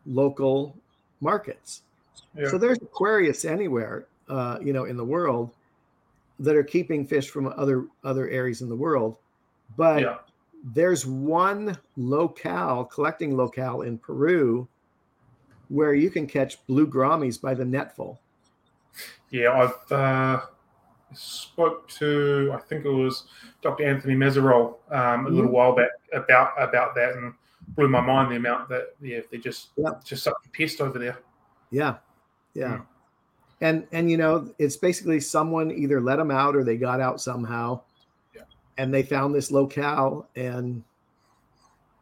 local 0.05 0.75
markets. 1.19 1.81
Yeah. 2.37 2.49
So 2.49 2.57
there's 2.57 2.77
Aquarius 2.77 3.45
anywhere, 3.45 4.07
uh, 4.29 4.59
you 4.61 4.73
know, 4.73 4.85
in 4.85 4.97
the 4.97 5.05
world 5.05 5.51
that 6.39 6.55
are 6.55 6.63
keeping 6.63 7.05
fish 7.05 7.29
from 7.29 7.47
other 7.47 7.85
other 8.03 8.29
areas 8.29 8.61
in 8.61 8.69
the 8.69 8.75
world, 8.75 9.17
but 9.77 10.01
yeah. 10.01 10.17
there's 10.73 11.05
one 11.05 11.77
locale 11.95 12.85
collecting 12.85 13.35
locale 13.37 13.81
in 13.81 13.97
Peru 13.97 14.67
where 15.69 15.93
you 15.93 16.09
can 16.09 16.27
catch 16.27 16.65
blue 16.67 16.87
grammies 16.87 17.39
by 17.39 17.53
the 17.53 17.63
netful. 17.63 18.17
Yeah, 19.29 19.51
I've 19.51 19.91
uh, 19.91 20.41
spoke 21.13 21.87
to 21.89 22.51
I 22.53 22.59
think 22.59 22.85
it 22.85 22.89
was 22.89 23.25
Dr. 23.61 23.85
Anthony 23.85 24.15
Meserol 24.15 24.75
um, 24.91 25.25
a 25.25 25.29
little 25.29 25.49
Mhm. 25.49 25.53
while 25.53 25.75
back 25.75 25.89
about 26.13 26.51
about 26.61 26.95
that 26.95 27.15
and 27.15 27.33
blew 27.69 27.87
my 27.87 28.01
mind 28.01 28.31
the 28.31 28.35
amount 28.35 28.69
that 28.69 28.95
yeah 29.01 29.19
they're 29.31 29.39
just 29.39 29.69
Yeah. 29.77 29.91
just 30.03 30.23
such 30.23 30.33
a 30.45 30.49
pest 30.49 30.81
over 30.81 30.99
there. 30.99 31.17
Yeah, 31.71 31.97
yeah, 32.53 32.77
Hmm. 32.77 32.83
and 33.61 33.87
and 33.91 34.11
you 34.11 34.17
know 34.17 34.53
it's 34.59 34.77
basically 34.77 35.19
someone 35.19 35.71
either 35.71 35.99
let 36.01 36.17
them 36.17 36.29
out 36.31 36.55
or 36.55 36.63
they 36.63 36.77
got 36.77 36.99
out 36.99 37.19
somehow, 37.21 37.81
Yeah. 38.35 38.43
and 38.77 38.93
they 38.93 39.03
found 39.03 39.33
this 39.33 39.51
locale 39.51 40.27
and 40.35 40.83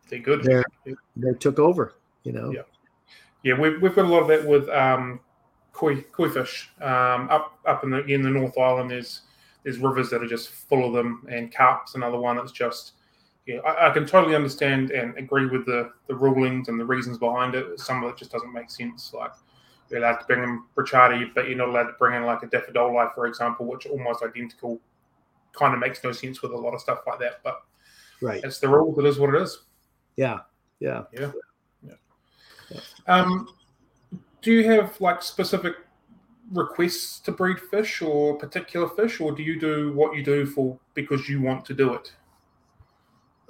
They're 0.10 0.20
good. 0.20 0.44
They're- 0.44 0.66
they 1.16 1.34
took 1.40 1.58
over. 1.58 1.94
You 2.24 2.34
know, 2.34 2.52
Yeah. 2.52 2.62
Yeah, 3.44 3.60
we've, 3.60 3.82
we've 3.82 3.96
got 3.96 4.06
a 4.06 4.08
lot 4.10 4.22
of 4.22 4.28
that 4.28 4.46
with 4.46 4.68
um, 4.70 5.20
koi 5.74 6.02
koi 6.12 6.30
fish 6.30 6.70
um, 6.82 7.30
up 7.30 7.60
up 7.66 7.84
in 7.84 7.90
the 7.90 8.04
in 8.06 8.22
the 8.22 8.30
North 8.30 8.58
Island. 8.58 8.92
There's 8.92 9.22
there's 9.64 9.78
rivers 9.78 10.10
that 10.10 10.24
are 10.24 10.28
just 10.28 10.50
full 10.50 10.86
of 10.86 10.94
them, 10.94 11.26
and 11.30 11.54
carp's 11.54 11.96
another 11.96 12.20
one. 12.20 12.38
that's 12.38 12.52
just 12.52 12.94
yeah, 13.46 13.58
I, 13.60 13.90
I, 13.90 13.94
can 13.94 14.06
totally 14.06 14.36
understand 14.36 14.92
and 14.92 15.18
agree 15.18 15.48
with 15.48 15.66
the 15.66 15.92
the 16.08 16.16
rulings 16.16 16.68
and 16.70 16.80
the 16.80 16.86
reasons 16.86 17.18
behind 17.18 17.56
it. 17.56 17.80
Some 17.80 18.04
of 18.04 18.12
it 18.12 18.18
just 18.18 18.32
doesn't 18.32 18.54
make 18.54 18.70
sense. 18.70 19.14
Like 19.14 19.32
you're 19.90 20.00
allowed 20.00 20.18
to 20.18 20.26
bring 20.26 20.44
in 20.44 20.64
Brichardi, 20.76 21.34
but 21.34 21.48
you're 21.48 21.58
not 21.58 21.70
allowed 21.70 21.88
to 21.88 21.94
bring 21.94 22.16
in 22.16 22.26
like 22.26 22.44
a 22.44 22.48
Daffodili, 22.48 23.14
for 23.14 23.26
example, 23.26 23.66
which 23.66 23.86
are 23.86 23.90
almost 23.90 24.24
identical. 24.24 24.80
Kind 25.54 25.74
of 25.74 25.80
makes 25.80 26.04
no 26.04 26.12
sense 26.12 26.42
with 26.42 26.54
a 26.54 26.58
lot 26.58 26.74
of 26.74 26.82
stuff 26.82 27.00
like 27.06 27.20
that. 27.20 27.42
But 27.44 27.64
right, 28.22 28.44
it's 28.44 28.60
the 28.60 28.70
rules. 28.70 28.98
It 28.98 29.06
is 29.06 29.20
what 29.20 29.34
it 29.34 29.42
is. 29.42 29.64
Yeah, 30.16 30.40
yeah, 30.80 31.04
yeah, 31.12 31.32
yeah. 31.84 31.94
yeah. 32.70 32.80
Um, 33.08 33.48
do 34.42 34.52
you 34.52 34.70
have 34.70 35.00
like 35.00 35.22
specific 35.22 35.76
requests 36.52 37.20
to 37.22 37.32
breed 37.32 37.60
fish 37.60 38.02
or 38.02 38.38
particular 38.38 38.90
fish, 38.90 39.20
or 39.20 39.32
do 39.32 39.44
you 39.44 39.60
do 39.60 39.94
what 39.94 40.16
you 40.16 40.24
do 40.24 40.46
for 40.46 40.78
because 40.94 41.30
you 41.30 41.42
want 41.42 41.66
to 41.66 41.74
do 41.74 41.94
it? 41.94 42.12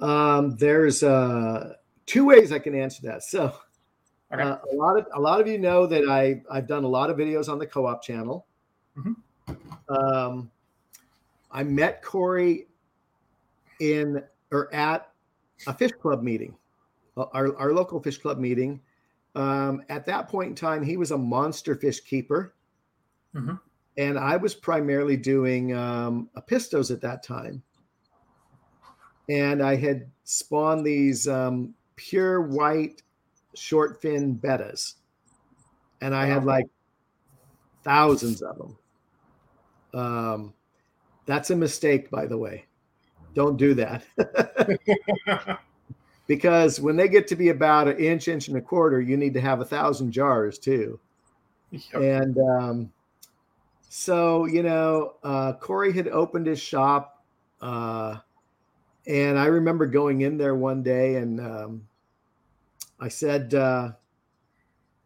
Um, 0.00 0.56
there's 0.56 1.02
uh, 1.02 1.74
two 2.06 2.24
ways 2.24 2.52
I 2.52 2.58
can 2.58 2.74
answer 2.74 3.02
that. 3.02 3.22
So, 3.22 3.54
okay. 4.32 4.42
uh, 4.42 4.58
a 4.72 4.74
lot 4.74 4.98
of 4.98 5.06
a 5.14 5.20
lot 5.20 5.40
of 5.40 5.46
you 5.46 5.58
know 5.58 5.86
that 5.86 6.08
I 6.08 6.42
I've 6.50 6.66
done 6.66 6.84
a 6.84 6.88
lot 6.88 7.10
of 7.10 7.16
videos 7.16 7.48
on 7.48 7.58
the 7.58 7.66
co-op 7.66 8.02
channel. 8.02 8.46
Mm-hmm. 8.96 9.94
Um, 9.94 10.50
I 11.50 11.62
met 11.62 12.02
Cory 12.02 12.66
in 13.80 14.22
or 14.50 14.72
at 14.74 15.10
a 15.66 15.74
fish 15.74 15.92
club 15.92 16.22
meeting, 16.22 16.56
uh, 17.16 17.26
our 17.32 17.56
our 17.56 17.72
local 17.72 18.00
fish 18.00 18.18
club 18.18 18.38
meeting. 18.38 18.80
Um, 19.34 19.82
at 19.88 20.06
that 20.06 20.28
point 20.28 20.50
in 20.50 20.54
time, 20.54 20.82
he 20.82 20.96
was 20.96 21.10
a 21.10 21.18
monster 21.18 21.74
fish 21.74 22.00
keeper. 22.00 22.54
Mm-hmm. 23.34 23.54
And 23.96 24.18
I 24.18 24.36
was 24.36 24.54
primarily 24.54 25.16
doing 25.16 25.74
um, 25.74 26.28
apistos 26.36 26.90
at 26.90 27.00
that 27.02 27.22
time. 27.22 27.62
And 29.28 29.62
I 29.62 29.76
had 29.76 30.10
spawned 30.24 30.84
these 30.84 31.28
um, 31.28 31.74
pure 31.96 32.42
white 32.42 33.02
short 33.54 34.00
fin 34.00 34.36
bettas. 34.36 34.94
And 36.00 36.14
I 36.14 36.26
had 36.26 36.44
like 36.44 36.66
thousands 37.84 38.42
of 38.42 38.56
them. 38.58 38.78
Um, 39.94 40.54
that's 41.26 41.50
a 41.50 41.56
mistake, 41.56 42.10
by 42.10 42.26
the 42.26 42.36
way. 42.36 42.66
Don't 43.34 43.56
do 43.56 43.74
that. 43.74 44.04
because 46.32 46.80
when 46.80 46.96
they 46.96 47.08
get 47.08 47.28
to 47.28 47.36
be 47.36 47.50
about 47.50 47.88
an 47.88 47.98
inch, 47.98 48.26
inch 48.26 48.48
and 48.48 48.56
a 48.56 48.60
quarter, 48.62 49.02
you 49.02 49.18
need 49.18 49.34
to 49.34 49.40
have 49.42 49.60
a 49.60 49.66
thousand 49.66 50.12
jars 50.12 50.58
too. 50.58 50.98
Yep. 51.70 51.94
And 51.94 52.38
um, 52.38 52.92
so, 53.90 54.46
you 54.46 54.62
know, 54.62 55.16
uh, 55.22 55.52
Cory 55.52 55.92
had 55.92 56.08
opened 56.08 56.46
his 56.46 56.58
shop. 56.58 57.22
Uh, 57.60 58.16
and 59.06 59.38
I 59.38 59.44
remember 59.44 59.84
going 59.84 60.22
in 60.22 60.38
there 60.38 60.54
one 60.54 60.82
day 60.82 61.16
and 61.16 61.38
um, 61.38 61.86
I 62.98 63.08
said, 63.08 63.52
uh, 63.52 63.92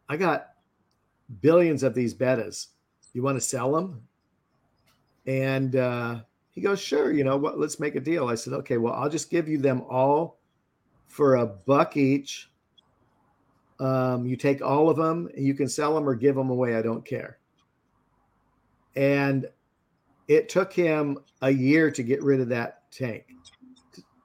I 0.09 0.17
got 0.17 0.51
billions 1.41 1.83
of 1.83 1.93
these 1.93 2.15
bettas. 2.15 2.69
You 3.15 3.25
want 3.25 3.37
to 3.37 3.41
sell 3.41 3.73
them? 3.73 4.01
And 5.27 5.75
uh, 5.75 6.21
he 6.53 6.61
goes, 6.61 6.81
sure. 6.81 7.11
You 7.11 7.25
know 7.25 7.37
what? 7.37 7.59
Let's 7.59 7.81
make 7.81 7.97
a 7.97 8.01
deal. 8.01 8.29
I 8.29 8.37
said, 8.37 8.53
okay, 8.53 8.77
well, 8.77 8.95
I'll 8.95 9.11
just 9.11 9.29
give 9.29 9.49
you 9.49 9.59
them 9.59 9.83
all 9.91 10.39
for 11.07 11.37
a 11.37 11.47
buck 11.47 11.97
each. 11.97 12.51
Um, 13.79 14.27
you 14.27 14.37
take 14.37 14.63
all 14.63 14.89
of 14.89 14.97
them, 14.97 15.29
you 15.37 15.55
can 15.55 15.69
sell 15.69 15.95
them 15.95 16.09
or 16.09 16.15
give 16.15 16.35
them 16.35 16.51
away. 16.51 16.77
I 16.77 16.83
don't 16.83 17.05
care. 17.05 17.39
And 18.95 19.47
it 20.29 20.49
took 20.49 20.73
him 20.73 21.19
a 21.43 21.51
year 21.51 21.91
to 21.91 22.03
get 22.03 22.23
rid 22.23 22.41
of 22.41 22.49
that 22.49 22.91
tank. 22.91 23.27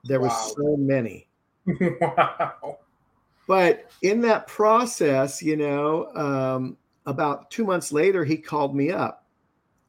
There 0.04 0.20
wow. 0.20 0.28
was 0.28 0.54
so 0.54 0.76
many. 0.76 1.28
wow. 2.00 2.78
But 3.46 3.90
in 4.02 4.20
that 4.22 4.46
process, 4.46 5.42
you 5.42 5.56
know, 5.56 6.06
um, 6.14 6.76
about 7.06 7.50
two 7.50 7.64
months 7.64 7.92
later, 7.92 8.24
he 8.24 8.36
called 8.36 8.74
me 8.74 8.90
up 8.90 9.26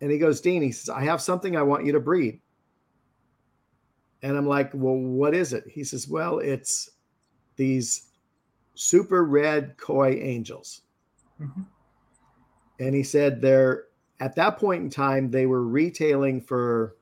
and 0.01 0.11
he 0.11 0.17
goes, 0.17 0.41
Dean, 0.41 0.61
he 0.61 0.71
says, 0.71 0.89
I 0.89 1.03
have 1.03 1.21
something 1.21 1.55
I 1.55 1.63
want 1.63 1.85
you 1.85 1.93
to 1.93 1.99
breed. 1.99 2.41
And 4.23 4.37
I'm 4.37 4.47
like, 4.47 4.71
well, 4.73 4.95
what 4.95 5.35
is 5.35 5.53
it? 5.53 5.65
He 5.67 5.83
says, 5.83 6.07
well, 6.07 6.39
it's 6.39 6.89
these 7.57 8.07
super 8.73 9.23
red 9.25 9.75
koi 9.77 10.13
angels. 10.13 10.81
Mm-hmm. 11.39 11.61
And 12.79 12.95
he 12.95 13.03
said 13.03 13.41
they're 13.41 13.83
at 14.19 14.35
that 14.35 14.57
point 14.57 14.83
in 14.83 14.89
time, 14.89 15.29
they 15.29 15.45
were 15.45 15.63
retailing 15.63 16.41
for, 16.41 16.95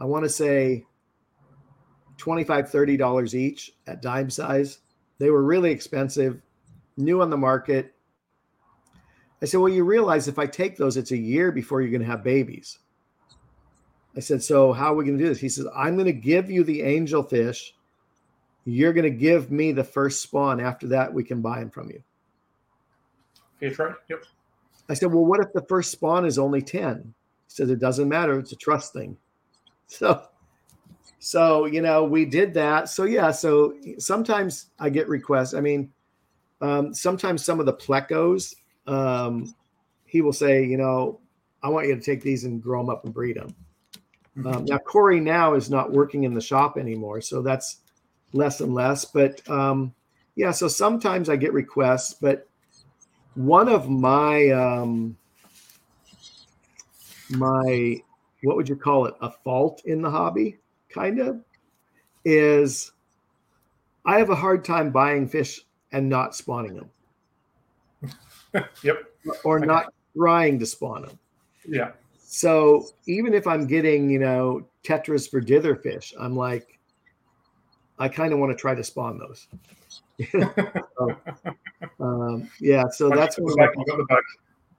I 0.00 0.04
want 0.04 0.24
to 0.24 0.28
say, 0.28 0.84
$25, 2.18 2.46
$30 2.46 3.34
each 3.34 3.72
at 3.86 4.02
dime 4.02 4.30
size. 4.30 4.80
They 5.18 5.30
were 5.30 5.44
really 5.44 5.70
expensive, 5.70 6.42
new 6.96 7.22
on 7.22 7.30
the 7.30 7.36
market. 7.36 7.94
I 9.40 9.46
said, 9.46 9.60
Well, 9.60 9.72
you 9.72 9.84
realize 9.84 10.26
if 10.26 10.38
I 10.38 10.46
take 10.46 10.76
those, 10.76 10.96
it's 10.96 11.12
a 11.12 11.16
year 11.16 11.52
before 11.52 11.80
you're 11.80 11.90
going 11.90 12.02
to 12.02 12.06
have 12.06 12.24
babies. 12.24 12.78
I 14.16 14.20
said, 14.20 14.42
So 14.42 14.72
how 14.72 14.92
are 14.92 14.96
we 14.96 15.04
going 15.04 15.18
to 15.18 15.24
do 15.24 15.28
this? 15.28 15.40
He 15.40 15.48
says, 15.48 15.66
I'm 15.74 15.94
going 15.94 16.06
to 16.06 16.12
give 16.12 16.50
you 16.50 16.64
the 16.64 16.82
angel 16.82 17.22
fish. 17.22 17.74
You're 18.64 18.92
going 18.92 19.04
to 19.04 19.10
give 19.10 19.50
me 19.50 19.72
the 19.72 19.84
first 19.84 20.22
spawn. 20.22 20.60
After 20.60 20.86
that, 20.88 21.12
we 21.12 21.24
can 21.24 21.40
buy 21.40 21.60
them 21.60 21.70
from 21.70 21.90
you. 21.90 22.02
Fish 23.58 23.78
right? 23.78 23.94
Yep. 24.08 24.24
I 24.88 24.94
said, 24.94 25.12
Well, 25.12 25.24
what 25.24 25.40
if 25.40 25.52
the 25.52 25.64
first 25.68 25.92
spawn 25.92 26.24
is 26.24 26.38
only 26.38 26.62
10? 26.62 27.02
He 27.04 27.12
says, 27.46 27.70
It 27.70 27.78
doesn't 27.78 28.08
matter. 28.08 28.38
It's 28.38 28.52
a 28.52 28.56
trust 28.56 28.92
thing. 28.92 29.16
So, 29.92 30.22
so, 31.18 31.66
you 31.66 31.82
know, 31.82 32.04
we 32.04 32.24
did 32.24 32.54
that. 32.54 32.88
So, 32.88 33.02
yeah. 33.02 33.32
So 33.32 33.74
sometimes 33.98 34.70
I 34.78 34.88
get 34.88 35.08
requests. 35.08 35.52
I 35.52 35.60
mean, 35.60 35.90
um, 36.60 36.94
sometimes 36.94 37.44
some 37.44 37.58
of 37.58 37.66
the 37.66 37.72
plecos, 37.72 38.54
um, 38.86 39.52
he 40.06 40.20
will 40.20 40.32
say, 40.32 40.64
you 40.64 40.76
know, 40.76 41.18
I 41.62 41.68
want 41.68 41.88
you 41.88 41.94
to 41.94 42.00
take 42.00 42.22
these 42.22 42.44
and 42.44 42.62
grow 42.62 42.80
them 42.80 42.88
up 42.88 43.04
and 43.04 43.12
breed 43.12 43.36
them. 43.36 43.54
Um, 44.44 44.64
now, 44.64 44.78
Cory 44.78 45.20
now 45.20 45.54
is 45.54 45.70
not 45.70 45.92
working 45.92 46.24
in 46.24 46.34
the 46.34 46.40
shop 46.40 46.78
anymore. 46.78 47.20
So 47.20 47.42
that's 47.42 47.78
less 48.32 48.60
and 48.60 48.74
less. 48.74 49.04
But 49.04 49.48
um, 49.50 49.92
yeah, 50.36 50.52
so 50.52 50.68
sometimes 50.68 51.28
I 51.28 51.36
get 51.36 51.52
requests, 51.52 52.14
but 52.14 52.48
one 53.34 53.68
of 53.68 53.88
my 53.88 54.50
um, 54.50 55.16
my 57.30 58.02
what 58.42 58.56
would 58.56 58.68
you 58.68 58.76
call 58.76 59.06
it 59.06 59.14
a 59.20 59.30
fault 59.30 59.82
in 59.84 60.02
the 60.02 60.10
hobby 60.10 60.58
kind 60.88 61.20
of 61.20 61.40
is 62.24 62.92
i 64.04 64.18
have 64.18 64.30
a 64.30 64.34
hard 64.34 64.64
time 64.64 64.90
buying 64.90 65.28
fish 65.28 65.60
and 65.92 66.08
not 66.08 66.34
spawning 66.34 66.74
them 66.74 66.90
yep 68.82 69.04
or 69.44 69.58
okay. 69.58 69.66
not 69.66 69.92
trying 70.16 70.58
to 70.58 70.66
spawn 70.66 71.02
them 71.02 71.18
yeah 71.68 71.90
so 72.32 72.86
even 73.06 73.34
if 73.34 73.46
i'm 73.46 73.66
getting 73.66 74.08
you 74.08 74.18
know 74.18 74.64
tetras 74.84 75.28
for 75.28 75.40
dither 75.40 75.74
fish 75.74 76.14
i'm 76.18 76.36
like 76.36 76.78
i 77.98 78.08
kind 78.08 78.32
of 78.32 78.38
want 78.38 78.50
to 78.50 78.56
try 78.56 78.74
to 78.74 78.84
spawn 78.84 79.18
those 79.18 79.48
so, 80.30 81.16
um, 82.00 82.50
yeah, 82.60 82.84
so 82.90 83.10
that's 83.10 83.36
what 83.36 83.56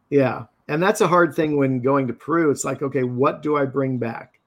yeah, 0.09 0.45
and 0.67 0.81
that's 0.83 1.01
a 1.01 1.07
hard 1.07 1.33
thing 1.33 1.57
when 1.57 1.79
going 1.79 2.07
to 2.07 2.13
Peru. 2.13 2.51
It's 2.51 2.65
like, 2.65 2.81
okay, 2.81 3.03
what 3.03 3.41
do 3.41 3.57
I 3.57 3.65
bring 3.65 3.97
back? 3.97 4.39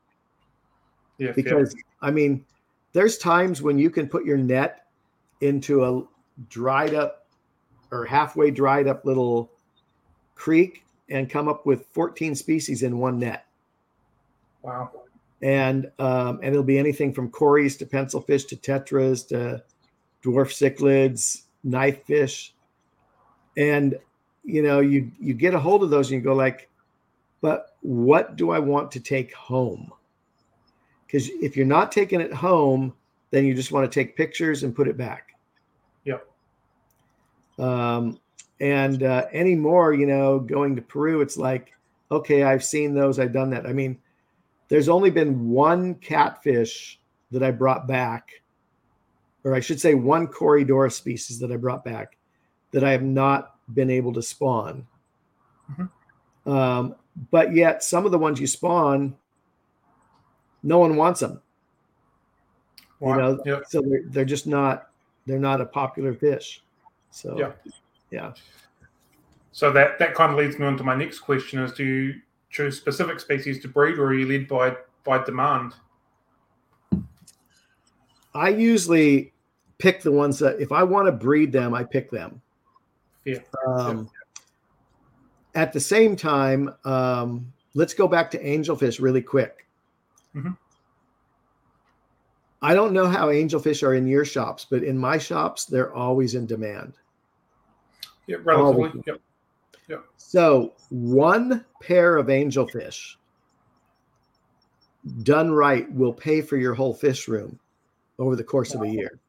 Yeah, 1.19 1.33
because 1.33 1.75
yeah. 1.75 1.83
I 2.03 2.11
mean, 2.11 2.45
there's 2.93 3.19
times 3.19 3.63
when 3.63 3.79
you 3.79 3.91
can 3.91 4.09
put 4.09 4.25
your 4.25 4.37
net 4.37 4.87
into 5.41 5.85
a 5.85 6.03
dried 6.49 6.95
up 6.95 7.27
or 7.91 8.05
halfway 8.05 8.51
dried 8.51 8.87
up 8.87 9.05
little 9.05 9.51
creek 10.35 10.84
and 11.11 11.29
come 11.29 11.49
up 11.49 11.67
with 11.67 11.87
14 11.93 12.35
species 12.35 12.83
in 12.83 12.99
one 12.99 13.19
net. 13.19 13.47
Wow. 14.63 14.91
And 15.43 15.91
um, 15.99 16.41
and 16.43 16.55
it'll 16.55 16.63
be 16.63 16.79
anything 16.79 17.13
from 17.13 17.31
cories 17.31 17.77
to 17.77 17.87
pencilfish 17.87 18.45
to 18.47 18.57
tetras 18.57 19.29
to 19.29 19.63
dwarf 20.25 20.49
cichlids, 20.49 21.43
knife 21.63 22.05
fish, 22.07 22.55
and 23.57 23.99
you 24.43 24.63
know 24.63 24.81
you 24.81 25.11
you 25.21 25.35
get 25.35 25.53
a 25.53 25.59
hold 25.59 25.83
of 25.83 25.91
those 25.91 26.11
and 26.11 26.19
you 26.19 26.25
go 26.25 26.35
like, 26.35 26.71
but 27.43 27.77
what 27.83 28.37
do 28.37 28.51
I 28.51 28.59
want 28.59 28.91
to 28.93 29.01
take 29.01 29.35
home? 29.35 29.93
Because 31.07 31.29
if 31.43 31.57
you're 31.57 31.67
not 31.67 31.93
taking 31.93 32.23
it 32.23 32.33
home, 32.33 32.95
then 33.31 33.45
you 33.45 33.55
just 33.55 33.71
want 33.71 33.91
to 33.91 33.95
take 33.95 34.17
pictures 34.17 34.63
and 34.63 34.75
put 34.75 34.89
it 34.89 34.97
back. 34.97 35.33
Yep. 36.05 36.27
Um, 37.59 38.19
and 38.65 39.03
uh, 39.03 39.27
anymore, 39.33 39.93
you 39.93 40.07
know, 40.07 40.39
going 40.39 40.75
to 40.77 40.83
Peru, 40.83 41.21
it's 41.21 41.37
like, 41.37 41.73
okay, 42.11 42.43
I've 42.43 42.65
seen 42.65 42.95
those, 42.95 43.19
I've 43.19 43.33
done 43.33 43.51
that. 43.51 43.67
I 43.67 43.73
mean, 43.73 43.99
there's 44.69 44.89
only 44.89 45.11
been 45.11 45.49
one 45.51 45.95
catfish 45.97 46.99
that 47.31 47.43
I 47.43 47.51
brought 47.51 47.87
back 47.87 48.31
or 49.45 49.55
I 49.55 49.61
should 49.61 49.81
say, 49.81 49.95
one 49.95 50.27
Corydoras 50.27 50.93
species 50.93 51.39
that 51.39 51.53
I 51.53 51.57
brought 51.57 51.85
back 51.85 52.17
that 52.73 52.83
I 52.83 52.91
have 52.91 53.03
not 53.03 53.57
been 53.75 53.91
able 53.91 54.13
to 54.15 54.23
spawn. 54.23 54.87
Mm-hmm. 55.71 56.51
Um, 56.51 56.95
but 57.31 57.55
yet, 57.55 57.85
some 57.85 58.07
of 58.07 58.13
the 58.13 58.19
ones 58.19 58.41
you 58.41 58.47
spawn, 58.47 59.15
no 60.63 60.79
one 60.79 60.97
wants 60.97 61.21
them. 61.21 61.41
You 63.01 63.17
know, 63.17 63.39
Yeah. 63.45 63.61
so 63.69 63.83
they're, 63.83 64.03
they're 64.07 64.25
just 64.25 64.47
not 64.47 64.89
they're 65.27 65.39
not 65.39 65.61
a 65.61 65.67
popular 65.67 66.15
fish. 66.15 66.63
So 67.11 67.37
Yeah. 67.39 67.53
Yeah. 68.15 68.33
So 69.53 69.73
that 69.73 69.99
that 69.99 70.15
kind 70.15 70.33
of 70.33 70.39
leads 70.39 70.59
me 70.59 70.67
on 70.67 70.77
to 70.79 70.85
my 70.85 70.95
next 70.95 71.19
question: 71.19 71.61
Is 71.61 71.73
do 71.73 71.85
you 71.85 72.21
choose 72.51 72.77
specific 72.77 73.19
species 73.21 73.61
to 73.63 73.69
breed, 73.69 73.99
or 73.99 74.07
are 74.07 74.15
you 74.15 74.27
led 74.27 74.49
by 74.49 74.77
by 75.05 75.23
demand? 75.25 75.75
I 78.35 78.49
usually 78.49 79.33
pick 79.79 80.03
the 80.03 80.13
ones 80.13 80.39
that 80.39 80.61
if 80.61 80.73
I 80.73 80.83
want 80.83 81.07
to 81.07 81.13
breed 81.13 81.53
them, 81.53 81.75
I 81.75 81.85
pick 81.85 82.11
them. 82.11 82.41
Yeah. 83.25 83.39
Um, 83.67 84.09
At 85.55 85.73
the 85.73 85.81
same 85.81 86.17
time, 86.17 86.75
um, 86.85 87.53
let's 87.75 87.95
go 87.95 88.09
back 88.09 88.31
to 88.33 88.43
angelfish 88.43 89.01
really 89.01 89.23
quick. 89.23 89.67
Mhm. 90.35 90.57
I 92.61 92.75
don't 92.75 92.93
know 92.93 93.07
how 93.07 93.29
angelfish 93.29 93.87
are 93.87 93.95
in 93.95 94.09
your 94.09 94.25
shops, 94.25 94.67
but 94.69 94.83
in 94.83 94.99
my 94.99 95.17
shops, 95.17 95.65
they're 95.65 95.95
always 95.95 96.35
in 96.35 96.47
demand. 96.47 96.95
Yeah, 98.27 98.37
relatively. 98.43 98.89
Always. 98.89 99.05
Yep. 99.07 99.21
So 100.17 100.73
one 100.89 101.65
pair 101.83 102.17
of 102.17 102.29
angelfish 102.29 103.17
done 105.23 105.53
right 105.53 105.91
will 105.93 106.13
pay 106.13 106.41
for 106.41 106.57
your 106.57 106.73
whole 106.73 106.95
fish 106.95 107.29
room 107.29 107.59
over 108.19 108.35
the 108.37 108.45
course 108.45 108.75
of 108.75 108.83
a 108.83 108.89
year. 108.89 109.21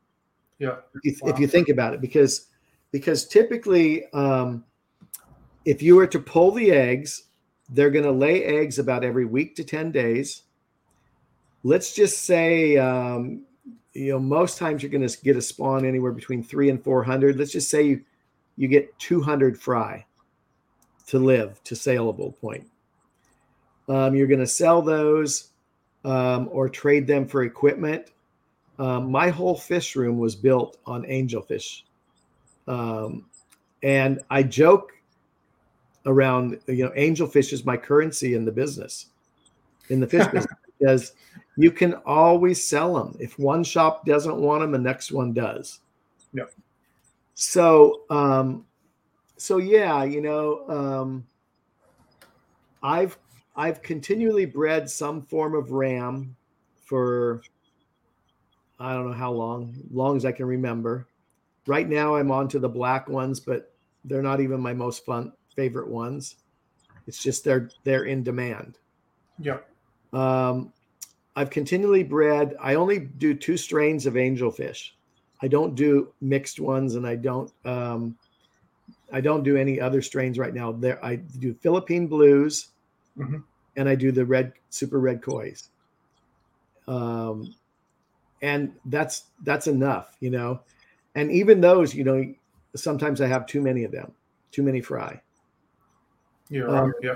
Yeah. 0.60 0.78
If, 1.04 1.22
Wow. 1.22 1.32
if 1.32 1.39
you 1.39 1.48
think 1.48 1.68
about 1.70 1.93
it, 1.93 2.00
because 2.00 2.48
because 2.91 3.28
typically, 3.28 4.06
um, 4.14 4.64
if 5.66 5.82
you 5.82 5.98
were 5.98 6.08
to 6.08 6.20
pull 6.20 6.52
the 6.52 6.72
eggs, 6.72 7.24
they're 7.70 7.89
going 7.89 8.06
to 8.06 8.12
lay 8.12 8.46
eggs 8.46 8.80
about 8.80 9.04
every 9.04 9.26
week 9.26 9.56
to 9.58 9.66
ten 9.66 9.91
days. 9.91 10.43
Let's 11.64 11.93
just 11.93 12.24
say, 12.24 12.78
um, 12.78 13.41
you 13.93 14.12
know, 14.14 14.20
most 14.20 14.58
times 14.58 14.82
you're 14.82 14.91
going 14.91 15.06
to 15.06 15.22
get 15.24 15.36
a 15.36 15.41
spawn 15.41 15.84
anywhere 15.84 16.14
between 16.14 16.41
three 16.41 16.70
and 16.70 16.82
four 16.82 17.04
hundred. 17.04 17.38
Let's 17.38 17.52
just 17.52 17.70
say 17.70 17.84
you 17.84 18.02
you 18.58 18.68
get 18.68 18.97
two 18.99 19.22
hundred 19.22 19.60
fry 19.60 20.06
to 21.08 21.20
live 21.20 21.64
to 21.64 21.76
saleable 21.76 22.32
point. 22.34 22.68
Um, 23.88 24.16
you're 24.16 24.28
going 24.28 24.39
to 24.39 24.47
sell 24.47 24.82
those 24.82 25.51
um, 26.03 26.49
or 26.51 26.70
trade 26.70 27.06
them 27.08 27.28
for 27.28 27.43
equipment. 27.43 28.12
Um, 28.80 29.12
my 29.12 29.30
whole 29.30 29.56
fish 29.56 29.95
room 29.95 30.18
was 30.18 30.36
built 30.36 30.78
on 30.86 31.03
angelfish, 31.03 31.84
um, 32.68 33.26
and 33.84 34.20
I 34.30 34.43
joke 34.43 34.91
around. 36.06 36.60
You 36.68 36.86
know, 36.86 36.91
angelfish 36.91 37.53
is 37.53 37.66
my 37.66 37.78
currency 37.78 38.34
in 38.34 38.43
the 38.43 38.51
business, 38.51 39.08
in 39.89 39.99
the 39.99 40.08
fish 40.08 40.28
business, 40.34 40.53
because 40.78 41.14
you 41.58 41.72
can 41.72 41.93
always 42.06 42.64
sell 42.64 42.95
them. 42.95 43.16
If 43.20 43.39
one 43.39 43.64
shop 43.64 44.06
doesn't 44.06 44.36
want 44.36 44.62
them, 44.62 44.72
the 44.72 44.78
next 44.78 45.12
one 45.12 45.32
does. 45.32 45.80
Yep. 46.34 46.51
So, 47.36 48.03
um, 48.09 48.65
so 49.38 49.57
yeah, 49.57 50.03
you 50.03 50.21
know, 50.21 50.67
um, 50.69 51.27
I've 52.81 53.17
I've 53.55 53.81
continually 53.81 54.45
bred 54.45 54.89
some 54.89 55.21
form 55.21 55.53
of 55.53 55.71
ram 55.71 56.36
for 56.86 57.41
I 58.79 58.93
don't 58.93 59.07
know 59.07 59.15
how 59.15 59.31
long, 59.31 59.75
long 59.91 60.17
as 60.17 60.25
I 60.25 60.31
can 60.31 60.45
remember. 60.45 61.07
Right 61.67 61.88
now, 61.88 62.15
I'm 62.15 62.31
on 62.31 62.47
to 62.49 62.59
the 62.59 62.69
black 62.69 63.07
ones, 63.07 63.39
but 63.39 63.73
they're 64.03 64.21
not 64.21 64.41
even 64.41 64.59
my 64.59 64.73
most 64.73 65.05
fun 65.05 65.31
favorite 65.55 65.89
ones. 65.89 66.36
It's 67.07 67.21
just 67.21 67.43
they're 67.43 67.69
they're 67.83 68.05
in 68.05 68.23
demand. 68.23 68.77
Yeah. 69.39 69.57
Um, 70.13 70.71
I've 71.36 71.49
continually 71.49 72.03
bred. 72.03 72.55
I 72.61 72.75
only 72.75 72.99
do 72.99 73.33
two 73.33 73.57
strains 73.57 74.05
of 74.05 74.13
angelfish. 74.13 74.91
I 75.41 75.47
don't 75.47 75.75
do 75.75 76.13
mixed 76.21 76.59
ones, 76.59 76.95
and 76.95 77.05
I 77.05 77.15
don't 77.15 77.51
um, 77.65 78.17
I 79.11 79.21
don't 79.21 79.43
do 79.43 79.57
any 79.57 79.79
other 79.79 80.01
strains 80.01 80.39
right 80.39 80.53
now. 80.53 80.71
There, 80.71 81.03
I 81.03 81.15
do 81.17 81.53
Philippine 81.53 82.07
blues, 82.07 82.69
Mhm. 83.17 83.43
and 83.75 83.89
I 83.89 83.95
do 83.95 84.11
the 84.11 84.25
red 84.25 84.53
super 84.69 84.99
red 84.99 85.21
kois. 85.21 85.67
Um, 86.88 87.55
and 88.41 88.73
that's 88.86 89.25
that's 89.43 89.67
enough, 89.67 90.15
you 90.19 90.29
know. 90.29 90.61
And 91.15 91.31
even 91.31 91.61
those, 91.61 91.95
you 91.95 92.03
know, 92.03 92.33
sometimes 92.75 93.21
I 93.21 93.27
have 93.27 93.45
too 93.47 93.61
many 93.61 93.83
of 93.83 93.91
them, 93.91 94.11
too 94.51 94.63
many 94.63 94.81
fry. 94.81 95.21
Yeah. 96.49 96.65
Um, 96.65 96.93
yeah. 97.01 97.15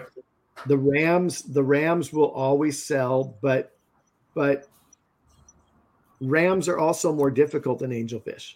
the 0.66 0.78
rams 0.78 1.44
the 1.44 1.64
rams 1.64 2.12
will 2.12 2.32
always 2.32 2.84
sell 2.84 3.38
but 3.42 3.78
but 4.34 4.68
rams 6.22 6.68
are 6.68 6.78
also 6.78 7.14
more 7.14 7.32
difficult 7.32 7.80
than 7.80 7.92
angelfish 7.92 8.56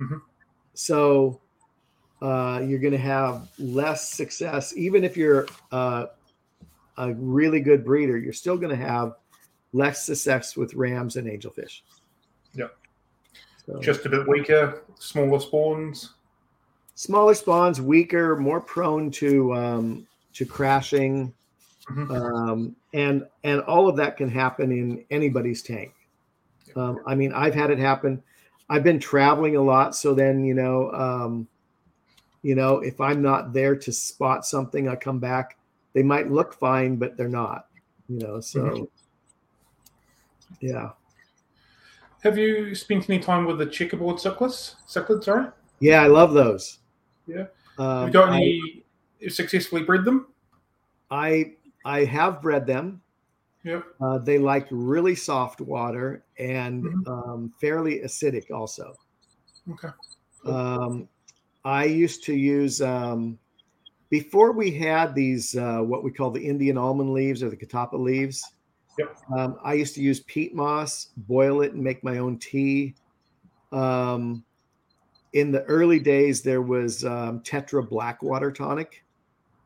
Mhm. 0.00 0.20
so 0.74 1.40
uh, 2.20 2.60
you're 2.66 2.80
going 2.80 2.92
to 2.92 2.98
have 2.98 3.48
less 3.58 4.10
success 4.12 4.76
even 4.76 5.04
if 5.04 5.16
you're 5.16 5.46
uh, 5.72 6.06
a 6.96 7.14
really 7.14 7.60
good 7.60 7.84
breeder 7.84 8.18
you're 8.18 8.32
still 8.32 8.56
going 8.56 8.76
to 8.76 8.84
have 8.84 9.14
less 9.72 10.04
success 10.04 10.56
with 10.56 10.74
rams 10.74 11.16
and 11.16 11.28
angelfish 11.28 11.82
Yep. 12.54 12.76
so, 13.66 13.80
Just 13.80 14.06
a 14.06 14.08
bit 14.08 14.26
weaker, 14.26 14.82
smaller 14.98 15.38
spawns. 15.38 16.14
smaller 16.94 17.34
spawns 17.34 17.80
weaker 17.80 18.34
more 18.36 18.60
prone 18.60 19.10
to 19.12 19.54
um, 19.54 20.06
to 20.32 20.44
crashing 20.46 21.32
Mhm. 21.88 22.10
um, 22.10 22.76
and 22.94 23.26
and 23.44 23.60
all 23.62 23.88
of 23.88 23.96
that 23.96 24.16
can 24.16 24.28
happen 24.28 24.72
in 24.72 25.04
anybody's 25.10 25.62
tank. 25.62 25.92
Um, 26.76 27.00
I 27.06 27.14
mean, 27.14 27.32
I've 27.32 27.54
had 27.54 27.70
it 27.70 27.78
happen. 27.78 28.22
I've 28.68 28.84
been 28.84 28.98
traveling 29.00 29.56
a 29.56 29.62
lot, 29.62 29.94
so 29.96 30.14
then 30.14 30.44
you 30.44 30.54
know, 30.54 30.90
um, 30.92 31.48
you 32.42 32.54
know, 32.54 32.78
if 32.78 33.00
I'm 33.00 33.22
not 33.22 33.52
there 33.52 33.74
to 33.76 33.92
spot 33.92 34.44
something, 34.46 34.88
I 34.88 34.96
come 34.96 35.18
back. 35.18 35.56
They 35.94 36.02
might 36.02 36.30
look 36.30 36.52
fine, 36.54 36.96
but 36.96 37.16
they're 37.16 37.28
not. 37.28 37.66
You 38.08 38.18
know, 38.20 38.40
so 38.40 38.60
Mhm. 38.60 38.88
yeah, 40.60 40.90
Have 42.22 42.36
you 42.38 42.74
spent 42.74 43.08
any 43.08 43.20
time 43.20 43.44
with 43.46 43.58
the 43.58 43.66
checkerboard 43.66 44.16
cichlids? 44.16 44.74
Cichlids, 44.88 45.24
sorry. 45.24 45.46
yeah, 45.80 46.02
I 46.02 46.06
love 46.08 46.32
those. 46.32 46.78
Yeah. 47.26 47.46
um, 47.78 47.86
Have 48.00 48.06
you 48.08 48.12
got 48.12 48.30
I- 48.30 48.36
any 48.36 48.84
successfully 49.28 49.82
bred 49.84 50.04
them? 50.04 50.26
I 51.10 51.54
I 51.84 52.04
have 52.04 52.42
bred 52.42 52.66
them. 52.66 53.00
Yeah. 53.68 53.82
Uh, 54.00 54.16
they 54.16 54.38
like 54.38 54.66
really 54.70 55.14
soft 55.14 55.60
water 55.60 56.24
and 56.38 56.82
Mhm. 56.84 57.06
um, 57.06 57.52
fairly 57.60 58.00
acidic 58.00 58.50
also. 58.50 58.94
Okay. 59.70 59.90
Um, 60.46 61.06
I 61.66 61.84
used 61.84 62.24
to 62.24 62.34
use 62.34 62.80
um, 62.80 63.38
before 64.08 64.52
we 64.52 64.70
had 64.70 65.14
these 65.14 65.54
uh, 65.54 65.80
what 65.80 66.02
we 66.02 66.10
call 66.10 66.30
the 66.30 66.42
Indian 66.46 66.78
almond 66.78 67.12
leaves 67.12 67.42
or 67.42 67.50
the 67.50 67.58
catappa 67.58 67.98
leaves. 67.98 68.42
Yep. 68.98 69.18
Um, 69.36 69.58
I 69.62 69.74
used 69.74 69.94
to 69.96 70.00
use 70.02 70.20
peat 70.20 70.54
moss, 70.54 71.10
boil 71.18 71.60
it, 71.60 71.74
and 71.74 71.82
make 71.84 72.02
my 72.02 72.16
own 72.18 72.38
tea. 72.38 72.94
Um, 73.70 74.46
in 75.34 75.52
the 75.52 75.62
early 75.64 76.00
days, 76.00 76.40
there 76.42 76.62
was 76.62 77.04
um, 77.04 77.40
Tetra 77.42 77.86
Black 77.86 78.22
Water 78.22 78.50
Tonic, 78.50 79.04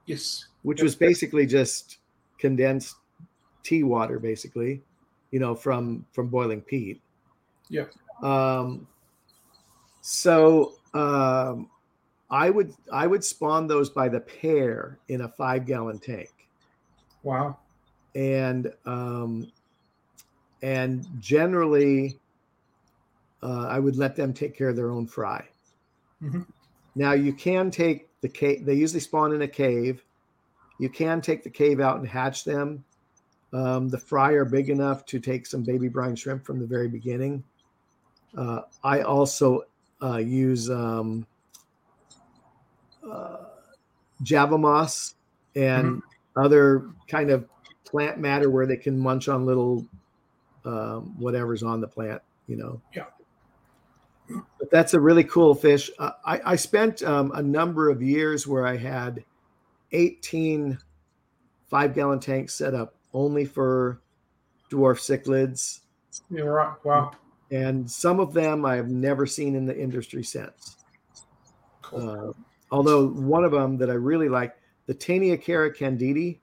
Yes. 0.06 0.48
which 0.62 0.78
Yep. 0.80 0.84
was 0.84 0.96
basically 0.96 1.46
just 1.46 1.98
condensed 2.38 2.96
tea 3.62 3.82
water, 3.82 4.18
basically, 4.18 4.82
you 5.30 5.38
know, 5.40 5.54
from 5.54 6.04
from 6.12 6.28
boiling 6.28 6.60
peat. 6.60 7.00
Yeah. 7.68 7.86
Um, 8.22 8.86
so 10.00 10.74
um, 10.94 11.70
I 12.30 12.50
would 12.50 12.74
I 12.92 13.06
would 13.06 13.24
spawn 13.24 13.66
those 13.66 13.90
by 13.90 14.08
the 14.08 14.20
pair 14.20 14.98
in 15.08 15.22
a 15.22 15.28
five 15.28 15.66
gallon 15.66 15.98
tank, 15.98 16.30
Wow. 17.22 17.58
and 18.14 18.72
um, 18.84 19.50
and 20.62 21.06
generally 21.20 22.18
uh, 23.42 23.66
I 23.68 23.78
would 23.78 23.96
let 23.96 24.16
them 24.16 24.32
take 24.32 24.56
care 24.56 24.68
of 24.68 24.76
their 24.76 24.90
own 24.90 25.06
fry. 25.06 25.44
Mhm. 26.22 26.46
Now 26.94 27.12
you 27.12 27.32
can 27.32 27.70
take 27.70 28.08
the 28.20 28.28
cave. 28.28 28.64
They 28.64 28.74
usually 28.74 29.00
spawn 29.00 29.34
in 29.34 29.42
a 29.42 29.48
cave. 29.48 30.04
You 30.78 30.88
can 30.88 31.20
take 31.20 31.42
the 31.42 31.50
cave 31.50 31.80
out 31.80 31.98
and 31.98 32.08
hatch 32.08 32.44
them. 32.44 32.84
Um, 33.52 33.88
the 33.88 33.98
fry 33.98 34.32
are 34.32 34.44
big 34.44 34.70
enough 34.70 35.04
to 35.06 35.20
take 35.20 35.46
some 35.46 35.62
baby 35.62 35.88
brine 35.88 36.16
shrimp 36.16 36.44
from 36.44 36.58
the 36.58 36.66
very 36.66 36.88
beginning. 36.88 37.44
Uh, 38.36 38.62
I 38.82 39.02
also 39.02 39.64
uh, 40.02 40.16
use 40.16 40.70
um, 40.70 41.26
uh, 43.08 43.36
Java 44.22 44.56
moss 44.56 45.14
and 45.54 46.02
other 46.36 46.86
kind 47.08 47.30
of 47.30 47.46
plant 47.84 48.18
matter 48.18 48.48
where 48.48 48.66
they 48.66 48.76
can 48.76 48.98
munch 48.98 49.28
on 49.28 49.44
little 49.44 49.86
um, 50.64 51.14
whatever's 51.18 51.62
on 51.62 51.80
the 51.80 51.88
plant, 51.88 52.22
you 52.46 52.56
know. 52.56 52.80
Yeah. 52.94 53.04
But 54.58 54.70
that's 54.70 54.94
a 54.94 55.00
really 55.00 55.24
cool 55.24 55.54
fish. 55.54 55.90
Uh, 55.98 56.12
I, 56.24 56.52
I 56.52 56.56
spent 56.56 57.02
um, 57.02 57.32
a 57.34 57.42
number 57.42 57.90
of 57.90 58.02
years 58.02 58.46
where 58.46 58.66
I 58.66 58.76
had 58.78 59.24
18 59.90 60.78
five 61.68 61.94
gallon 61.94 62.20
tanks 62.20 62.54
set 62.54 62.74
up 62.74 62.94
only 63.14 63.44
for 63.44 64.00
dwarf 64.70 64.98
cichlids 64.98 65.80
right. 66.30 66.74
Wow. 66.84 67.12
And 67.50 67.90
some 67.90 68.20
of 68.20 68.32
them 68.32 68.64
I 68.64 68.76
have 68.76 68.88
never 68.88 69.26
seen 69.26 69.54
in 69.54 69.66
the 69.66 69.78
industry 69.78 70.24
since. 70.24 70.76
Cool. 71.82 72.08
Uh, 72.08 72.32
although 72.70 73.08
one 73.08 73.44
of 73.44 73.52
them 73.52 73.76
that 73.78 73.90
I 73.90 73.94
really 73.94 74.28
like, 74.28 74.56
the 74.86 74.94
Taeniacara 74.94 75.76
candidi. 75.76 76.40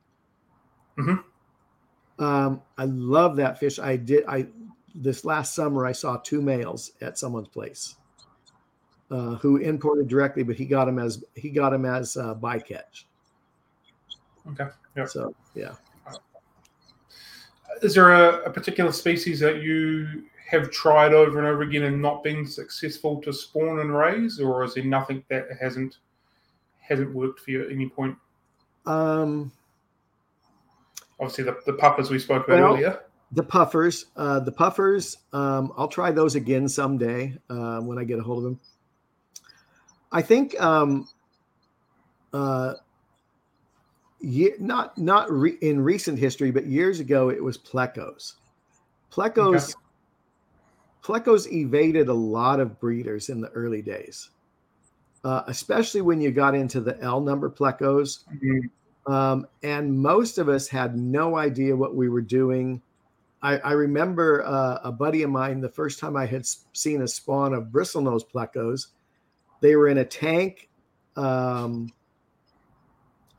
Mhm. 0.98 1.24
Um, 2.20 2.62
I 2.78 2.86
love 2.86 3.38
that 3.38 3.60
fish. 3.60 3.80
I 3.80 3.96
did. 3.96 4.26
I 4.28 4.48
this 4.94 5.24
last 5.24 5.56
summer 5.56 5.86
I 5.86 5.92
saw 5.92 6.18
two 6.18 6.42
males 6.42 6.92
at 7.02 7.18
someone's 7.18 7.48
place 7.48 7.96
uh, 9.12 9.36
who 9.36 9.58
imported 9.58 10.08
directly, 10.08 10.44
but 10.44 10.56
he 10.56 10.66
got 10.66 10.88
him 10.88 11.00
as 11.00 11.24
he 11.36 11.50
got 11.50 11.74
him 11.74 11.86
as 11.86 12.18
uh, 12.18 12.36
bycatch. 12.36 13.06
Okay. 14.52 14.68
Yep. 14.96 15.10
So 15.10 15.34
yeah. 15.56 15.76
Is 17.82 17.94
there 17.96 18.12
a, 18.12 18.44
a 18.44 18.50
particular 18.52 18.92
species 18.92 19.40
that 19.40 19.62
you 19.62 20.24
have 20.50 20.72
tried 20.72 21.14
over 21.14 21.38
and 21.38 21.48
over 21.48 21.62
again 21.62 21.84
and 21.84 22.02
not 22.02 22.24
been 22.24 22.46
successful 22.46 23.22
to 23.22 23.32
spawn 23.32 23.80
and 23.80 23.96
raise, 23.96 24.40
or 24.40 24.64
is 24.64 24.74
there 24.74 24.84
nothing 24.84 25.24
that 25.30 25.48
hasn't 25.60 25.98
hasn't 26.80 27.14
worked 27.14 27.40
for 27.40 27.52
you 27.52 27.64
at 27.64 27.72
any 27.72 27.88
point? 27.88 28.18
Um, 28.86 29.52
Obviously, 31.20 31.44
the, 31.44 31.58
the 31.66 31.74
puffers 31.74 32.10
we 32.10 32.18
spoke 32.18 32.48
about 32.48 32.60
Well, 32.62 32.74
earlier. 32.74 33.02
the 33.32 33.44
puffers, 33.44 34.06
uh, 34.16 34.40
the 34.40 34.52
puffers. 34.52 35.18
Um, 35.34 35.74
I'll 35.78 35.88
try 35.90 36.12
those 36.12 36.36
again 36.36 36.68
someday 36.70 37.38
uh, 37.50 37.80
when 37.82 38.00
I 38.00 38.06
get 38.06 38.20
a 38.20 38.24
hold 38.24 38.40
of 38.40 38.44
them. 38.46 38.60
I 40.12 40.22
think 40.24 40.60
um, 40.60 41.08
uh, 42.34 42.74
ye- 44.20 44.56
not 44.60 44.98
not 44.98 45.32
re- 45.32 45.58
in 45.62 45.82
recent 45.82 46.20
history, 46.20 46.52
but 46.52 46.66
years 46.66 47.00
ago 47.00 47.30
it 47.30 47.44
was 47.44 47.58
plecos. 47.58 48.34
Plecos, 49.12 49.76
plecos 51.04 51.52
evaded 51.52 52.08
a 52.10 52.14
lot 52.14 52.60
of 52.60 52.80
breeders 52.80 53.30
in 53.30 53.42
the 53.42 53.50
early 53.50 53.82
days, 53.82 54.30
uh, 55.24 55.44
especially 55.48 56.02
when 56.02 56.22
you 56.22 56.32
got 56.32 56.54
into 56.56 56.80
the 56.80 57.00
L 57.02 57.22
number 57.22 57.50
plecos. 57.50 58.26
Mhm. 58.36 58.70
Um, 59.12 59.48
and 59.64 60.00
most 60.00 60.38
of 60.38 60.50
us 60.50 60.68
had 60.68 60.96
no 60.96 61.36
idea 61.36 61.76
what 61.76 61.96
we 61.96 62.10
were 62.10 62.22
doing. 62.22 62.82
I, 63.42 63.58
I 63.58 63.72
remember 63.72 64.44
uh, 64.46 64.80
a 64.84 64.92
buddy 64.92 65.24
of 65.24 65.32
mine, 65.32 65.62
the 65.62 65.70
first 65.70 66.00
time 66.00 66.16
I 66.16 66.26
had 66.26 66.46
seen 66.74 67.02
a 67.02 67.08
spawn 67.08 67.54
of 67.54 67.66
bristlenose 67.66 68.24
plecos, 68.30 68.88
they 69.62 69.76
were 69.76 69.88
in 69.88 69.98
a 69.98 70.06
tank. 70.06 70.70
Um, 71.16 71.92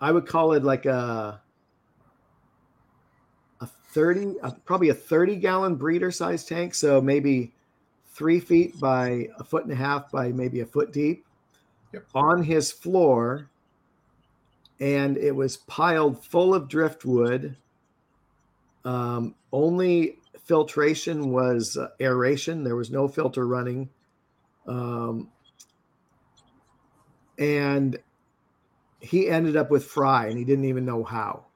I 0.00 0.12
would 0.12 0.26
call 0.26 0.52
it 0.52 0.64
like 0.64 0.86
a 0.86 1.40
a 3.60 3.66
30, 3.66 4.40
uh, 4.42 4.52
probably 4.64 4.88
a 4.88 4.94
30 4.94 5.36
gallon 5.36 5.74
breeder 5.76 6.10
size 6.10 6.44
tank. 6.44 6.74
So 6.74 7.00
maybe 7.00 7.52
three 8.06 8.40
feet 8.40 8.78
by 8.80 9.28
a 9.38 9.44
foot 9.44 9.64
and 9.64 9.72
a 9.72 9.76
half 9.76 10.10
by 10.10 10.28
maybe 10.32 10.60
a 10.60 10.66
foot 10.66 10.92
deep 10.92 11.24
Yep. 11.92 12.06
on 12.14 12.42
his 12.44 12.70
floor 12.70 13.50
and 14.80 15.18
it 15.18 15.32
was 15.32 15.58
piled 15.58 16.24
full 16.24 16.54
of 16.54 16.68
driftwood. 16.68 17.56
Um, 18.84 19.34
only 19.52 20.16
filtration 20.42 21.30
was 21.32 21.76
uh, 21.76 21.88
aeration. 22.00 22.64
There 22.64 22.76
was 22.76 22.90
no 22.90 23.06
filter 23.06 23.46
running. 23.46 23.90
Um, 24.66 25.28
and 27.38 27.98
he 29.00 29.28
ended 29.28 29.56
up 29.56 29.70
with 29.70 29.84
fry, 29.84 30.26
and 30.26 30.38
he 30.38 30.44
didn't 30.44 30.64
even 30.66 30.84
know 30.84 31.04
how. 31.04 31.46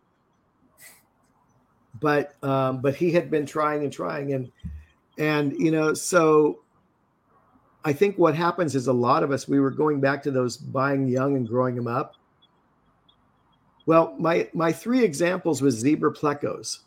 But 2.01 2.35
um, 2.43 2.81
but 2.81 2.95
he 2.95 3.11
had 3.13 3.31
been 3.31 3.47
trying 3.47 3.83
and 3.83 3.93
trying, 3.93 4.33
and 4.33 4.51
and 5.19 5.53
you 5.59 5.71
know 5.71 5.95
so. 5.95 6.61
I 7.87 7.93
think 7.93 8.17
what 8.17 8.35
happens 8.35 8.75
is 8.75 8.87
a 8.87 8.95
lot 8.95 9.23
of 9.23 9.31
us 9.31 9.47
we 9.47 9.61
were 9.61 9.71
going 9.71 10.01
back 10.01 10.23
to 10.23 10.31
those 10.31 10.57
buying 10.57 11.07
young 11.07 11.37
and 11.37 11.47
growing 11.47 11.75
them 11.75 11.87
up 11.87 12.15
well, 13.87 14.15
my 14.19 14.49
my 14.55 14.73
three 14.73 15.05
examples 15.05 15.61
was 15.61 15.75
zebra 15.75 16.13
plecos. 16.13 16.81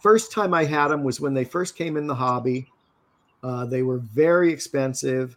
First 0.00 0.32
time 0.32 0.54
I 0.54 0.64
had 0.64 0.88
them 0.88 1.04
was 1.04 1.20
when 1.20 1.34
they 1.34 1.44
first 1.44 1.76
came 1.76 1.96
in 1.96 2.06
the 2.06 2.14
hobby. 2.14 2.68
Uh, 3.42 3.64
they 3.66 3.82
were 3.82 3.98
very 3.98 4.52
expensive. 4.52 5.36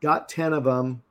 Got 0.00 0.28
ten 0.28 0.52
of 0.52 0.64
them. 0.64 1.02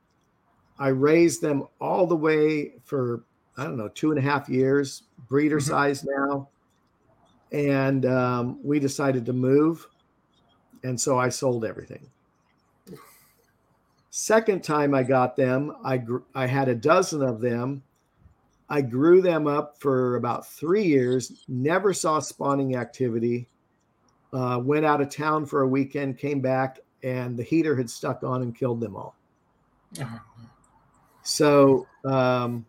I 0.80 0.88
raised 0.88 1.40
them 1.42 1.64
all 1.80 2.06
the 2.06 2.16
way 2.16 2.72
for 2.84 3.22
I 3.56 3.64
don't 3.64 3.76
know 3.76 3.88
two 3.88 4.10
and 4.10 4.18
a 4.18 4.22
half 4.22 4.48
years, 4.48 5.02
breeder 5.28 5.58
Mhm. 5.58 5.68
size 5.68 6.04
now, 6.04 6.48
and 7.52 8.06
um, 8.06 8.58
we 8.64 8.78
decided 8.80 9.26
to 9.26 9.32
move, 9.34 9.86
and 10.82 10.98
so 10.98 11.18
I 11.18 11.28
sold 11.28 11.64
everything. 11.64 12.10
Second 14.10 14.64
time 14.64 14.94
I 14.94 15.02
got 15.02 15.36
them, 15.36 15.76
I 15.84 15.98
gr- 15.98 16.18
I 16.34 16.46
had 16.46 16.68
a 16.68 16.74
dozen 16.74 17.22
of 17.22 17.40
them. 17.40 17.82
I 18.68 18.80
grew 18.80 19.20
them 19.20 19.46
up 19.46 19.78
for 19.80 20.16
about 20.16 20.46
three 20.46 20.84
years, 20.84 21.44
never 21.48 21.92
saw 21.92 22.18
spawning 22.20 22.76
activity. 22.76 23.48
Uh, 24.32 24.60
went 24.64 24.86
out 24.86 25.00
of 25.00 25.10
town 25.10 25.44
for 25.44 25.62
a 25.62 25.68
weekend, 25.68 26.16
came 26.16 26.40
back, 26.40 26.78
and 27.02 27.36
the 27.36 27.42
heater 27.42 27.74
had 27.76 27.90
stuck 27.90 28.22
on 28.22 28.42
and 28.42 28.54
killed 28.54 28.80
them 28.80 28.94
all. 28.96 29.16
Uh-huh. 30.00 30.18
So, 31.30 31.86
um, 32.04 32.66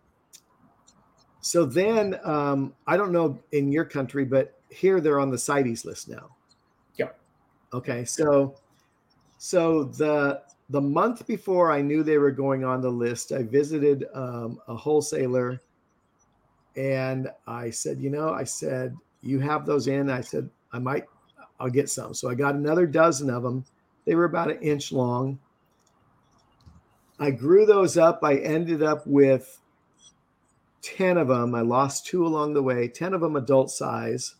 so 1.39 1.65
then 1.65 2.19
um, 2.23 2.75
I 2.85 2.95
don't 2.95 3.11
know 3.11 3.39
in 3.53 3.71
your 3.71 3.85
country, 3.85 4.23
but 4.23 4.59
here 4.69 5.01
they're 5.01 5.19
on 5.19 5.31
the 5.31 5.37
CITES 5.37 5.83
list 5.83 6.07
now. 6.07 6.29
Yep. 6.97 7.19
Okay, 7.73 8.05
so 8.05 8.55
so 9.39 9.85
the 9.85 10.43
the 10.69 10.79
month 10.79 11.25
before 11.25 11.71
I 11.71 11.81
knew 11.81 12.03
they 12.03 12.19
were 12.19 12.29
going 12.29 12.63
on 12.63 12.81
the 12.81 12.89
list, 12.91 13.31
I 13.31 13.41
visited 13.41 14.05
um, 14.13 14.61
a 14.67 14.75
wholesaler, 14.75 15.59
and 16.75 17.31
I 17.47 17.71
said, 17.71 17.99
you 17.99 18.11
know, 18.11 18.29
I 18.29 18.43
said 18.43 18.95
you 19.23 19.39
have 19.39 19.65
those 19.65 19.87
in. 19.87 20.07
I 20.11 20.21
said 20.21 20.47
I 20.71 20.77
might, 20.77 21.05
I'll 21.59 21.71
get 21.71 21.89
some. 21.89 22.13
So 22.13 22.29
I 22.29 22.35
got 22.35 22.53
another 22.53 22.85
dozen 22.85 23.31
of 23.31 23.41
them. 23.41 23.65
They 24.05 24.13
were 24.13 24.25
about 24.25 24.51
an 24.51 24.61
inch 24.61 24.91
long. 24.91 25.39
I 27.21 27.29
grew 27.29 27.67
those 27.67 27.97
up. 27.97 28.21
I 28.23 28.37
ended 28.37 28.81
up 28.81 29.05
with 29.05 29.59
10 30.81 31.17
of 31.17 31.27
them. 31.27 31.53
I 31.53 31.61
lost 31.61 32.07
two 32.07 32.25
along 32.25 32.55
the 32.55 32.63
way, 32.63 32.87
10 32.87 33.13
of 33.13 33.21
them 33.21 33.35
adult 33.35 33.69
size. 33.69 34.33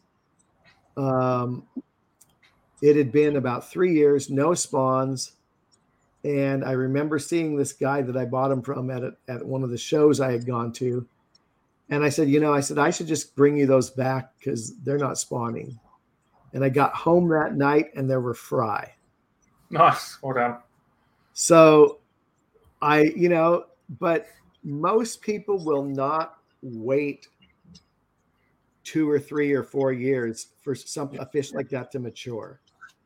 Um, 0.98 1.68
it 2.82 2.96
had 2.96 3.12
been 3.12 3.36
about 3.36 3.70
three 3.70 3.94
years, 3.94 4.32
no 4.32 4.56
spawns. 4.56 5.34
And 6.24 6.66
I 6.66 6.72
remember 6.72 7.20
seeing 7.20 7.56
this 7.56 7.72
guy 7.72 8.02
that 8.02 8.18
I 8.18 8.26
bought 8.26 8.50
them 8.50 8.64
from 8.64 8.90
at, 8.90 9.04
a, 9.04 9.14
at 9.28 9.46
one 9.46 9.64
of 9.64 9.70
the 9.70 9.78
shows 9.78 10.20
I 10.20 10.32
had 10.32 10.48
gone 10.48 10.74
to. 10.74 11.08
And 11.92 12.04
I 12.04 12.10
said, 12.10 12.30
you 12.30 12.40
know, 12.40 12.54
I 12.54 12.62
said, 12.62 12.80
I 12.80 12.90
should 12.90 13.08
just 13.08 13.36
bring 13.36 13.58
you 13.58 13.68
those 13.68 13.92
back 13.92 14.32
because 14.40 14.76
they're 14.78 14.98
not 14.98 15.20
spawning. 15.20 15.80
And 16.52 16.64
I 16.64 16.70
got 16.70 16.96
home 16.96 17.30
that 17.30 17.56
night 17.56 17.92
and 17.96 18.10
there 18.10 18.22
were 18.22 18.34
fry. 18.34 18.96
Nice. 19.70 20.18
Well 20.24 20.34
done. 20.34 20.58
So 21.34 22.01
I, 22.82 23.14
you 23.16 23.30
know, 23.30 23.66
but 24.00 24.28
most 24.64 25.22
people 25.22 25.64
will 25.64 25.84
not 25.84 26.38
wait 26.62 27.28
two 28.84 29.10
or 29.10 29.20
three 29.20 29.54
or 29.54 29.64
four 29.64 29.94
years 29.94 30.48
for 30.62 30.74
some 30.76 31.12
a 31.20 31.26
fish 31.26 31.54
like 31.54 31.70
that 31.70 31.92
to 31.92 32.00
mature. 32.00 32.60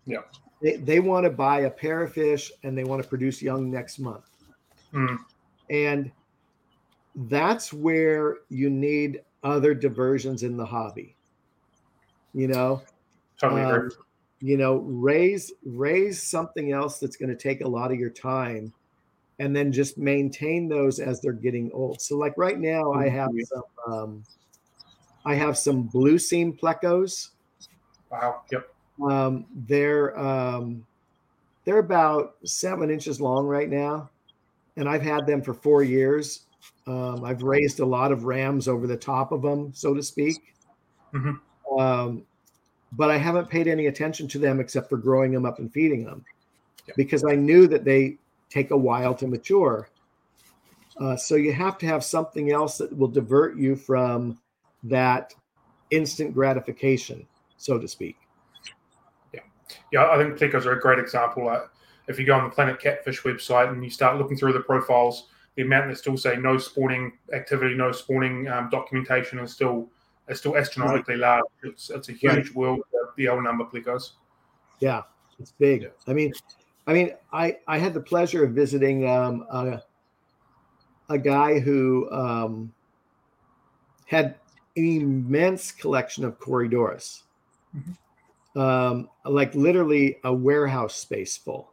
Yeah. 0.06 0.20
They, 0.62 0.78
they 0.78 1.00
want 1.00 1.26
to 1.26 1.30
buy 1.30 1.62
a 1.62 1.70
pair 1.70 2.04
of 2.04 2.14
fish 2.14 2.52
and 2.64 2.78
they 2.78 2.84
want 2.84 3.02
to 3.02 3.08
produce 3.08 3.42
young 3.42 3.70
next 3.70 4.00
month. 4.00 4.30
Mm. 4.94 5.18
And 5.70 6.12
that's 7.16 7.74
where 7.74 8.38
you 8.50 8.70
need 8.70 9.22
other 9.44 9.74
diversions 9.74 10.44
in 10.44 10.58
the 10.58 10.66
hobby. 10.66 11.16
You 12.34 12.48
know, 12.48 12.82
Totally 13.40 13.62
Um, 13.62 13.92
you 14.42 14.58
know 14.58 14.78
raise 14.78 15.54
raise 15.66 16.22
something 16.22 16.72
else 16.72 17.00
that's 17.00 17.16
going 17.16 17.30
to 17.30 17.36
take 17.36 17.62
a 17.62 17.68
lot 17.68 17.92
of 17.92 18.00
your 18.00 18.10
time 18.10 18.74
and 19.40 19.56
then 19.56 19.72
just 19.72 19.98
maintain 19.98 20.68
those 20.70 21.00
as 21.00 21.20
they're 21.22 21.34
getting 21.34 21.72
old 21.74 22.00
so 22.02 22.18
like 22.18 22.34
right 22.38 22.60
now 22.60 22.92
i 22.94 23.08
have 23.10 23.30
Mhm. 23.32 23.46
some 23.46 23.94
um, 23.94 24.24
i 25.26 25.34
have 25.36 25.58
some 25.58 25.84
blue 25.84 26.18
seam 26.18 26.54
plecos 26.54 27.30
Wow. 28.12 28.44
Yep. 28.52 28.70
um, 29.10 29.46
they're 29.68 30.18
um, 30.18 30.86
they're 31.66 31.80
about 31.80 32.36
seven 32.46 32.90
inches 32.92 33.20
long 33.20 33.46
right 33.46 33.70
now 33.70 34.10
and 34.78 34.88
i've 34.88 35.02
had 35.02 35.26
them 35.28 35.42
for 35.42 35.54
four 35.54 35.84
years 35.84 36.46
um, 36.88 37.24
i've 37.26 37.44
raised 37.44 37.80
a 37.80 37.86
lot 37.86 38.12
of 38.12 38.24
rams 38.26 38.68
over 38.68 38.88
the 38.88 38.96
top 38.98 39.32
of 39.32 39.42
them 39.42 39.74
so 39.74 39.94
to 39.94 40.02
speak 40.04 40.36
Mhm. 41.14 41.40
um, 41.80 42.26
but 42.92 43.10
I 43.10 43.18
haven't 43.18 43.50
paid 43.50 43.68
any 43.68 43.88
attention 43.88 44.28
to 44.30 44.40
them 44.40 44.60
except 44.62 44.90
for 44.90 44.98
growing 44.98 45.32
them 45.32 45.46
up 45.46 45.60
and 45.60 45.72
feeding 45.72 46.04
them 46.06 46.24
Yeah. 46.88 46.94
because 46.96 47.26
I 47.26 47.36
knew 47.36 47.68
that 47.68 47.84
they 47.84 48.18
take 48.56 48.72
a 48.72 48.78
while 48.78 49.14
to 49.14 49.28
mature. 49.28 49.90
Uh, 50.98 51.18
so 51.18 51.36
you 51.36 51.52
have 51.52 51.78
to 51.78 51.86
have 51.86 52.04
something 52.04 52.52
else 52.52 52.78
that 52.78 52.98
will 52.98 53.10
divert 53.10 53.58
you 53.58 53.76
from 53.76 54.40
that 54.84 55.34
instant 55.92 56.34
gratification, 56.34 57.28
so 57.58 57.78
to 57.78 57.88
speak. 57.88 58.16
Yeah, 59.34 59.42
yeah, 59.92 60.10
I 60.10 60.18
think 60.18 60.38
plecos 60.38 60.66
are 60.66 60.72
a 60.72 60.80
great 60.80 61.00
example. 61.00 61.48
Like 61.48 61.64
if 62.08 62.18
you 62.18 62.26
go 62.26 62.36
on 62.36 62.46
the 62.46 62.50
Planet 62.50 62.80
Catfish 62.80 63.24
website 63.24 63.70
and 63.70 63.84
you 63.84 63.90
start 63.90 64.18
looking 64.18 64.38
through 64.38 64.54
the 64.54 64.62
profiles, 64.62 65.28
the 65.56 65.64
amount 65.64 65.90
that 65.90 65.98
still 65.98 66.18
say 66.18 66.38
no 66.38 66.58
spawning 66.58 67.12
activity, 67.34 67.76
no 67.76 67.92
spawning 67.92 68.48
um, 68.48 68.70
documentation 68.70 69.40
is 69.40 69.52
still 69.52 69.90
is 70.30 70.40
still 70.40 70.56
astronomically 70.56 71.16
right. 71.16 71.42
large. 71.42 71.74
It's 71.74 71.90
it's 71.90 72.08
a 72.08 72.14
huge 72.14 72.48
right. 72.48 72.56
world. 72.56 72.80
The 73.18 73.28
L 73.28 73.42
number 73.42 73.66
plecos. 73.66 74.12
Yeah, 74.80 75.02
it's 75.40 75.52
big. 75.52 75.84
Yeah. 75.84 75.90
I 76.08 76.14
mean, 76.14 76.32
I 76.88 76.94
mean, 76.94 77.12
I 77.34 77.58
I 77.68 77.78
had 77.78 77.94
the 77.94 78.02
pleasure 78.02 78.44
of 78.44 78.52
visiting 78.52 79.08
um, 79.08 79.46
a, 79.50 79.82
a 81.10 81.18
guy 81.18 81.60
who 81.60 82.10
um, 82.12 82.74
had 84.06 84.36
an 84.76 84.86
immense 84.86 85.72
collection 85.72 86.24
of 86.26 86.40
Corydoras, 86.40 87.24
mm-hmm. 87.76 88.60
um, 88.60 89.10
like 89.26 89.56
literally 89.56 90.18
a 90.24 90.34
warehouse 90.34 90.96
space 90.96 91.38
full. 91.38 91.72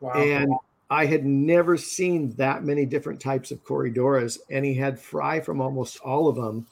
Wow. 0.00 0.12
And 0.14 0.54
I 0.90 1.06
had 1.06 1.24
never 1.24 1.76
seen 1.76 2.32
that 2.32 2.64
many 2.64 2.84
different 2.84 3.20
types 3.20 3.50
of 3.50 3.64
Corydoras, 3.64 4.38
and 4.50 4.64
he 4.64 4.74
had 4.74 5.00
fry 5.00 5.40
from 5.40 5.60
almost 5.60 5.98
all 6.00 6.28
of 6.28 6.36
them. 6.36 6.66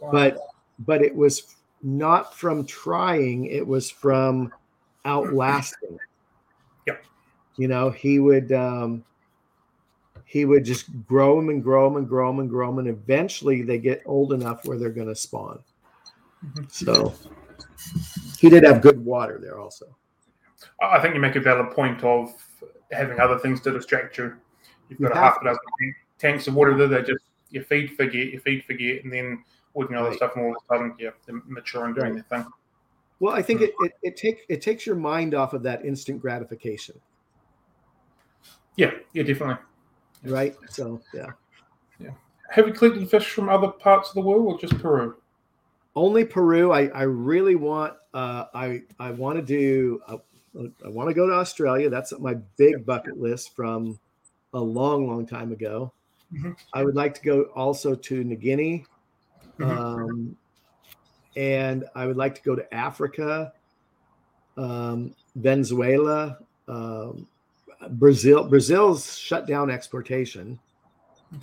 Wow. 0.00 0.10
But 0.12 0.38
but 0.80 1.02
it 1.02 1.14
was 1.14 1.56
not 1.82 2.34
from 2.34 2.66
trying; 2.66 3.46
it 3.46 3.66
was 3.66 3.90
from 3.90 4.52
outlasting. 5.04 5.98
Yep. 6.86 7.04
You 7.56 7.68
know, 7.68 7.90
he 7.90 8.18
would 8.18 8.52
um, 8.52 9.04
he 10.24 10.44
would 10.44 10.64
just 10.64 10.86
grow 11.06 11.36
them 11.36 11.48
and 11.48 11.62
grow 11.62 11.88
them 11.88 11.96
and 11.96 12.08
grow 12.08 12.28
them 12.28 12.40
and 12.40 12.50
grow 12.50 12.68
them, 12.68 12.78
and 12.80 12.88
eventually 12.88 13.62
they 13.62 13.78
get 13.78 14.02
old 14.06 14.32
enough 14.32 14.64
where 14.64 14.78
they're 14.78 14.90
going 14.90 15.08
to 15.08 15.16
spawn. 15.16 15.60
Mm-hmm. 16.44 16.64
So 16.68 17.14
he 18.38 18.50
did 18.50 18.64
have 18.64 18.82
good 18.82 19.04
water 19.04 19.38
there 19.40 19.58
also. 19.58 19.96
I 20.82 21.00
think 21.00 21.14
you 21.14 21.20
make 21.20 21.36
a 21.36 21.40
valid 21.40 21.70
point 21.72 22.02
of 22.02 22.32
having 22.92 23.20
other 23.20 23.38
things 23.38 23.60
to 23.62 23.70
distract 23.70 24.18
you. 24.18 24.34
You've 24.88 25.00
got 25.00 25.14
you 25.14 25.20
a 25.20 25.24
half 25.24 25.38
a 25.40 25.44
dozen 25.44 25.60
tanks 26.18 26.46
of 26.46 26.54
water 26.54 26.76
there 26.76 26.88
that 26.88 27.06
just 27.06 27.24
you 27.50 27.62
feed, 27.62 27.96
forget, 27.96 28.32
you 28.32 28.40
feed, 28.40 28.64
forget, 28.64 29.04
and 29.04 29.12
then 29.12 29.44
working 29.74 29.96
other 29.96 30.08
right. 30.08 30.16
stuff, 30.16 30.32
and 30.34 30.44
all 30.44 30.50
of 30.50 30.56
a 30.56 30.66
sudden, 30.66 30.94
yeah, 30.98 31.10
they're 31.26 31.40
mature 31.46 31.84
and 31.84 31.94
doing 31.94 32.14
right. 32.14 32.28
their 32.28 32.40
thing. 32.42 32.50
Well, 33.20 33.34
I 33.34 33.42
think 33.42 33.60
it, 33.60 33.72
it, 33.80 33.92
it 34.02 34.16
takes 34.16 34.42
it 34.48 34.60
takes 34.60 34.86
your 34.86 34.96
mind 34.96 35.34
off 35.34 35.52
of 35.52 35.62
that 35.62 35.84
instant 35.84 36.20
gratification. 36.20 37.00
Yeah, 38.76 38.90
yeah, 39.12 39.22
definitely. 39.22 39.56
Right. 40.24 40.56
So 40.68 41.00
yeah. 41.12 41.26
Yeah. 41.98 42.10
Have 42.50 42.66
you 42.66 42.72
collected 42.72 43.08
fish 43.08 43.30
from 43.30 43.48
other 43.48 43.68
parts 43.68 44.08
of 44.08 44.14
the 44.14 44.20
world 44.20 44.46
or 44.46 44.58
just 44.58 44.78
Peru? 44.80 45.16
Only 45.96 46.24
Peru. 46.24 46.72
I, 46.72 46.88
I 46.88 47.02
really 47.02 47.54
want 47.54 47.94
uh, 48.12 48.46
I 48.54 48.82
I 48.98 49.10
want 49.12 49.36
to 49.36 49.42
do 49.42 50.00
uh, 50.08 50.18
I 50.84 50.88
want 50.88 51.08
to 51.08 51.14
go 51.14 51.26
to 51.26 51.34
Australia. 51.34 51.88
That's 51.88 52.12
my 52.18 52.34
big 52.56 52.84
bucket 52.84 53.18
list 53.18 53.54
from 53.54 53.98
a 54.52 54.60
long, 54.60 55.08
long 55.08 55.26
time 55.26 55.52
ago. 55.52 55.92
Mm-hmm. 56.32 56.52
I 56.72 56.84
would 56.84 56.94
like 56.94 57.14
to 57.14 57.22
go 57.22 57.42
also 57.54 57.94
to 57.94 58.24
New 58.24 58.36
Guinea. 58.36 58.86
Mm-hmm. 59.58 59.78
Um, 59.78 60.36
and 61.36 61.84
I 61.94 62.06
would 62.06 62.16
like 62.16 62.34
to 62.36 62.42
go 62.42 62.54
to 62.54 62.74
Africa, 62.74 63.52
um, 64.56 65.14
Venezuela, 65.36 66.38
um, 66.68 67.26
Brazil. 67.90 68.48
Brazil's 68.48 69.16
shut 69.18 69.46
down 69.46 69.70
exportation. 69.70 70.58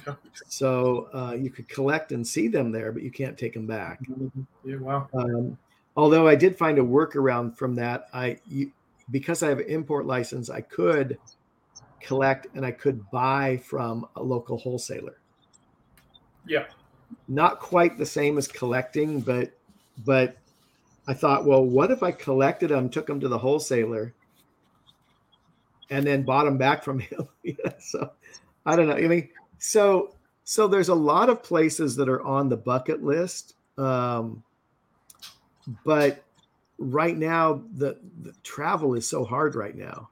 Okay. 0.07 0.17
So 0.47 1.09
uh, 1.13 1.33
you 1.33 1.49
could 1.49 1.67
collect 1.67 2.11
and 2.11 2.25
see 2.25 2.47
them 2.47 2.71
there, 2.71 2.91
but 2.91 3.03
you 3.03 3.11
can't 3.11 3.37
take 3.37 3.53
them 3.53 3.67
back. 3.67 4.01
Mm-hmm. 4.03 4.41
Yeah, 4.63 4.77
wow. 4.77 5.09
Um, 5.13 5.57
although 5.97 6.27
I 6.27 6.35
did 6.35 6.57
find 6.57 6.79
a 6.79 6.83
workaround 6.83 7.57
from 7.57 7.75
that. 7.75 8.07
I 8.13 8.39
you, 8.47 8.71
because 9.09 9.43
I 9.43 9.49
have 9.49 9.59
an 9.59 9.67
import 9.67 10.05
license, 10.05 10.49
I 10.49 10.61
could 10.61 11.17
collect 11.99 12.47
and 12.55 12.65
I 12.65 12.71
could 12.71 13.09
buy 13.11 13.57
from 13.57 14.07
a 14.15 14.23
local 14.23 14.57
wholesaler. 14.57 15.17
Yeah. 16.47 16.65
Not 17.27 17.59
quite 17.59 17.97
the 17.97 18.05
same 18.05 18.37
as 18.37 18.47
collecting, 18.47 19.19
but 19.19 19.51
but 19.97 20.37
I 21.07 21.13
thought, 21.13 21.45
well, 21.45 21.63
what 21.63 21.91
if 21.91 22.03
I 22.03 22.11
collected 22.11 22.69
them, 22.69 22.89
took 22.89 23.07
them 23.07 23.19
to 23.19 23.27
the 23.27 23.37
wholesaler, 23.37 24.13
and 25.89 26.05
then 26.05 26.23
bought 26.23 26.45
them 26.45 26.57
back 26.57 26.83
from 26.83 26.99
him? 26.99 27.27
yeah, 27.43 27.55
so 27.79 28.11
I 28.65 28.75
don't 28.75 28.87
know. 28.87 28.95
I 28.95 29.07
mean, 29.07 29.29
so 29.57 30.15
so 30.43 30.67
there's 30.67 30.89
a 30.89 30.95
lot 30.95 31.29
of 31.29 31.43
places 31.43 31.95
that 31.97 32.09
are 32.09 32.23
on 32.23 32.49
the 32.49 32.57
bucket 32.57 33.03
list, 33.03 33.55
um, 33.77 34.43
but 35.85 36.23
right 36.81 37.17
now 37.17 37.61
the, 37.75 37.97
the 38.23 38.33
travel 38.43 38.95
is 38.95 39.07
so 39.07 39.23
hard 39.23 39.53
right 39.53 39.75
now 39.75 40.09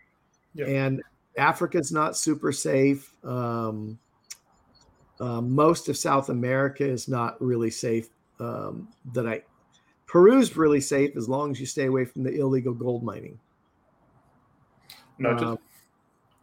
yeah. 0.53 0.65
and 0.67 1.01
africa's 1.35 1.91
not 1.91 2.15
super 2.15 2.51
safe 2.51 3.11
um, 3.23 3.97
uh, 5.19 5.41
most 5.41 5.89
of 5.89 5.97
south 5.97 6.29
america 6.29 6.85
is 6.85 7.07
not 7.07 7.41
really 7.41 7.71
safe 7.71 8.09
um, 8.39 8.87
that 9.13 9.27
i 9.27 9.41
peru's 10.11 10.55
really 10.57 10.81
safe 10.81 11.15
as 11.15 11.29
long 11.29 11.51
as 11.51 11.59
you 11.59 11.65
stay 11.65 11.85
away 11.85 12.05
from 12.05 12.23
the 12.23 12.39
illegal 12.39 12.73
gold 12.73 13.03
mining 13.03 13.37
no 15.17 15.31
um, 15.37 15.59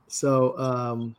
so 0.09 0.59
um, 0.59 1.17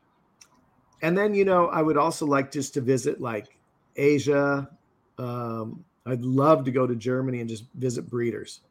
and 1.02 1.18
then 1.18 1.34
you 1.34 1.46
know 1.46 1.68
i 1.68 1.82
would 1.82 1.98
also 1.98 2.26
like 2.26 2.52
just 2.52 2.74
to 2.74 2.82
visit 2.82 3.20
like 3.20 3.58
asia 3.96 4.70
um, 5.18 5.84
i'd 6.06 6.22
love 6.22 6.64
to 6.64 6.72
go 6.72 6.88
to 6.88 6.96
germany 6.96 7.40
and 7.42 7.50
just 7.50 7.66
visit 7.76 8.10
breeders 8.10 8.62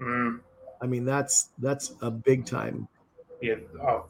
Mm. 0.00 0.40
I 0.82 0.86
mean, 0.86 1.04
that's 1.04 1.50
that's 1.58 1.94
a 2.02 2.10
big 2.10 2.44
time. 2.44 2.88
Yeah, 3.40 3.54
oh, 3.82 4.06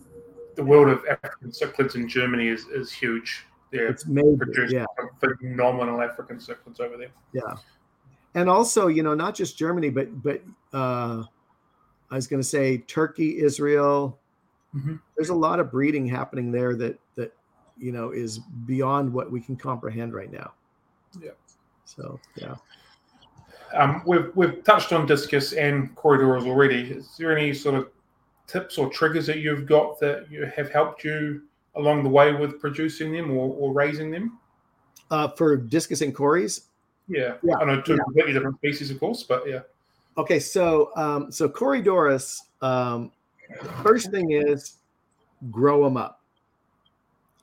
the 0.54 0.64
world 0.64 0.88
of 0.88 1.04
African 1.08 1.50
cichlids 1.50 1.94
in 1.94 2.08
Germany 2.08 2.48
is, 2.48 2.66
is 2.66 2.92
huge. 2.92 3.46
They're 3.72 3.88
it's 3.88 4.06
major, 4.06 4.46
yeah. 4.68 4.84
phenomenal 5.20 6.00
African 6.00 6.36
cichlids 6.38 6.80
over 6.80 6.96
there. 6.96 7.10
Yeah, 7.32 7.54
and 8.37 8.51
also, 8.51 8.87
you 8.89 9.03
know, 9.03 9.14
not 9.14 9.34
just 9.34 9.59
Germany, 9.59 9.89
but 9.89 10.22
but 10.22 10.43
uh, 10.72 11.24
I 12.11 12.14
was 12.14 12.26
going 12.26 12.41
to 12.41 12.47
say 12.47 12.78
Turkey, 12.78 13.39
Israel. 13.39 14.18
Mm-hmm. 14.74 14.97
There's 15.16 15.30
a 15.30 15.34
lot 15.34 15.59
of 15.59 15.70
breeding 15.70 16.07
happening 16.07 16.53
there 16.53 16.76
that 16.76 17.01
that 17.16 17.34
you 17.78 17.93
know 17.93 18.11
is 18.11 18.39
beyond 18.66 19.12
what 19.12 19.32
we 19.32 19.41
can 19.41 19.57
comprehend 19.57 20.14
right 20.14 20.30
now. 20.30 20.53
Yeah. 21.20 21.30
So 21.87 22.20
yeah. 22.37 22.57
Um, 23.74 24.03
we've 24.07 24.30
we've 24.34 24.62
touched 24.64 24.93
on 24.93 25.07
discus 25.07 25.55
and 25.55 25.97
Corydoras 25.97 26.47
already. 26.47 26.82
Is 26.91 27.16
there 27.18 27.37
any 27.37 27.55
sort 27.55 27.74
of 27.74 27.89
tips 28.47 28.76
or 28.76 28.91
triggers 28.91 29.26
that 29.26 29.39
you've 29.39 29.66
got 29.66 29.99
that 30.01 30.30
you 30.30 30.45
have 30.55 30.70
helped 30.70 31.05
you 31.05 31.43
along 31.74 32.03
the 32.03 32.11
way 32.11 32.34
with 32.34 32.61
producing 32.61 33.12
them 33.12 33.30
or, 33.30 33.55
or 33.55 33.72
raising 33.72 34.11
them? 34.11 34.39
Uh, 35.11 35.28
for 35.28 35.57
discus 35.57 36.03
and 36.03 36.14
cories? 36.14 36.65
Yeah, 37.09 37.34
yeah. 37.42 37.54
I 37.61 37.64
know 37.64 37.80
two 37.80 37.92
yeah. 37.92 38.02
completely 38.04 38.32
different 38.32 38.57
species, 38.57 38.90
of 38.90 38.98
course, 38.98 39.22
but 39.22 39.48
yeah. 39.48 39.61
Okay, 40.18 40.40
so 40.40 40.90
um, 40.96 41.30
so 41.30 41.48
Corydoras. 41.48 42.40
Um, 42.62 43.12
first 43.82 44.11
thing 44.11 44.32
is 44.32 44.78
grow 45.50 45.84
them 45.84 45.96
up. 45.96 46.20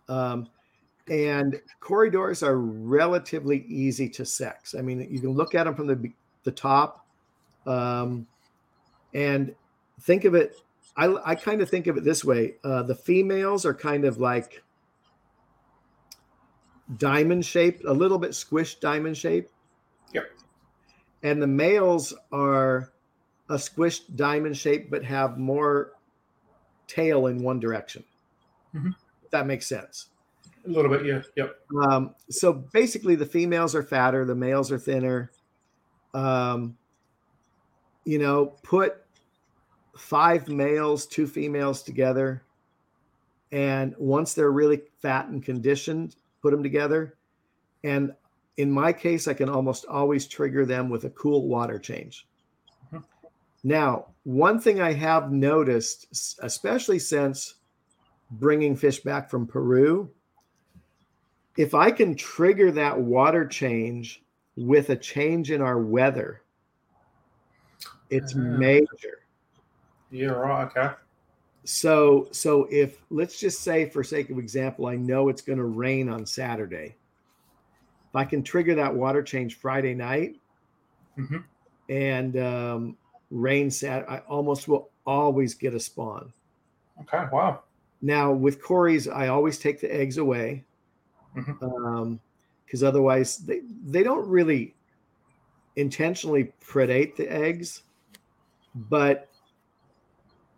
Um, 0.09 0.47
and 1.09 1.61
Corydoras 1.81 2.43
are 2.43 2.57
relatively 2.57 3.65
easy 3.67 4.09
to 4.09 4.25
sex. 4.25 4.75
I 4.77 4.81
mean, 4.81 5.07
you 5.09 5.19
can 5.19 5.31
look 5.31 5.55
at 5.55 5.65
them 5.65 5.75
from 5.75 5.87
the 5.87 6.11
the 6.43 6.51
top, 6.51 7.05
um, 7.65 8.27
and 9.13 9.55
think 10.01 10.25
of 10.25 10.35
it. 10.35 10.55
I, 10.95 11.15
I 11.25 11.35
kind 11.35 11.61
of 11.61 11.69
think 11.69 11.87
of 11.87 11.97
it 11.97 12.03
this 12.03 12.23
way: 12.23 12.55
uh, 12.63 12.83
the 12.83 12.95
females 12.95 13.65
are 13.65 13.73
kind 13.73 14.05
of 14.05 14.17
like 14.17 14.63
diamond 16.97 17.45
shaped, 17.45 17.83
a 17.85 17.93
little 17.93 18.17
bit 18.17 18.31
squished 18.31 18.79
diamond 18.79 19.17
shape. 19.17 19.49
Yep. 20.13 20.31
And 21.23 21.41
the 21.41 21.47
males 21.47 22.13
are 22.31 22.91
a 23.49 23.55
squished 23.55 24.15
diamond 24.15 24.57
shape, 24.57 24.89
but 24.89 25.03
have 25.03 25.37
more 25.37 25.93
tail 26.87 27.27
in 27.27 27.41
one 27.41 27.59
direction. 27.59 28.03
Mm-hmm. 28.75 28.91
If 29.23 29.31
that 29.31 29.47
makes 29.47 29.67
sense. 29.67 30.09
A 30.65 30.69
little 30.69 30.89
bit, 30.89 31.05
yeah. 31.05 31.21
Yep. 31.35 31.55
Um, 31.89 32.15
so 32.29 32.53
basically, 32.53 33.15
the 33.15 33.25
females 33.25 33.75
are 33.75 33.83
fatter, 33.83 34.25
the 34.25 34.35
males 34.35 34.71
are 34.71 34.79
thinner. 34.79 35.31
Um, 36.13 36.77
you 38.05 38.19
know, 38.19 38.47
put 38.63 38.97
five 39.97 40.47
males, 40.47 41.05
two 41.05 41.27
females 41.27 41.83
together. 41.83 42.43
And 43.51 43.93
once 43.97 44.33
they're 44.33 44.51
really 44.51 44.81
fat 45.01 45.27
and 45.27 45.43
conditioned, 45.43 46.15
put 46.41 46.51
them 46.51 46.63
together. 46.63 47.15
And 47.83 48.13
in 48.57 48.71
my 48.71 48.93
case, 48.93 49.27
I 49.27 49.33
can 49.33 49.49
almost 49.49 49.85
always 49.85 50.27
trigger 50.27 50.65
them 50.65 50.89
with 50.89 51.05
a 51.05 51.09
cool 51.11 51.47
water 51.47 51.79
change. 51.79 52.27
Mm-hmm. 52.87 52.99
Now, 53.63 54.07
one 54.23 54.59
thing 54.59 54.81
I 54.81 54.93
have 54.93 55.31
noticed, 55.31 56.37
especially 56.41 56.99
since 56.99 57.55
bringing 58.31 58.75
fish 58.75 58.99
back 59.01 59.29
from 59.29 59.47
Peru, 59.47 60.09
if 61.57 61.73
I 61.73 61.91
can 61.91 62.15
trigger 62.15 62.71
that 62.71 62.99
water 62.99 63.45
change 63.45 64.23
with 64.55 64.89
a 64.89 64.95
change 64.95 65.51
in 65.51 65.61
our 65.61 65.79
weather, 65.79 66.41
It's 68.09 68.35
Ah. 68.35 68.39
major. 68.39 69.23
Yeah, 70.11 70.27
right. 70.27 70.65
Okay. 70.65 70.93
So 71.63 72.27
so 72.31 72.67
if 72.69 73.01
let's 73.09 73.39
just 73.39 73.61
say 73.61 73.89
for 73.89 74.03
sake 74.03 74.29
of 74.29 74.37
example, 74.37 74.85
I 74.85 74.95
know 74.95 75.29
it's 75.29 75.41
going 75.41 75.57
to 75.57 75.65
rain 75.65 76.09
on 76.09 76.25
Saturday. 76.25 76.95
If 78.13 78.17
I 78.17 78.25
can 78.25 78.43
trigger 78.43 78.75
that 78.75 78.93
water 78.93 79.23
change 79.23 79.55
Friday 79.55 79.95
night 79.95 80.35
hmm 81.15 81.37
and 81.89 82.37
um, 82.37 82.97
rain 83.31 83.71
Sat, 83.71 84.07
I 84.09 84.19
almost 84.19 84.67
will 84.67 84.91
always 85.05 85.55
get 85.55 85.73
a 85.73 85.79
spawn. 85.79 86.31
Okay. 87.01 87.25
Wow. 87.31 87.63
Now 88.03 88.31
with 88.31 88.61
cories, 88.61 89.07
I 89.07 89.29
always 89.29 89.57
take 89.57 89.81
the 89.81 89.91
eggs 89.93 90.19
away 90.19 90.63
because 91.33 92.83
otherwise 92.83 93.39
they 93.39 93.61
they 93.83 94.03
don't 94.03 94.27
really 94.29 94.75
intentionally 95.75 96.53
predate 96.63 97.15
the 97.15 97.27
eggs, 97.31 97.81
but 98.75 99.27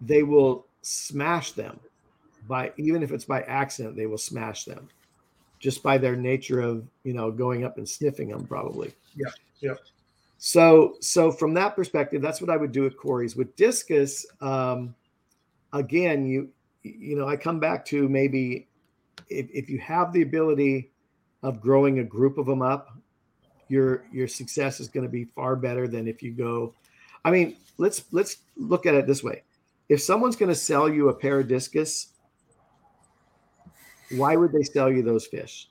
they 0.02 0.24
will 0.24 0.66
smash 0.82 1.54
them 1.54 1.80
by 2.50 2.74
even 2.76 3.02
if 3.02 3.14
it's 3.14 3.26
by 3.26 3.44
accident, 3.44 3.96
they 3.96 4.08
will 4.08 4.18
smash 4.18 4.66
them 4.66 4.90
just 5.60 5.82
by 5.82 5.98
their 5.98 6.16
nature 6.16 6.62
of 6.62 6.88
you 7.04 7.14
know 7.14 7.32
going 7.32 7.64
up 7.64 7.78
and 7.78 7.88
sniffing 7.88 8.30
them 8.30 8.46
probably. 8.46 8.94
Yeah, 9.16 9.32
yeah. 9.60 9.76
So 10.38 10.96
so 11.00 11.32
from 11.32 11.54
that 11.56 11.76
perspective, 11.76 12.22
that's 12.22 12.42
what 12.42 12.50
I 12.50 12.58
would 12.58 12.72
do 12.72 12.84
with 12.84 12.98
cories. 12.98 13.36
With 13.36 13.56
discus, 13.56 14.26
um, 14.42 14.94
again, 15.74 16.26
you 16.26 16.50
you 16.84 17.16
know 17.16 17.28
I 17.28 17.36
come 17.36 17.60
back 17.60 17.86
to 17.86 18.08
maybe 18.10 18.68
if, 19.30 19.48
if 19.52 19.70
you 19.70 19.80
have 19.80 20.14
the 20.14 20.22
ability 20.22 20.92
of 21.44 21.62
growing 21.62 22.00
a 22.00 22.04
group 22.04 22.38
of 22.38 22.46
them 22.46 22.62
up, 22.62 22.98
your 23.70 24.06
your 24.12 24.28
success 24.28 24.80
is 24.80 24.88
going 24.88 25.06
to 25.06 25.12
be 25.12 25.26
far 25.26 25.56
better 25.56 25.88
than 25.88 26.08
if 26.08 26.22
you 26.22 26.32
go. 26.32 26.74
I 27.24 27.32
mean, 27.32 27.56
let's 27.78 28.04
let's 28.12 28.38
look 28.56 28.86
at 28.86 28.94
it 28.94 29.08
this 29.08 29.24
way: 29.24 29.44
if 29.90 30.02
someone's 30.02 30.36
going 30.36 30.50
to 30.50 30.56
sell 30.56 30.90
you 30.90 31.10
a 31.10 31.14
pair 31.14 31.40
of 31.40 31.48
discus, 31.48 32.14
why 34.12 34.36
would 34.36 34.52
they 34.52 34.64
sell 34.64 34.92
you 34.92 35.02
those 35.04 35.26
fish? 35.28 35.70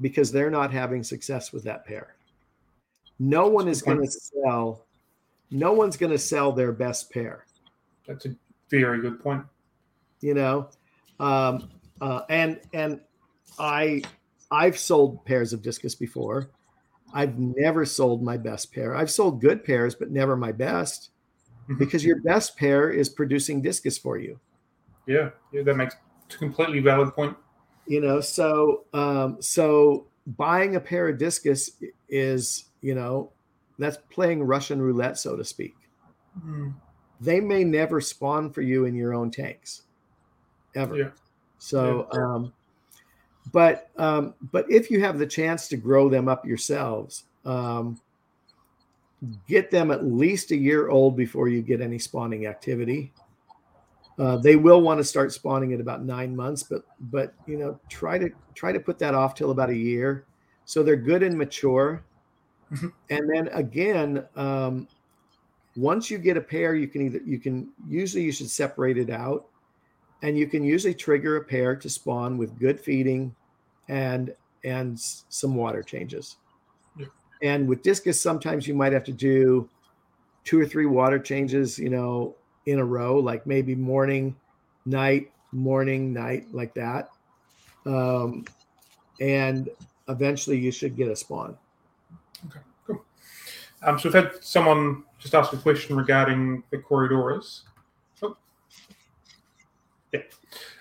Because 0.00 0.30
they're 0.30 0.50
not 0.50 0.72
having 0.72 1.02
success 1.02 1.52
with 1.52 1.64
that 1.64 1.84
pair. 1.84 2.14
No 3.18 3.48
one 3.48 3.66
is 3.66 3.82
going 3.82 4.00
to 4.00 4.10
sell. 4.10 4.86
No 5.50 5.72
one's 5.72 5.96
going 5.96 6.12
to 6.12 6.18
sell 6.18 6.52
their 6.52 6.72
best 6.72 7.10
pair. 7.10 7.44
That's 8.06 8.26
a 8.26 8.36
very 8.70 9.00
good 9.00 9.20
point. 9.22 9.44
you 10.20 10.34
know 10.34 10.68
um 11.20 11.70
uh 12.00 12.20
and 12.28 12.60
and 12.74 13.00
i 13.58 14.02
i've 14.50 14.76
sold 14.78 15.24
pairs 15.24 15.52
of 15.54 15.62
discus 15.62 15.94
before 15.94 16.50
i've 17.14 17.38
never 17.38 17.84
sold 17.86 18.22
my 18.22 18.36
best 18.36 18.72
pair 18.72 18.94
i've 18.94 19.10
sold 19.10 19.40
good 19.40 19.64
pairs 19.64 19.94
but 19.94 20.10
never 20.10 20.36
my 20.36 20.52
best 20.52 21.10
Mhm. 21.68 21.78
because 21.78 22.04
your 22.04 22.20
best 22.22 22.56
pair 22.58 22.90
is 22.90 23.08
producing 23.08 23.62
discus 23.62 23.96
for 23.96 24.18
you 24.18 24.38
Yeah. 25.06 25.30
Yeah. 25.52 25.62
That 25.62 25.76
makes 25.76 25.94
completely 26.28 26.80
valid 26.80 27.12
point. 27.14 27.36
you 27.86 28.00
know 28.00 28.20
so 28.20 28.84
um 28.92 29.40
so 29.40 30.06
buying 30.36 30.76
a 30.76 30.80
pair 30.80 31.08
of 31.08 31.16
discus 31.18 31.70
is 32.08 32.66
you 32.82 32.94
know 32.94 33.32
that's 33.78 33.96
playing 34.10 34.42
russian 34.42 34.80
roulette 34.80 35.18
so 35.18 35.36
to 35.36 35.44
speak 35.44 35.74
Mm. 36.46 36.74
they 37.20 37.40
may 37.40 37.64
never 37.64 38.00
spawn 38.00 38.52
for 38.52 38.62
you 38.62 38.84
in 38.84 38.94
your 38.94 39.12
own 39.14 39.30
tanks 39.30 39.82
ever 40.76 40.96
Yeah. 40.96 41.10
so 41.58 42.06
um 42.12 42.52
but 43.50 43.90
um 43.96 44.34
but 44.52 44.70
if 44.70 44.88
you 44.90 45.00
have 45.00 45.18
the 45.18 45.26
chance 45.26 45.66
to 45.68 45.76
grow 45.76 46.08
them 46.08 46.28
up 46.28 46.44
yourselves 46.46 47.24
um 47.44 47.98
get 49.48 49.70
them 49.70 49.90
at 49.90 50.04
least 50.04 50.52
a 50.52 50.56
year 50.56 50.90
old 50.90 51.16
before 51.16 51.48
you 51.48 51.60
get 51.62 51.80
any 51.80 51.98
spawning 51.98 52.46
activity 52.46 53.12
uh, 54.18 54.36
they 54.36 54.56
will 54.56 54.80
want 54.80 54.98
to 54.98 55.04
start 55.04 55.32
spawning 55.32 55.72
at 55.72 55.80
about 55.80 56.04
nine 56.04 56.34
months 56.34 56.62
but 56.62 56.82
but 57.00 57.34
you 57.46 57.56
know 57.56 57.78
try 57.88 58.18
to 58.18 58.30
try 58.54 58.72
to 58.72 58.80
put 58.80 58.98
that 58.98 59.14
off 59.14 59.34
till 59.34 59.50
about 59.50 59.70
a 59.70 59.76
year 59.76 60.26
so 60.64 60.82
they're 60.82 60.96
good 60.96 61.22
and 61.22 61.36
mature 61.38 62.04
Mhm. 62.72 62.92
and 63.08 63.30
then 63.30 63.48
again 63.48 64.26
um, 64.36 64.86
once 65.76 66.10
you 66.10 66.18
get 66.18 66.36
a 66.36 66.40
pair 66.40 66.74
you 66.74 66.88
can 66.88 67.02
either 67.02 67.20
you 67.24 67.38
can 67.38 67.72
usually 67.86 68.24
you 68.24 68.32
should 68.32 68.50
separate 68.50 68.98
it 68.98 69.10
out 69.10 69.46
and 70.22 70.36
you 70.36 70.46
can 70.46 70.62
usually 70.64 70.94
trigger 70.94 71.36
a 71.36 71.44
pair 71.44 71.76
to 71.76 71.88
spawn 71.88 72.36
with 72.36 72.58
good 72.58 72.78
feeding 72.80 73.34
and 73.88 74.34
and 74.64 74.98
some 75.00 75.54
water 75.54 75.82
changes 75.82 76.36
Yeah. 76.96 77.06
and 77.42 77.68
with 77.68 77.82
discus 77.82 78.20
sometimes 78.20 78.66
you 78.66 78.74
might 78.74 78.92
have 78.92 79.04
to 79.04 79.12
do 79.12 79.70
two 80.44 80.60
or 80.60 80.66
three 80.66 80.86
water 80.86 81.18
changes 81.18 81.78
you 81.78 81.88
know 81.90 82.34
in 82.66 82.78
a 82.78 82.84
row 82.84 83.16
like 83.18 83.46
maybe 83.46 83.74
morning 83.74 84.34
night 84.86 85.30
morning 85.52 86.12
night 86.12 86.46
like 86.52 86.74
that 86.74 87.10
um, 87.86 88.44
and 89.20 89.70
eventually 90.08 90.58
you 90.58 90.70
should 90.70 90.96
get 90.96 91.08
a 91.08 91.16
spawn 91.16 91.56
Okay, 92.46 92.60
cool. 92.86 93.04
Um, 93.82 93.98
so 93.98 94.08
we've 94.08 94.14
had 94.14 94.42
someone 94.42 95.04
just 95.18 95.34
ask 95.34 95.52
a 95.52 95.56
question 95.56 95.96
regarding 95.96 96.62
the 96.70 96.78
Corydoras. 96.78 97.62
Oh. 98.22 98.36
Yeah. 100.12 100.20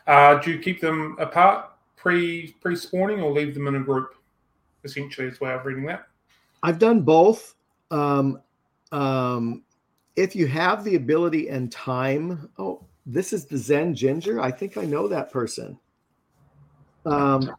Uh, 0.06 0.40
do 0.40 0.52
you 0.52 0.60
keep 0.60 0.80
them 0.80 1.16
apart 1.20 1.72
pre 1.96 2.54
pre 2.62 2.76
spawning 2.76 3.22
or 3.22 3.32
leave 3.32 3.54
them 3.54 3.68
in 3.68 3.76
a 3.76 3.80
group? 3.80 4.16
Essentially, 4.84 5.28
is 5.28 5.40
the 5.40 5.46
way 5.46 5.54
of 5.54 5.66
reading 5.66 5.86
that. 5.86 6.08
I've 6.64 6.80
done 6.80 7.02
both. 7.02 7.56
Um, 7.92 8.42
um, 8.92 9.64
if 10.18 10.36
you 10.36 10.48
have 10.48 10.84
the 10.84 10.96
ability 10.96 11.48
and 11.48 11.72
time, 11.72 12.50
oh, 12.58 12.84
this 13.06 13.32
is 13.32 13.46
the 13.46 13.58
Zen 13.58 13.94
Ginger. 13.96 14.42
I 14.42 14.52
think 14.52 14.76
I 14.76 14.84
know 14.84 15.08
that 15.08 15.32
person. 15.32 15.80
Um, 17.06 17.56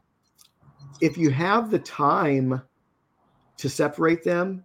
if 1.00 1.16
you 1.16 1.30
have 1.30 1.70
the 1.70 1.78
time 1.78 2.60
to 3.56 3.68
separate 3.68 4.24
them, 4.24 4.64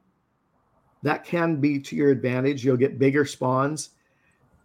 that 1.04 1.24
can 1.24 1.58
be 1.58 1.80
to 1.82 1.96
your 1.96 2.10
advantage. 2.10 2.66
You'll 2.66 2.78
get 2.78 2.98
bigger 2.98 3.26
spawns. 3.26 3.92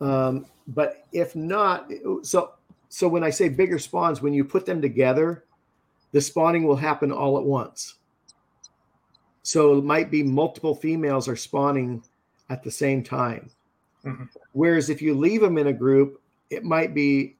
Um, 0.00 0.46
but 0.68 1.06
if 1.12 1.36
not, 1.36 1.90
so 2.22 2.54
so 2.88 3.08
when 3.08 3.22
I 3.22 3.30
say 3.30 3.50
bigger 3.50 3.78
spawns, 3.78 4.22
when 4.22 4.32
you 4.32 4.44
put 4.44 4.64
them 4.64 4.80
together, 4.80 5.44
the 6.12 6.20
spawning 6.20 6.64
will 6.64 6.76
happen 6.76 7.12
all 7.12 7.36
at 7.36 7.44
once. 7.44 7.96
So 9.42 9.76
it 9.76 9.84
might 9.84 10.10
be 10.10 10.22
multiple 10.22 10.74
females 10.74 11.28
are 11.28 11.36
spawning 11.36 12.02
at 12.50 12.62
the 12.62 12.70
same 12.70 13.02
time. 13.02 13.50
Mhm. 14.04 14.28
Whereas 14.52 14.90
if 14.90 15.02
you 15.02 15.14
leave 15.14 15.40
them 15.40 15.58
in 15.58 15.68
a 15.68 15.72
group, 15.72 16.20
it 16.50 16.64
might 16.64 16.94
be 16.94 17.36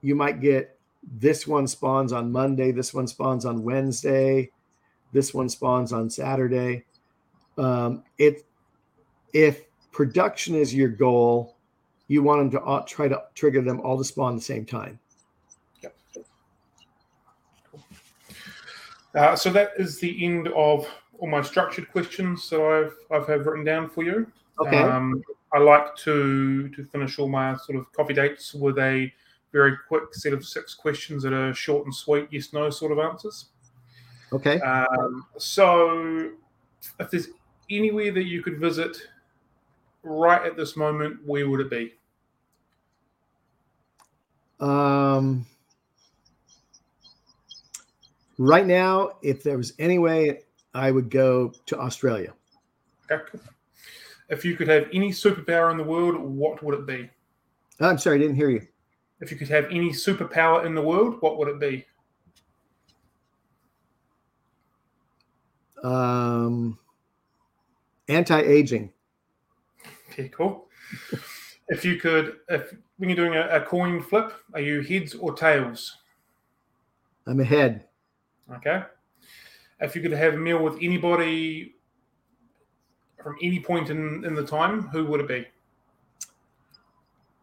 you 0.00 0.14
might 0.14 0.40
get 0.40 0.78
this 1.02 1.46
one 1.46 1.66
spawns 1.66 2.12
on 2.12 2.30
Monday, 2.30 2.70
this 2.72 2.94
one 2.94 3.06
spawns 3.06 3.44
on 3.44 3.62
Wednesday, 3.62 4.50
this 5.12 5.34
one 5.34 5.48
spawns 5.48 5.92
on 5.92 6.10
Saturday. 6.10 6.84
Um, 7.56 8.04
it 8.18 8.44
if 9.32 9.64
production 9.92 10.54
is 10.54 10.74
your 10.74 10.88
goal, 10.88 11.56
you 12.06 12.22
want 12.22 12.40
them 12.40 12.50
to 12.50 12.60
all, 12.60 12.84
try 12.84 13.08
to 13.08 13.22
trigger 13.34 13.60
them 13.60 13.80
all 13.80 13.98
to 13.98 14.04
spawn 14.04 14.34
at 14.34 14.36
the 14.36 14.42
same 14.42 14.64
time. 14.64 14.98
Uh, 19.14 19.34
so 19.34 19.50
that 19.50 19.72
is 19.78 19.98
the 19.98 20.24
end 20.24 20.48
of 20.48 20.86
all 21.18 21.28
my 21.28 21.42
structured 21.42 21.90
questions 21.90 22.48
that 22.50 22.60
I've 22.60 22.94
I've 23.10 23.28
have 23.28 23.46
written 23.46 23.64
down 23.64 23.88
for 23.88 24.04
you. 24.04 24.26
Okay. 24.60 24.82
Um, 24.82 25.22
I 25.52 25.58
like 25.58 25.96
to 25.96 26.68
to 26.68 26.84
finish 26.84 27.18
all 27.18 27.28
my 27.28 27.56
sort 27.56 27.78
of 27.78 27.92
coffee 27.92 28.14
dates 28.14 28.54
with 28.54 28.78
a 28.78 29.12
very 29.52 29.76
quick 29.88 30.14
set 30.14 30.32
of 30.32 30.44
six 30.44 30.74
questions 30.74 31.22
that 31.22 31.32
are 31.32 31.54
short 31.54 31.84
and 31.84 31.94
sweet, 31.94 32.28
yes 32.30 32.52
no 32.52 32.70
sort 32.70 32.92
of 32.92 32.98
answers. 32.98 33.46
okay. 34.32 34.60
Um, 34.60 35.26
so, 35.38 36.30
if 37.00 37.10
there's 37.10 37.28
anywhere 37.70 38.12
that 38.12 38.24
you 38.24 38.42
could 38.42 38.58
visit 38.58 38.96
right 40.02 40.44
at 40.44 40.56
this 40.56 40.76
moment, 40.76 41.18
where 41.24 41.48
would 41.48 41.60
it 41.60 41.70
be? 41.70 41.94
Um, 44.60 45.46
right 48.38 48.66
now, 48.66 49.10
if 49.22 49.42
there 49.42 49.56
was 49.56 49.72
any 49.78 49.98
way, 49.98 50.40
I 50.74 50.90
would 50.90 51.10
go 51.10 51.52
to 51.66 51.78
Australia. 51.78 52.34
Okay. 53.10 53.38
If 54.28 54.44
you 54.44 54.56
could 54.56 54.68
have 54.68 54.88
any 54.92 55.10
superpower 55.10 55.70
in 55.70 55.78
the 55.78 55.84
world, 55.84 56.16
what 56.18 56.62
would 56.62 56.78
it 56.78 56.86
be? 56.86 57.10
I'm 57.80 57.98
sorry, 57.98 58.16
I 58.16 58.18
didn't 58.18 58.36
hear 58.36 58.50
you. 58.50 58.66
If 59.20 59.30
you 59.30 59.36
could 59.36 59.48
have 59.48 59.64
any 59.66 59.90
superpower 59.90 60.64
in 60.64 60.74
the 60.74 60.82
world, 60.82 61.16
what 61.20 61.38
would 61.38 61.48
it 61.48 61.58
be? 61.58 61.86
Um, 65.82 66.78
anti-aging. 68.08 68.92
Okay, 70.10 70.28
cool. 70.28 70.68
if 71.68 71.84
you 71.84 71.96
could, 71.96 72.36
if 72.48 72.74
when 72.98 73.08
you're 73.08 73.16
doing 73.16 73.34
a, 73.34 73.48
a 73.48 73.60
coin 73.60 74.02
flip, 74.02 74.32
are 74.54 74.60
you 74.60 74.80
heads 74.82 75.14
or 75.14 75.32
tails? 75.32 75.98
I'm 77.26 77.40
a 77.40 77.44
head. 77.44 77.84
Okay. 78.56 78.82
If 79.80 79.94
you 79.94 80.02
could 80.02 80.12
have 80.12 80.34
a 80.34 80.38
meal 80.38 80.62
with 80.62 80.76
anybody 80.80 81.74
from 83.22 83.36
any 83.42 83.60
point 83.60 83.90
in, 83.90 84.24
in 84.24 84.34
the 84.34 84.44
time, 84.44 84.82
who 84.88 85.04
would 85.06 85.20
it 85.20 85.28
be? 85.28 85.46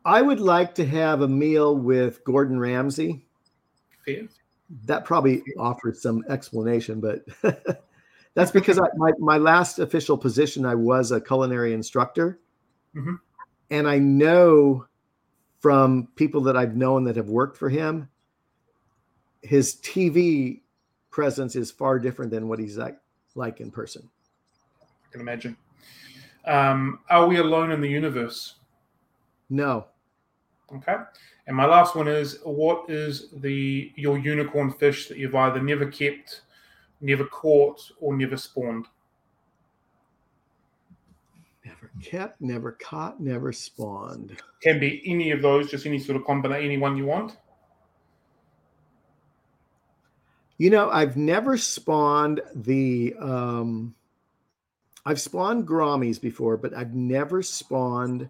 I 0.04 0.22
would 0.22 0.40
like 0.40 0.76
to 0.76 0.86
have 0.86 1.22
a 1.22 1.28
meal 1.28 1.76
with 1.76 2.24
Gordon 2.24 2.60
Ramsay. 2.60 3.26
Fair. 4.06 4.28
That 4.86 5.06
probably 5.06 5.44
offers 5.58 6.02
some 6.02 6.24
explanation, 6.30 7.00
but 7.00 7.26
that's 8.34 8.52
because 8.52 8.80
I, 8.80 8.86
my, 8.98 9.12
my 9.20 9.38
last 9.38 9.80
official 9.80 10.18
position, 10.18 10.66
I 10.66 10.76
was 10.76 11.12
a 11.12 11.22
culinary 11.22 11.74
instructor. 11.74 12.40
Mhm. 12.96 13.20
And 13.72 13.88
I 13.88 13.98
know 13.98 14.86
from 15.60 16.08
people 16.16 16.42
that 16.42 16.56
I've 16.56 16.76
known 16.76 17.04
that 17.06 17.16
have 17.16 17.30
worked 17.30 17.58
for 17.58 17.70
him, 17.70 18.08
his 19.42 19.76
TV 19.78 20.62
presence 21.16 21.55
is 21.55 21.72
far 21.72 21.97
different 21.97 22.30
than 22.30 22.49
what 22.49 22.59
he's 22.59 22.78
like, 22.78 22.97
like 23.36 23.61
in 23.61 23.72
person. 23.72 24.09
I 24.82 25.11
can 25.13 25.22
imagine. 25.22 25.55
Um, 26.43 26.99
are 27.09 27.26
we 27.26 27.38
alone 27.38 27.72
in 27.72 27.80
the 27.80 27.88
universe? 27.88 28.55
No. 29.49 29.86
Okay. 30.76 30.97
And 31.47 31.55
my 31.55 31.66
last 31.66 31.95
one 31.95 32.09
is 32.09 32.39
what 32.43 32.89
is 32.89 33.30
the 33.32 33.93
your 33.95 34.18
unicorn 34.18 34.72
fish 34.74 35.07
that 35.07 35.18
you've 35.18 35.36
either 35.36 35.61
never 35.61 35.86
kept, 35.86 36.41
never 36.99 37.24
caught, 37.24 37.80
or 38.01 38.18
never 38.18 38.36
spawned? 38.36 38.88
Never 41.63 41.91
kept, 42.03 42.41
never 42.41 42.74
caught, 42.74 43.22
never 43.22 43.53
spawned. 43.53 44.36
Can 44.61 44.82
be 44.82 45.01
any 45.05 45.32
of 45.32 45.41
those, 45.41 45.72
just 45.72 45.86
any 45.86 45.97
sort 45.97 46.18
of 46.18 46.26
combination, 46.26 46.66
any 46.66 46.78
one 46.78 46.97
you 46.97 47.05
want. 47.05 47.38
You 50.58 50.70
know, 50.70 50.89
I've 50.89 51.18
never 51.18 51.58
spawned 51.58 52.41
the 52.53 53.16
um 53.20 53.95
I've 55.06 55.22
spawned 55.22 55.68
gouramis 55.68 56.20
before, 56.20 56.58
but 56.58 56.74
I've 56.74 56.93
never 56.93 57.43
spawned 57.43 58.30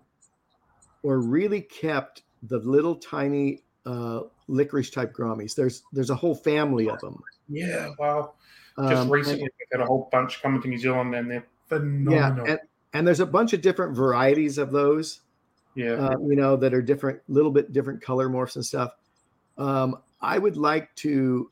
or 1.04 1.20
really 1.20 1.62
kept 1.62 2.24
the 2.44 2.58
little 2.60 2.96
tiny 2.96 3.62
uh 3.86 4.22
licorice 4.48 4.90
type 4.90 5.14
gouramis. 5.14 5.56
There's 5.56 5.84
there's 5.94 6.10
a 6.10 6.16
whole 6.16 6.36
family 6.36 6.90
of 6.90 7.00
them. 7.00 7.22
Yeah, 7.48 7.90
wow. 8.00 8.34
Just 8.78 9.04
Um, 9.04 9.10
recently, 9.10 9.44
we've 9.44 9.68
had 9.72 9.82
a 9.82 9.86
whole 9.86 10.10
bunch 10.12 10.42
coming 10.42 10.62
to 10.62 10.68
New 10.68 10.78
Zealand, 10.78 11.16
and 11.16 11.32
they're 11.32 11.46
and, 11.70 12.12
yeah, 12.12 12.36
and, 12.46 12.60
and 12.94 13.08
there's 13.08 13.22
a 13.22 13.26
bunch 13.26 13.54
of 13.54 13.62
different 13.62 13.96
varieties 13.96 14.58
of 14.58 14.72
those. 14.72 15.22
Yeah, 15.76 15.94
uh, 15.94 16.18
you 16.20 16.36
know, 16.36 16.56
that 16.58 16.74
are 16.74 16.82
different, 16.82 17.22
little 17.28 17.52
bit 17.52 17.74
different 17.74 18.02
color 18.02 18.30
morphs 18.30 18.56
and 18.56 18.66
stuff. 18.66 18.92
Um, 19.58 19.98
I 20.22 20.38
would 20.38 20.58
like 20.58 20.94
to 20.98 21.50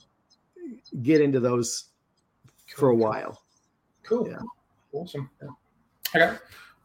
get 1.02 1.22
into 1.22 1.40
those 1.40 1.86
for 2.76 2.90
a 2.90 2.96
while. 2.96 3.42
cool. 4.04 4.28
yeah. 4.28 4.40
Awesome. 4.92 5.30
Okay, 6.16 6.36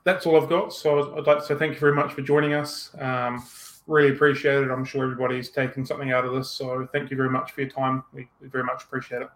that's 0.05 0.25
all 0.27 0.41
I've 0.41 0.49
got. 0.49 0.73
So 0.73 1.15
I'd 1.17 1.27
like 1.27 1.41
to 1.41 1.45
say 1.45 1.55
thank 1.55 1.75
you 1.75 1.81
very 1.81 1.95
much 1.95 2.13
for 2.13 2.23
joining 2.23 2.55
us. 2.55 2.91
Um, 2.99 3.45
really 3.87 4.11
appreciate 4.11 4.63
it. 4.63 4.71
I'm 4.71 4.85
sure 4.85 5.05
everybody's 5.05 5.51
taken 5.51 5.85
something 5.85 6.13
out 6.13 6.25
of 6.25 6.33
this. 6.33 6.51
So 6.51 6.89
thank 6.93 7.11
you 7.11 7.17
very 7.17 7.31
much 7.31 7.53
for 7.53 7.63
your 7.63 7.71
time. 7.71 8.05
We, 8.13 8.29
we 8.41 8.49
very 8.49 8.65
much 8.65 8.85
appreciate 8.85 9.23
it. 9.23 9.29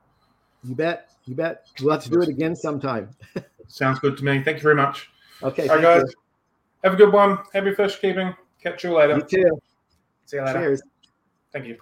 You 0.64 0.74
bet. 0.74 1.11
You 1.24 1.34
bet. 1.34 1.66
We'll 1.80 1.92
have 1.92 2.05
to 2.05 2.11
do 2.11 2.22
it 2.22 2.28
again 2.28 2.55
sometime. 2.55 3.11
Sounds 3.68 3.98
good 3.98 4.16
to 4.18 4.24
me. 4.24 4.42
Thank 4.42 4.59
you 4.59 4.62
very 4.62 4.74
much. 4.74 5.11
Okay. 5.42 5.68
All 5.68 5.76
right, 5.76 5.82
guys. 5.82 6.14
Have 6.84 6.94
a 6.94 6.96
good 6.96 7.12
one. 7.12 7.38
Happy 7.53 7.74
fish 7.74 8.00
keeping. 8.00 8.34
Catch 8.62 8.84
you 8.84 8.92
later. 8.92 9.14
You. 9.14 9.26
you 9.30 9.44
too. 9.44 9.62
See 10.26 10.36
you 10.36 10.44
later. 10.44 10.61
Cheers. 10.61 10.82
Thank 11.53 11.66
you. 11.66 11.78